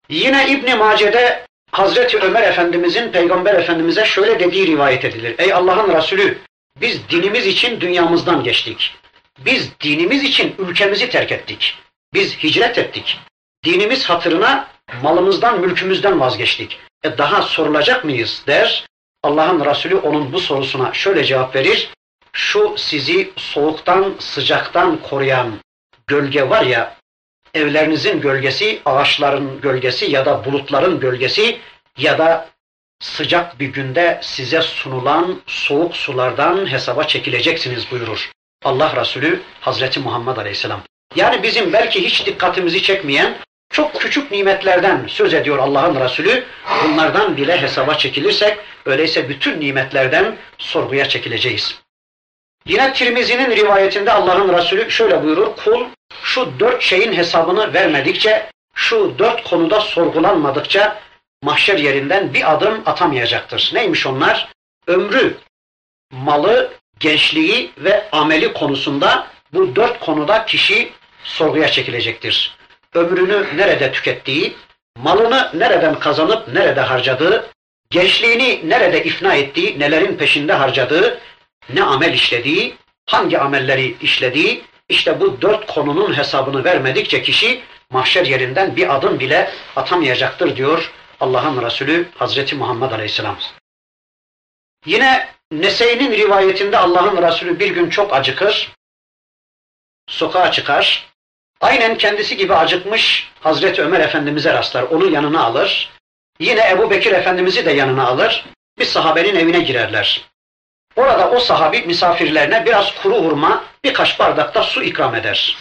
Yine 0.09 0.49
İbn 0.49 0.79
Mace'de 0.79 1.47
Hazreti 1.71 2.19
Ömer 2.19 2.43
Efendimizin 2.43 3.13
Peygamber 3.13 3.55
Efendimiz'e 3.55 4.05
şöyle 4.05 4.41
dediği 4.41 4.67
rivayet 4.67 5.05
edilir. 5.05 5.35
Ey 5.39 5.53
Allah'ın 5.53 5.97
Resulü 5.97 6.39
biz 6.81 7.09
dinimiz 7.09 7.47
için 7.47 7.81
dünyamızdan 7.81 8.45
geçtik. 8.45 8.95
Biz 9.39 9.71
dinimiz 9.81 10.25
için 10.25 10.55
ülkemizi 10.59 11.11
terk 11.11 11.33
ettik. 11.33 11.79
Biz 12.15 12.37
hicret 12.39 12.79
ettik. 12.79 13.19
Dinimiz 13.65 14.05
hatırına 14.05 14.69
malımızdan, 15.03 15.61
mülkümüzden 15.61 16.21
vazgeçtik. 16.21 16.79
E 17.05 17.19
daha 17.19 17.43
sorulacak 17.43 18.05
mıyız 18.05 18.43
der. 18.47 18.87
Allah'ın 19.23 19.65
Resulü 19.65 19.97
onun 19.97 20.33
bu 20.33 20.41
sorusuna 20.41 20.93
şöyle 20.93 21.25
cevap 21.25 21.57
verir. 21.57 21.91
şu 22.33 22.75
sizi 22.77 23.33
soğuktan, 23.37 24.15
sıcaktan 24.19 24.97
koruyan 24.97 25.59
gölge 26.07 26.49
var 26.49 26.63
ya, 26.63 26.97
evlerinizin 27.55 28.21
gölgesi, 28.21 28.81
ağaçların 28.85 29.61
gölgesi 29.61 30.11
ya 30.11 30.27
da 30.27 30.45
bulutların 30.45 31.01
gölgesi 31.01 31.59
ya 31.99 32.19
da 32.19 32.49
sıcak 33.01 33.61
bir 33.61 33.67
günde 33.67 34.21
size 34.23 34.63
sunulan 34.63 35.41
soğuk 35.47 35.97
sulardan 35.97 36.73
hesaba 36.73 37.05
çekileceksiniz 37.05 37.91
buyurur. 37.91 38.31
Allah 38.65 38.97
Resulü 38.97 39.43
Hazreti 39.61 40.01
Muhammed 40.01 40.37
Aleyhisselam. 40.37 40.83
Yani 41.17 41.43
bizim 41.43 41.73
belki 41.73 42.05
hiç 42.05 42.27
dikkatimizi 42.27 42.83
çekmeyen 42.83 43.37
çok 43.73 44.01
küçük 44.01 44.31
nimetlerden 44.31 45.07
söz 45.09 45.35
ediyor 45.35 45.59
Allah'ın 45.59 46.01
Resulü. 46.01 46.45
Bunlardan 46.85 47.37
bile 47.37 47.63
hesaba 47.63 47.95
çekilirsek 47.95 48.59
öyleyse 48.87 49.29
bütün 49.29 49.61
nimetlerden 49.61 50.37
sorguya 50.59 51.09
çekileceğiz. 51.09 51.83
Yine 52.67 52.93
Tirmizi'nin 52.93 53.51
rivayetinde 53.51 54.13
Allah'ın 54.13 54.57
Resulü 54.57 54.91
şöyle 54.91 55.23
buyurur. 55.23 55.57
Kul 55.65 55.87
şu 56.23 56.61
dört 56.61 56.83
şeyin 56.83 57.13
hesabını 57.13 57.75
vermedikçe, 57.75 58.51
şu 58.75 59.19
dört 59.19 59.45
konuda 59.45 59.81
sorgulanmadıkça 59.81 61.01
mahşer 61.43 61.79
yerinden 61.79 62.35
bir 62.35 62.53
adım 62.53 62.83
atamayacaktır. 62.87 63.71
Neymiş 63.75 64.07
onlar? 64.07 64.49
Ömrü, 64.87 65.37
malı, 66.13 66.73
gençliği 67.01 67.71
ve 67.79 68.09
ameli 68.13 68.53
konusunda 68.53 69.27
bu 69.53 69.77
dört 69.77 70.01
konuda 70.01 70.45
kişi 70.45 70.93
sorguya 71.25 71.69
çekilecektir. 71.69 72.57
Ömrünü 72.95 73.57
nerede 73.57 73.93
tükettiği, 73.93 74.57
malını 74.97 75.51
nereden 75.55 75.99
kazanıp 75.99 76.49
nerede 76.49 76.81
harcadığı, 76.81 77.51
gençliğini 77.91 78.69
nerede 78.69 79.05
ifna 79.05 79.35
ettiği, 79.35 79.79
nelerin 79.79 80.17
peşinde 80.17 80.53
harcadığı, 80.53 81.21
ne 81.75 81.83
amel 81.83 82.13
işlediği, 82.13 82.75
hangi 83.07 83.39
amelleri 83.39 83.97
işlediği, 84.01 84.65
işte 84.89 85.21
bu 85.21 85.43
dört 85.43 85.67
konunun 85.67 86.17
hesabını 86.17 86.65
vermedikçe 86.65 87.23
kişi 87.23 87.63
mahşer 87.91 88.27
yerinden 88.27 88.77
bir 88.77 88.97
adım 88.97 89.21
bile 89.21 89.51
atamayacaktır 89.77 90.57
diyor 90.57 90.93
Allah'ın 91.21 91.65
Resulü 91.65 92.09
Hazreti 92.15 92.57
Muhammed 92.57 92.93
Aleyhisselam. 92.93 93.39
Yine 94.87 95.29
Nese'nin 95.53 96.13
rivayetinde 96.13 96.79
Allah'ın 96.79 97.23
Resulü 97.23 97.59
bir 97.61 97.71
gün 97.71 97.91
çok 97.91 98.15
acıkır, 98.15 98.73
sokağa 100.09 100.53
çıkar, 100.53 101.12
aynen 101.62 101.98
kendisi 101.98 102.38
gibi 102.38 102.54
acıkmış 102.54 103.32
Hazreti 103.40 103.82
Ömer 103.82 104.00
Efendimiz'e 104.00 104.54
rastlar, 104.54 104.84
onu 104.84 105.12
yanına 105.12 105.44
alır. 105.44 105.90
Yine 106.40 106.70
Ebu 106.70 106.92
Bekir 106.92 107.12
Efendimiz'i 107.12 107.66
de 107.66 107.72
yanına 107.72 108.08
alır, 108.08 108.46
bir 108.80 108.86
sahabenin 108.86 109.36
evine 109.36 109.60
girerler. 109.60 110.22
Orada 110.96 111.32
o 111.32 111.40
sahabi 111.40 111.82
misafirlerine 111.82 112.66
biraz 112.66 112.96
kuru 113.02 113.16
hurma, 113.16 113.64
birkaç 113.84 114.20
bardakta 114.20 114.64
su 114.64 114.84
ikram 114.84 115.16
eder. 115.16 115.58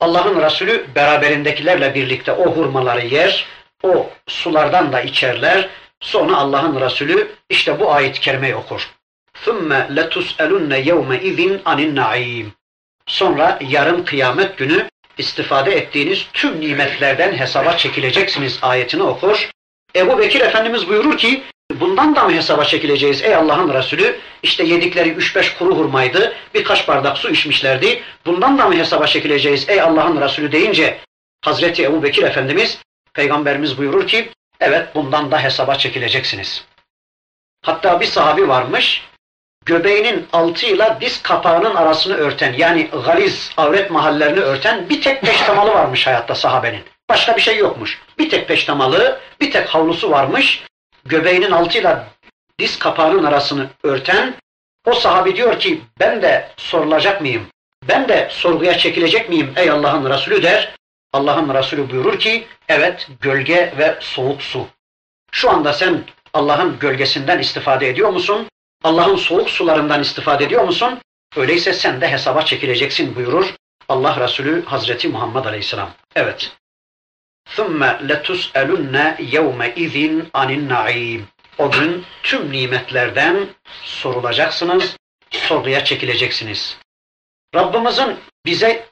Allah'ın 0.00 0.42
Resulü 0.42 0.86
beraberindekilerle 0.94 1.94
birlikte 1.94 2.32
o 2.32 2.56
hurmaları 2.56 3.06
yer, 3.06 3.46
o 3.82 4.10
sulardan 4.26 4.92
da 4.92 5.00
içerler. 5.00 5.68
Sonra 6.00 6.36
Allah'ın 6.36 6.80
Resulü 6.80 7.32
işte 7.48 7.80
bu 7.80 7.92
ayet-i 7.92 8.20
kerimeyi 8.20 8.54
okur. 8.54 8.90
ثُمَّ 9.44 9.70
لَتُسْأَلُنَّ 9.96 10.72
يَوْمَ 10.90 11.10
اِذٍ 11.18 11.62
عَنِ 11.62 11.78
النَّعِيمِ 11.78 12.46
Sonra 13.06 13.58
yarın 13.68 14.04
kıyamet 14.04 14.58
günü 14.58 14.88
istifade 15.17 15.71
ettiğiniz 15.71 16.25
tüm 16.33 16.61
nimetlerden 16.61 17.33
hesaba 17.33 17.77
çekileceksiniz 17.77 18.59
ayetini 18.61 19.03
okur. 19.03 19.49
Ebu 19.95 20.19
Bekir 20.19 20.41
Efendimiz 20.41 20.89
buyurur 20.89 21.17
ki 21.17 21.43
bundan 21.73 22.15
da 22.15 22.23
mı 22.23 22.33
hesaba 22.33 22.65
çekileceğiz 22.65 23.21
ey 23.21 23.35
Allah'ın 23.35 23.73
Resulü? 23.73 24.19
İşte 24.43 24.63
yedikleri 24.63 25.09
üç 25.09 25.35
beş 25.35 25.53
kuru 25.53 25.75
hurmaydı, 25.75 26.33
birkaç 26.53 26.87
bardak 26.87 27.17
su 27.17 27.29
içmişlerdi. 27.29 28.01
Bundan 28.25 28.57
da 28.57 28.67
mı 28.67 28.75
hesaba 28.75 29.07
çekileceğiz 29.07 29.69
ey 29.69 29.81
Allah'ın 29.81 30.21
Resulü 30.21 30.51
deyince 30.51 30.99
Hazreti 31.41 31.83
Ebu 31.83 32.03
Bekir 32.03 32.23
Efendimiz 32.23 32.79
Peygamberimiz 33.13 33.77
buyurur 33.77 34.07
ki 34.07 34.29
evet 34.59 34.95
bundan 34.95 35.31
da 35.31 35.43
hesaba 35.43 35.75
çekileceksiniz. 35.75 36.65
Hatta 37.61 37.99
bir 37.99 38.05
sahabi 38.05 38.47
varmış 38.47 39.03
göbeğinin 39.65 40.27
altıyla 40.33 40.97
diz 41.01 41.21
kapağının 41.21 41.75
arasını 41.75 42.15
örten 42.15 42.53
yani 42.53 42.89
galiz 43.05 43.51
avret 43.57 43.91
mahallerini 43.91 44.39
örten 44.39 44.89
bir 44.89 45.01
tek 45.01 45.21
peştemalı 45.21 45.71
varmış 45.71 46.07
hayatta 46.07 46.35
sahabenin. 46.35 46.83
Başka 47.09 47.35
bir 47.35 47.41
şey 47.41 47.57
yokmuş. 47.57 48.01
Bir 48.19 48.29
tek 48.29 48.47
peştemalı, 48.47 49.19
bir 49.41 49.51
tek 49.51 49.67
havlusu 49.67 50.11
varmış. 50.11 50.63
Göbeğinin 51.05 51.51
altıyla 51.51 52.07
diz 52.59 52.79
kapağının 52.79 53.23
arasını 53.23 53.69
örten 53.83 54.35
o 54.85 54.93
sahabi 54.93 55.35
diyor 55.35 55.59
ki 55.59 55.81
ben 55.99 56.21
de 56.21 56.49
sorulacak 56.57 57.21
mıyım? 57.21 57.47
Ben 57.87 58.07
de 58.07 58.27
sorguya 58.31 58.77
çekilecek 58.77 59.29
miyim 59.29 59.53
ey 59.55 59.69
Allah'ın 59.69 60.09
Resulü 60.09 60.43
der. 60.43 60.75
Allah'ın 61.13 61.53
Resulü 61.53 61.89
buyurur 61.91 62.19
ki 62.19 62.47
evet 62.69 63.07
gölge 63.21 63.73
ve 63.77 63.97
soğuk 63.99 64.41
su. 64.41 64.67
Şu 65.31 65.49
anda 65.49 65.73
sen 65.73 66.03
Allah'ın 66.33 66.79
gölgesinden 66.79 67.39
istifade 67.39 67.89
ediyor 67.89 68.09
musun? 68.09 68.47
Allah'ın 68.84 69.16
soğuk 69.16 69.50
sularından 69.50 70.00
istifade 70.00 70.44
ediyor 70.44 70.64
musun? 70.64 70.98
Öyleyse 71.36 71.72
sen 71.72 72.00
de 72.00 72.08
hesaba 72.08 72.44
çekileceksin 72.44 73.14
buyurur 73.16 73.54
Allah 73.88 74.20
Resulü 74.20 74.64
Hazreti 74.64 75.08
Muhammed 75.08 75.44
Aleyhisselam. 75.44 75.90
Evet. 76.14 76.52
ثُمَّ 77.56 78.08
لَتُسْأَلُنَّ 78.08 79.16
يَوْمَ 79.16 79.72
اِذٍ 79.74 80.30
عَنِ 80.30 80.48
النَّعِيمِ 80.58 81.20
O 81.58 81.70
gün 81.70 82.04
tüm 82.22 82.52
nimetlerden 82.52 83.46
sorulacaksınız, 83.82 84.96
sorguya 85.30 85.84
çekileceksiniz. 85.84 86.76
Rabbimizin 87.54 88.16
bize 88.46 88.86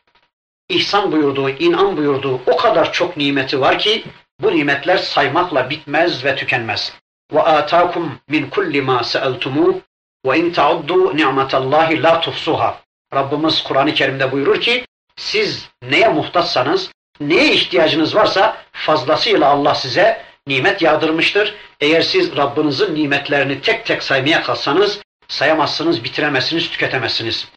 ihsan 0.68 1.12
buyurduğu, 1.12 1.50
inan 1.50 1.96
buyurduğu 1.96 2.40
o 2.46 2.56
kadar 2.56 2.92
çok 2.92 3.16
nimeti 3.16 3.60
var 3.60 3.78
ki 3.78 4.04
bu 4.40 4.56
nimetler 4.56 4.96
saymakla 4.96 5.70
bitmez 5.70 6.24
ve 6.24 6.36
tükenmez. 6.36 6.92
وَآتَاكُمْ 7.32 8.04
مِنْ 8.28 8.50
كُلِّ 8.50 8.74
مَا 8.88 8.98
سَأَلْتُمُوهُ 9.12 9.74
وَاِنْ 10.26 10.52
تَعُدُّوا 10.58 11.12
نِعْمَةَ 11.20 11.52
اللّٰهِ 11.60 11.88
لَا 12.04 12.14
تُحْصُوهَا 12.24 12.74
Rabbimiz 13.14 13.62
Kur'an-ı 13.62 13.94
Kerim'de 13.94 14.32
buyurur 14.32 14.60
ki 14.60 14.86
siz 15.16 15.68
neye 15.82 16.08
muhtaçsanız, 16.08 16.90
neye 17.20 17.52
ihtiyacınız 17.52 18.14
varsa 18.14 18.56
fazlasıyla 18.72 19.46
Allah 19.46 19.74
size 19.74 20.22
nimet 20.46 20.82
yağdırmıştır. 20.82 21.54
Eğer 21.80 22.02
siz 22.02 22.36
Rabbinizin 22.36 22.94
nimetlerini 22.94 23.60
tek 23.60 23.86
tek 23.86 24.02
saymaya 24.02 24.42
kalsanız 24.42 25.00
sayamazsınız, 25.28 26.04
bitiremezsiniz, 26.04 26.70
tüketemezsiniz. 26.70 27.48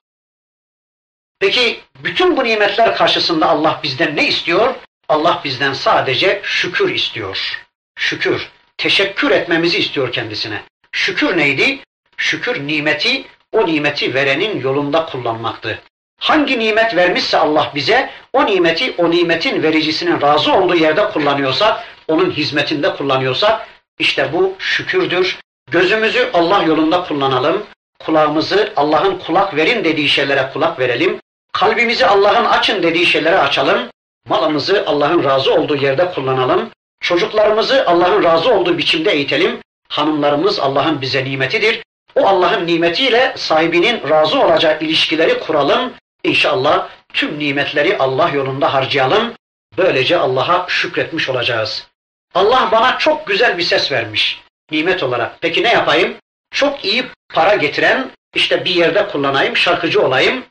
Peki 1.39 1.80
bütün 2.03 2.38
bu 2.38 2.43
nimetler 2.43 2.95
karşısında 2.95 3.49
Allah 3.49 3.80
bizden 3.84 4.16
ne 4.16 4.28
istiyor? 4.28 4.76
Allah 5.09 5.41
bizden 5.43 5.74
sadece 5.74 6.41
şükür 6.43 6.93
istiyor. 6.93 7.64
Şükür 7.95 8.51
teşekkür 8.79 9.31
etmemizi 9.31 9.79
istiyor 9.79 10.12
kendisine. 10.12 10.62
Şükür 10.93 11.37
neydi? 11.37 11.79
Şükür 12.16 12.66
nimeti, 12.66 13.24
o 13.53 13.66
nimeti 13.66 14.14
verenin 14.14 14.61
yolunda 14.61 15.07
kullanmaktı. 15.07 15.79
Hangi 16.20 16.59
nimet 16.59 16.97
vermişse 16.97 17.39
Allah 17.39 17.72
bize, 17.74 18.11
o 18.33 18.47
nimeti, 18.47 18.95
o 18.99 19.11
nimetin 19.11 19.62
vericisinin 19.62 20.20
razı 20.20 20.55
olduğu 20.55 20.77
yerde 20.77 21.09
kullanıyorsa, 21.09 21.85
onun 22.09 22.31
hizmetinde 22.31 22.95
kullanıyorsa, 22.95 23.66
işte 23.99 24.33
bu 24.33 24.55
şükürdür. 24.59 25.39
Gözümüzü 25.70 26.31
Allah 26.33 26.62
yolunda 26.62 27.03
kullanalım, 27.03 27.66
kulağımızı 28.05 28.72
Allah'ın 28.77 29.18
kulak 29.18 29.57
verin 29.57 29.85
dediği 29.85 30.09
şeylere 30.09 30.51
kulak 30.53 30.79
verelim, 30.79 31.20
kalbimizi 31.53 32.07
Allah'ın 32.07 32.45
açın 32.45 32.83
dediği 32.83 33.07
şeylere 33.07 33.39
açalım, 33.39 33.89
malımızı 34.29 34.85
Allah'ın 34.87 35.24
razı 35.24 35.55
olduğu 35.55 35.77
yerde 35.77 36.11
kullanalım, 36.11 36.70
Çocuklarımızı 37.07 37.86
Allah'ın 37.86 38.24
razı 38.24 38.54
olduğu 38.54 38.78
biçimde 38.78 39.12
eğitelim. 39.12 39.59
Hanımlarımız 39.88 40.61
Allah'ın 40.61 41.00
bize 41.00 41.24
nimetidir. 41.24 41.82
O 42.14 42.26
Allah'ın 42.26 42.66
nimetiyle 42.66 43.34
sahibinin 43.36 44.09
razı 44.09 44.40
olacağı 44.40 44.80
ilişkileri 44.80 45.40
kuralım. 45.40 45.92
İnşallah 46.24 46.88
tüm 47.12 47.38
nimetleri 47.38 47.98
Allah 47.98 48.28
yolunda 48.28 48.74
harcayalım. 48.74 49.32
Böylece 49.78 50.16
Allah'a 50.16 50.66
şükretmiş 50.68 51.28
olacağız. 51.28 51.86
Allah 52.34 52.68
bana 52.72 52.98
çok 52.98 53.26
güzel 53.26 53.59
bir 53.59 53.62
ses 53.62 53.92
vermiş 53.92 54.42
nimet 54.70 55.02
olarak. 55.02 55.36
Peki 55.40 55.62
ne 55.62 55.72
yapayım? 55.72 56.14
Çok 56.50 56.84
iyi 56.84 57.04
para 57.34 57.54
getiren 57.54 58.11
işte 58.34 58.64
bir 58.64 58.74
yerde 58.74 59.09
kullanayım, 59.09 59.57
şarkıcı 59.57 60.02
olayım. 60.07 60.44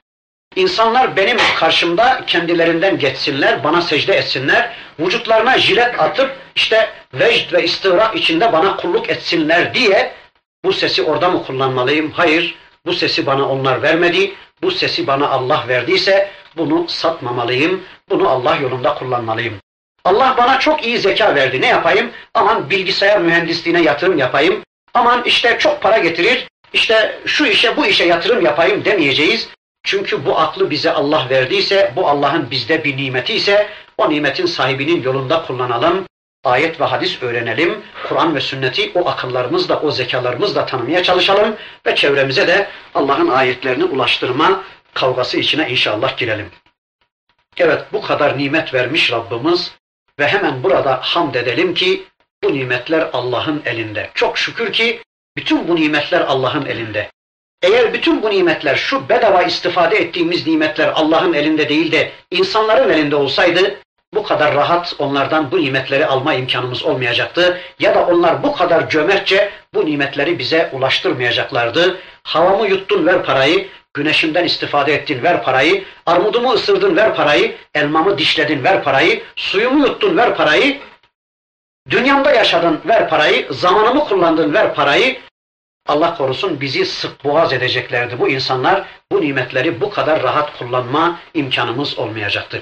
İnsanlar 0.56 1.16
benim 1.16 1.38
karşımda 1.60 2.24
kendilerinden 2.28 3.00
geçsinler, 3.00 3.64
bana 3.64 3.82
secde 3.82 4.14
etsinler, 4.14 4.76
vücutlarına 5.00 5.58
jilet 5.58 6.00
atıp 6.00 6.32
işte 6.56 6.90
vecd 7.14 7.54
ve 7.54 7.64
istığrak 7.64 8.16
içinde 8.16 8.54
bana 8.54 8.76
kulluk 8.76 9.10
etsinler 9.10 9.74
diye 9.74 10.14
bu 10.66 10.74
sesi 10.74 11.04
orada 11.04 11.30
mı 11.30 11.44
kullanmalıyım? 11.44 12.12
Hayır, 12.12 12.56
bu 12.86 12.94
sesi 12.94 13.26
bana 13.26 13.50
onlar 13.50 13.82
vermedi. 13.82 14.34
Bu 14.62 14.72
sesi 14.72 15.08
bana 15.08 15.30
Allah 15.30 15.66
verdiyse 15.68 16.30
bunu 16.58 16.86
satmamalıyım, 16.88 17.84
bunu 18.10 18.30
Allah 18.30 18.56
yolunda 18.56 18.94
kullanmalıyım. 18.94 19.54
Allah 20.06 20.36
bana 20.38 20.60
çok 20.60 20.86
iyi 20.86 20.98
zeka 20.98 21.36
verdi. 21.36 21.62
Ne 21.62 21.68
yapayım? 21.68 22.12
Aman 22.34 22.70
bilgisayar 22.70 23.22
mühendisliğine 23.22 23.82
yatırım 23.82 24.18
yapayım. 24.18 24.62
Aman 24.94 25.24
işte 25.26 25.58
çok 25.60 25.82
para 25.82 25.98
getirir. 25.98 26.48
işte 26.74 27.20
şu 27.26 27.46
işe 27.46 27.78
bu 27.78 27.86
işe 27.86 28.06
yatırım 28.06 28.46
yapayım 28.46 28.86
demeyeceğiz. 28.86 29.50
Çünkü 29.86 30.26
bu 30.26 30.40
aklı 30.40 30.70
bize 30.70 30.92
Allah 30.92 31.28
verdiyse, 31.30 31.94
bu 31.96 32.10
Allah'ın 32.10 32.52
bizde 32.52 32.84
bir 32.84 32.98
nimeti 32.98 33.34
ise 33.34 33.70
o 33.98 34.10
nimetin 34.10 34.46
sahibinin 34.46 35.04
yolunda 35.04 35.46
kullanalım. 35.46 36.06
Ayet 36.44 36.82
ve 36.82 36.86
hadis 36.86 37.24
öğrenelim. 37.24 37.84
Kur'an 38.08 38.36
ve 38.36 38.42
sünneti 38.42 38.92
o 38.96 39.10
akıllarımızla, 39.10 39.82
o 39.82 39.92
zekalarımızla 39.92 40.66
tanımaya 40.66 41.04
çalışalım 41.04 41.56
ve 41.86 41.96
çevremize 41.96 42.48
de 42.48 42.68
Allah'ın 42.96 43.28
ayetlerini 43.28 43.84
ulaştırma 43.84 44.64
kavgası 44.94 45.38
içine 45.38 45.70
inşallah 45.70 46.18
girelim. 46.18 46.50
Evet 47.58 47.82
bu 47.94 48.02
kadar 48.02 48.38
nimet 48.38 48.74
vermiş 48.74 49.12
Rabbimiz 49.12 49.72
ve 50.20 50.28
hemen 50.28 50.64
burada 50.64 51.00
hamd 51.02 51.36
edelim 51.36 51.74
ki 51.74 52.04
bu 52.44 52.54
nimetler 52.54 53.10
Allah'ın 53.14 53.62
elinde. 53.66 54.10
Çok 54.14 54.38
şükür 54.38 54.74
ki 54.74 55.02
bütün 55.38 55.68
bu 55.68 55.76
nimetler 55.76 56.22
Allah'ın 56.22 56.66
elinde. 56.66 57.10
Eğer 57.62 57.94
bütün 57.94 58.24
bu 58.24 58.30
nimetler, 58.30 58.76
şu 58.76 59.10
bedava 59.10 59.44
istifade 59.44 59.98
ettiğimiz 59.98 60.48
nimetler 60.48 60.88
Allah'ın 60.96 61.34
elinde 61.34 61.70
değil 61.70 61.92
de 61.92 62.12
insanların 62.32 62.90
elinde 62.90 63.16
olsaydı 63.16 63.76
bu 64.16 64.24
kadar 64.24 64.56
rahat 64.56 64.96
onlardan 65.00 65.52
bu 65.52 65.62
nimetleri 65.62 66.06
alma 66.06 66.34
imkanımız 66.34 66.84
olmayacaktı. 66.84 67.62
Ya 67.80 67.96
da 67.96 68.06
onlar 68.06 68.44
bu 68.44 68.56
kadar 68.56 68.90
cömertçe 68.90 69.52
bu 69.74 69.86
nimetleri 69.86 70.40
bize 70.40 70.70
ulaştırmayacaklardı. 70.74 71.98
Havamı 72.24 72.68
yuttun 72.68 73.06
ver 73.06 73.24
parayı, 73.24 73.68
güneşimden 73.94 74.44
istifade 74.44 74.94
ettin 74.94 75.24
ver 75.24 75.44
parayı, 75.44 75.84
armudumu 76.06 76.52
ısırdın 76.52 76.96
ver 76.96 77.16
parayı, 77.16 77.56
elmamı 77.74 78.18
dişledin 78.18 78.64
ver 78.64 78.84
parayı, 78.84 79.24
suyumu 79.36 79.88
yuttun 79.88 80.18
ver 80.18 80.36
parayı, 80.36 80.80
dünyamda 81.90 82.32
yaşadın 82.32 82.82
ver 82.86 83.10
parayı, 83.10 83.48
zamanımı 83.52 84.06
kullandın 84.06 84.54
ver 84.54 84.74
parayı, 84.74 85.18
Allah 85.86 86.18
korusun 86.18 86.62
bizi 86.62 86.86
sık 86.86 87.24
boğaz 87.24 87.54
edeceklerdi 87.54 88.20
bu 88.20 88.30
insanlar. 88.30 88.86
Bu 89.12 89.22
nimetleri 89.22 89.82
bu 89.82 89.90
kadar 89.90 90.24
rahat 90.24 90.58
kullanma 90.58 91.20
imkanımız 91.34 92.00
olmayacaktı. 92.00 92.62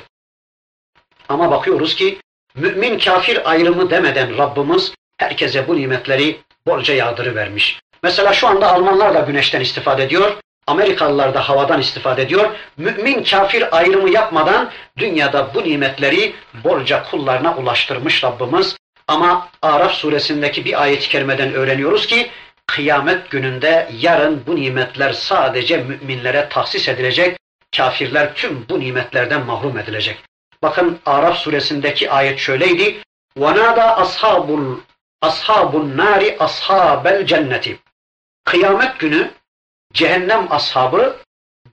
Ama 1.30 1.52
bakıyoruz 1.52 1.96
ki 1.96 2.18
mümin 2.56 3.00
kafir 3.00 3.52
ayrımı 3.52 3.90
demeden 3.90 4.38
Rabbimiz 4.38 4.94
herkese 5.18 5.68
bu 5.68 5.78
nimetleri 5.78 6.40
bolca 6.68 6.94
yağdırı 6.94 7.36
vermiş. 7.36 7.80
Mesela 8.04 8.34
şu 8.34 8.48
anda 8.48 8.74
Almanlar 8.74 9.14
da 9.14 9.20
güneşten 9.20 9.62
istifade 9.62 10.04
ediyor. 10.04 10.38
Amerikalılar 10.68 11.34
da 11.34 11.50
havadan 11.50 11.80
istifade 11.80 12.22
ediyor. 12.22 12.52
Mümin 12.78 13.24
kafir 13.24 13.78
ayrımı 13.78 14.10
yapmadan 14.10 14.72
dünyada 14.98 15.54
bu 15.54 15.64
nimetleri 15.64 16.36
bolca 16.64 17.04
kullarına 17.04 17.56
ulaştırmış 17.56 18.24
Rabbimiz. 18.24 18.78
Ama 19.08 19.50
Araf 19.62 19.92
suresindeki 19.92 20.66
bir 20.66 20.82
ayet-i 20.82 21.10
kerimeden 21.10 21.54
öğreniyoruz 21.54 22.08
ki 22.08 22.30
kıyamet 22.67 23.31
gününde 23.31 23.89
yarın 24.01 24.43
bu 24.47 24.57
nimetler 24.57 25.13
sadece 25.13 25.77
müminlere 25.77 26.49
tahsis 26.49 26.89
edilecek, 26.89 27.39
kafirler 27.77 28.35
tüm 28.35 28.69
bu 28.69 28.81
nimetlerden 28.81 29.47
mahrum 29.47 29.79
edilecek. 29.79 30.25
Bakın 30.63 31.01
Araf 31.07 31.39
suresindeki 31.39 32.11
ayet 32.11 32.39
şöyleydi. 32.39 33.03
وَنَادَا 33.39 33.95
ashabul 33.95 34.79
ashabun 35.23 35.97
nari 35.97 36.37
ashabel 36.39 37.27
cenneti. 37.27 37.79
Kıyamet 38.45 38.99
günü 38.99 39.31
cehennem 39.93 40.53
ashabı 40.53 41.17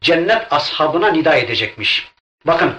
cennet 0.01 0.53
ashabına 0.53 1.11
nida 1.11 1.35
edecekmiş. 1.35 2.11
Bakın 2.45 2.75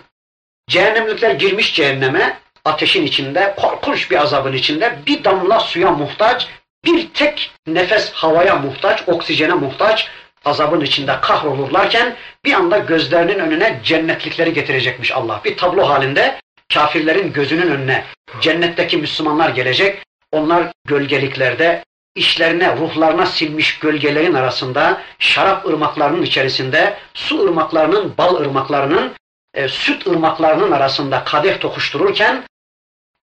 cehennemlikler 0.69 1.31
girmiş 1.31 1.75
cehenneme 1.75 2.39
ateşin 2.65 3.07
içinde 3.07 3.55
korkunç 3.57 4.11
bir 4.11 4.17
azabın 4.17 4.53
içinde 4.53 4.99
bir 5.07 5.25
damla 5.25 5.61
suya 5.61 5.91
muhtaç 5.91 6.49
bir 6.86 7.10
tek 7.14 7.52
nefes 7.68 8.12
havaya 8.12 8.56
muhtaç, 8.56 9.04
oksijene 9.08 9.54
muhtaç, 9.54 10.10
azabın 10.46 10.82
içinde 10.82 11.22
kahrolurlarken 11.22 12.16
bir 12.46 12.54
anda 12.54 12.78
gözlerinin 12.78 13.40
önüne 13.40 13.80
cennetlikleri 13.84 14.54
getirecekmiş 14.54 15.12
Allah. 15.12 15.42
Bir 15.46 15.58
tablo 15.58 15.90
halinde 15.90 16.40
kafirlerin 16.74 17.34
gözünün 17.34 17.72
önüne 17.72 18.06
cennetteki 18.42 18.98
Müslümanlar 18.98 19.50
gelecek. 19.50 20.04
Onlar 20.32 20.64
gölgeliklerde 20.88 21.84
işlerine, 22.16 22.78
ruhlarına 22.78 23.26
silmiş 23.26 23.80
gölgelerin 23.80 24.34
arasında, 24.34 25.02
şarap 25.20 25.66
ırmaklarının 25.66 26.22
içerisinde, 26.22 26.98
su 27.14 27.44
ırmaklarının, 27.44 28.14
bal 28.18 28.36
ırmaklarının, 28.36 29.12
e, 29.54 29.68
süt 29.68 30.08
ırmaklarının 30.08 30.72
arasında 30.72 31.24
kadeh 31.24 31.60
tokuştururken 31.60 32.44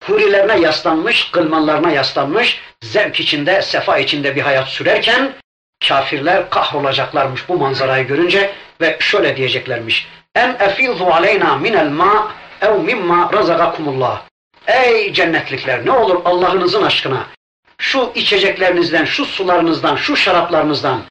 hurilerine 0.04 0.60
yaslanmış, 0.60 1.30
kılmanlarına 1.30 1.90
yaslanmış, 1.90 2.60
zevk 2.82 3.20
içinde, 3.20 3.62
sefa 3.62 3.98
içinde 3.98 4.36
bir 4.36 4.40
hayat 4.40 4.68
sürerken 4.68 5.32
kafirler 5.88 6.50
kahrolacaklarmış 6.50 7.48
bu 7.48 7.58
manzarayı 7.58 8.06
görünce 8.06 8.50
ve 8.80 8.96
şöyle 9.00 9.36
diyeceklermiş. 9.36 10.08
Em 10.34 10.56
efizu 10.60 11.04
aleyna 11.04 11.56
minel 11.56 11.88
ma 11.88 12.32
ev 12.62 12.74
mimma 12.74 13.30
razagakumullah. 13.32 14.22
Ey 14.66 15.12
cennetlikler 15.12 15.86
ne 15.86 15.90
olur 15.90 16.20
Allah'ınızın 16.24 16.82
aşkına 16.82 17.26
şu 17.78 18.12
içeceklerinizden, 18.14 19.04
şu 19.04 19.24
sularınızdan, 19.24 19.96
şu 19.96 20.16
şaraplarınızdan 20.16 21.02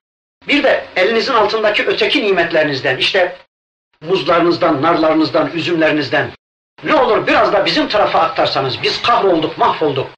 bir 0.48 0.64
de 0.64 0.86
elinizin 0.96 1.34
altındaki 1.34 1.86
öteki 1.86 2.24
nimetlerinizden 2.24 2.98
işte 2.98 3.36
muzlarınızdan, 4.02 4.82
narlarınızdan, 4.82 5.52
üzümlerinizden 5.54 6.32
ne 6.84 6.96
olur 6.96 7.28
biraz 7.28 7.54
da 7.54 7.66
bizim 7.66 7.88
tarafa 7.88 8.20
aktarsanız 8.20 8.84
biz 8.84 9.02
kahrolduk, 9.02 9.58
mahvolduk. 9.58 10.10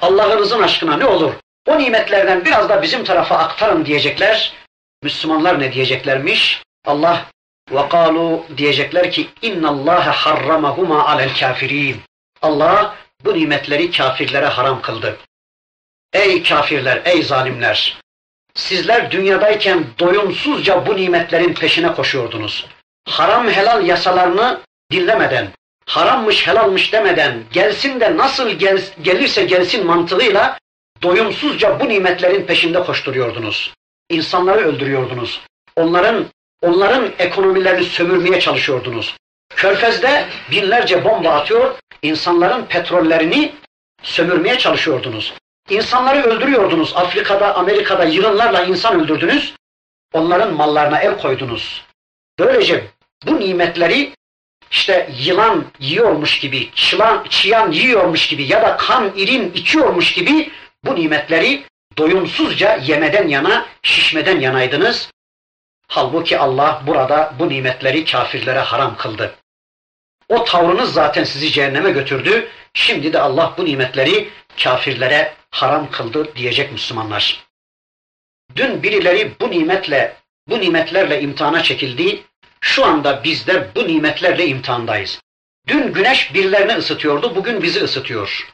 Allah'ınızın 0.00 0.62
aşkına 0.62 0.96
ne 0.96 1.04
olur 1.04 1.32
o 1.68 1.78
nimetlerden 1.78 2.44
biraz 2.44 2.68
da 2.68 2.82
bizim 2.82 3.04
tarafa 3.04 3.36
aktarın 3.38 3.84
diyecekler. 3.84 4.52
Müslümanlar 5.02 5.60
ne 5.60 5.72
diyeceklermiş? 5.72 6.62
Allah 6.86 7.26
kalu 7.90 8.46
diyecekler 8.56 9.12
ki 9.12 9.28
inna 9.42 9.68
Allah 9.68 10.26
harramahuma 10.26 11.06
alel 11.06 11.36
kafirin. 11.40 12.00
Allah 12.42 12.96
bu 13.24 13.34
nimetleri 13.34 13.90
kafirlere 13.90 14.46
haram 14.46 14.82
kıldı. 14.82 15.18
Ey 16.12 16.42
kafirler, 16.42 17.02
ey 17.04 17.22
zalimler! 17.22 17.98
Sizler 18.54 19.10
dünyadayken 19.10 19.86
doyumsuzca 19.98 20.86
bu 20.86 20.96
nimetlerin 20.96 21.54
peşine 21.54 21.92
koşuyordunuz. 21.92 22.66
Haram 23.08 23.48
helal 23.48 23.86
yasalarını 23.86 24.60
dinlemeden, 24.92 25.48
harammış 25.88 26.46
helalmış 26.46 26.92
demeden 26.92 27.42
gelsin 27.52 28.00
de 28.00 28.16
nasıl 28.16 28.50
gel, 28.50 28.82
gelirse 29.02 29.44
gelsin 29.44 29.86
mantığıyla 29.86 30.58
doyumsuzca 31.02 31.80
bu 31.80 31.88
nimetlerin 31.88 32.46
peşinde 32.46 32.82
koşturuyordunuz. 32.82 33.74
İnsanları 34.10 34.60
öldürüyordunuz. 34.60 35.40
Onların 35.76 36.26
onların 36.62 37.12
ekonomilerini 37.18 37.84
sömürmeye 37.84 38.40
çalışıyordunuz. 38.40 39.16
Körfez'de 39.56 40.24
binlerce 40.50 41.04
bomba 41.04 41.30
atıyor, 41.30 41.74
insanların 42.02 42.64
petrollerini 42.64 43.52
sömürmeye 44.02 44.58
çalışıyordunuz. 44.58 45.34
İnsanları 45.70 46.22
öldürüyordunuz. 46.22 46.92
Afrika'da, 46.96 47.54
Amerika'da 47.56 48.04
yığınlarla 48.04 48.64
insan 48.64 49.00
öldürdünüz. 49.00 49.54
Onların 50.12 50.54
mallarına 50.54 50.98
el 50.98 51.18
koydunuz. 51.18 51.84
Böylece 52.38 52.84
bu 53.26 53.40
nimetleri 53.40 54.12
işte 54.70 55.10
yılan 55.18 55.64
yiyormuş 55.80 56.38
gibi, 56.38 56.70
çılan, 56.74 57.24
çıyan 57.28 57.72
yiyormuş 57.72 58.26
gibi 58.26 58.44
ya 58.44 58.62
da 58.62 58.76
kan 58.76 59.12
irin 59.16 59.52
içiyormuş 59.52 60.12
gibi 60.12 60.50
bu 60.84 60.94
nimetleri 60.94 61.64
doyumsuzca 61.98 62.76
yemeden 62.76 63.28
yana, 63.28 63.66
şişmeden 63.82 64.40
yanaydınız. 64.40 65.10
Halbuki 65.88 66.38
Allah 66.38 66.82
burada 66.86 67.34
bu 67.38 67.48
nimetleri 67.48 68.04
kafirlere 68.04 68.58
haram 68.58 68.96
kıldı. 68.96 69.34
O 70.28 70.44
tavrınız 70.44 70.92
zaten 70.92 71.24
sizi 71.24 71.52
cehenneme 71.52 71.90
götürdü. 71.90 72.48
Şimdi 72.74 73.12
de 73.12 73.20
Allah 73.20 73.54
bu 73.58 73.64
nimetleri 73.64 74.28
kafirlere 74.62 75.34
haram 75.50 75.90
kıldı 75.90 76.34
diyecek 76.36 76.72
Müslümanlar. 76.72 77.44
Dün 78.56 78.82
birileri 78.82 79.32
bu 79.40 79.50
nimetle, 79.50 80.16
bu 80.48 80.60
nimetlerle 80.60 81.20
imtihana 81.20 81.62
çekildi. 81.62 82.22
Şu 82.60 82.86
anda 82.86 83.24
bizler 83.24 83.74
bu 83.74 83.88
nimetlerle 83.88 84.46
imtihandayız. 84.46 85.20
Dün 85.66 85.92
güneş 85.92 86.34
birilerini 86.34 86.72
ısıtıyordu, 86.72 87.36
bugün 87.36 87.62
bizi 87.62 87.80
ısıtıyor. 87.80 88.48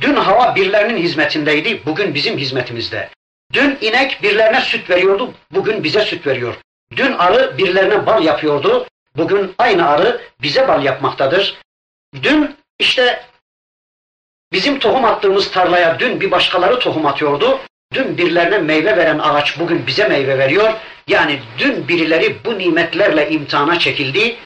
Dün 0.00 0.14
hava 0.14 0.54
birilerinin 0.54 1.02
hizmetindeydi, 1.02 1.86
bugün 1.86 2.14
bizim 2.14 2.38
hizmetimizde. 2.38 3.08
Dün 3.52 3.78
inek 3.80 4.22
birilerine 4.22 4.60
süt 4.60 4.90
veriyordu, 4.90 5.34
bugün 5.50 5.84
bize 5.84 6.00
süt 6.00 6.26
veriyor. 6.26 6.54
Dün 6.96 7.12
arı 7.12 7.58
birilerine 7.58 8.06
bal 8.06 8.24
yapıyordu, 8.24 8.86
bugün 9.16 9.54
aynı 9.58 9.88
arı 9.88 10.20
bize 10.42 10.68
bal 10.68 10.84
yapmaktadır. 10.84 11.58
Dün 12.22 12.56
işte 12.78 13.24
bizim 14.52 14.78
tohum 14.78 15.04
attığımız 15.04 15.50
tarlaya 15.50 15.98
dün 15.98 16.20
bir 16.20 16.30
başkaları 16.30 16.78
tohum 16.78 17.06
atıyordu. 17.06 17.60
Dün 17.94 18.18
birilerine 18.18 18.58
meyve 18.58 18.96
veren 18.96 19.18
ağaç 19.18 19.58
bugün 19.58 19.86
bize 19.86 20.08
meyve 20.08 20.38
veriyor. 20.38 20.72
Yani 21.08 21.40
dün 21.58 21.88
birileri 21.88 22.44
bu 22.44 22.58
nimetlerle 22.58 23.30
imtihana 23.30 23.78
çekildi. 23.78 24.36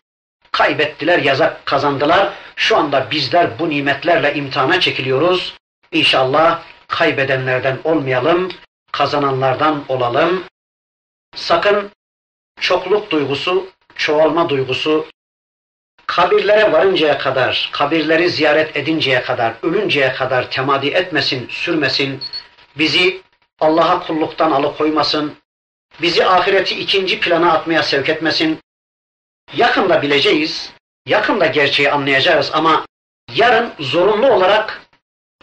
Kaybettiler, 0.52 1.18
yazak 1.18 1.66
kazandılar. 1.66 2.32
Şu 2.56 2.76
anda 2.76 3.10
bizler 3.10 3.58
bu 3.58 3.70
nimetlerle 3.70 4.34
imtihana 4.34 4.80
çekiliyoruz. 4.80 5.54
İnşallah 5.92 6.62
kaybedenlerden 6.88 7.78
olmayalım, 7.84 8.52
kazananlardan 8.92 9.84
olalım. 9.88 10.44
Sakın 11.36 11.90
çokluk 12.60 13.10
duygusu, 13.10 13.66
çoğalma 13.96 14.48
duygusu, 14.48 15.06
kabirlere 16.06 16.72
varıncaya 16.72 17.18
kadar, 17.18 17.70
kabirleri 17.72 18.30
ziyaret 18.30 18.76
edinceye 18.76 19.22
kadar, 19.22 19.54
ölünceye 19.62 20.12
kadar 20.12 20.50
temadi 20.50 20.88
etmesin, 20.88 21.48
sürmesin, 21.48 22.22
bizi 22.78 23.24
Allah'a 23.64 24.06
kulluktan 24.06 24.50
alıkoymasın, 24.50 25.34
bizi 26.02 26.26
ahireti 26.26 26.80
ikinci 26.80 27.20
plana 27.20 27.52
atmaya 27.52 27.82
sevk 27.82 28.08
etmesin. 28.08 28.58
Yakında 29.56 30.02
bileceğiz, 30.02 30.72
yakında 31.06 31.46
gerçeği 31.46 31.90
anlayacağız 31.90 32.50
ama 32.54 32.86
yarın 33.34 33.72
zorunlu 33.78 34.32
olarak 34.32 34.82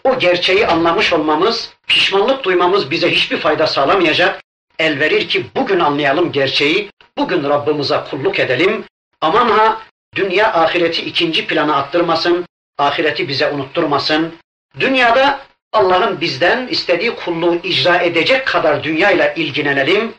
o 0.04 0.20
gerçeği 0.20 0.68
anlamış 0.68 1.14
olmamız, 1.14 1.74
pişmanlık 1.88 2.44
duymamız 2.44 2.92
bize 2.92 3.12
hiçbir 3.12 3.38
fayda 3.38 3.68
sağlamayacak. 3.68 4.44
El 4.80 5.00
verir 5.00 5.30
ki 5.30 5.46
bugün 5.56 5.80
anlayalım 5.80 6.32
gerçeği, 6.32 6.92
bugün 7.18 7.44
Rabbimize 7.44 8.04
kulluk 8.10 8.40
edelim. 8.40 8.84
Aman 9.22 9.50
ha 9.50 9.82
dünya 10.16 10.54
ahireti 10.54 11.02
ikinci 11.02 11.48
plana 11.48 11.76
attırmasın, 11.76 12.46
ahireti 12.78 13.28
bize 13.28 13.52
unutturmasın. 13.52 14.36
Dünyada 14.80 15.40
Allah'ın 15.74 16.22
bizden 16.22 16.68
istediği 16.68 17.16
kulluğu 17.16 17.56
icra 17.64 17.98
edecek 17.98 18.48
kadar 18.48 18.84
dünyayla 18.84 19.34
ilgilenelim. 19.34 20.14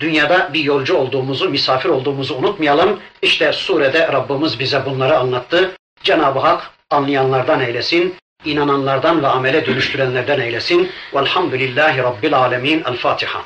Dünyada 0.00 0.50
bir 0.52 0.64
yolcu 0.64 0.96
olduğumuzu, 0.96 1.50
misafir 1.50 1.88
olduğumuzu 1.88 2.34
unutmayalım. 2.34 3.00
İşte 3.22 3.52
surede 3.52 4.08
Rabbimiz 4.12 4.58
bize 4.58 4.86
bunları 4.86 5.18
anlattı. 5.18 5.76
Cenab-ı 6.02 6.38
Hak 6.38 6.70
anlayanlardan 6.90 7.60
eylesin, 7.60 8.14
inananlardan 8.44 9.22
ve 9.22 9.26
amele 9.26 9.66
dönüştürenlerden 9.66 10.40
eylesin. 10.40 10.90
Velhamdülillahi 11.14 11.98
Rabbil 11.98 12.34
Alemin. 12.34 12.82
El 12.86 12.96
Fatiha. 12.96 13.42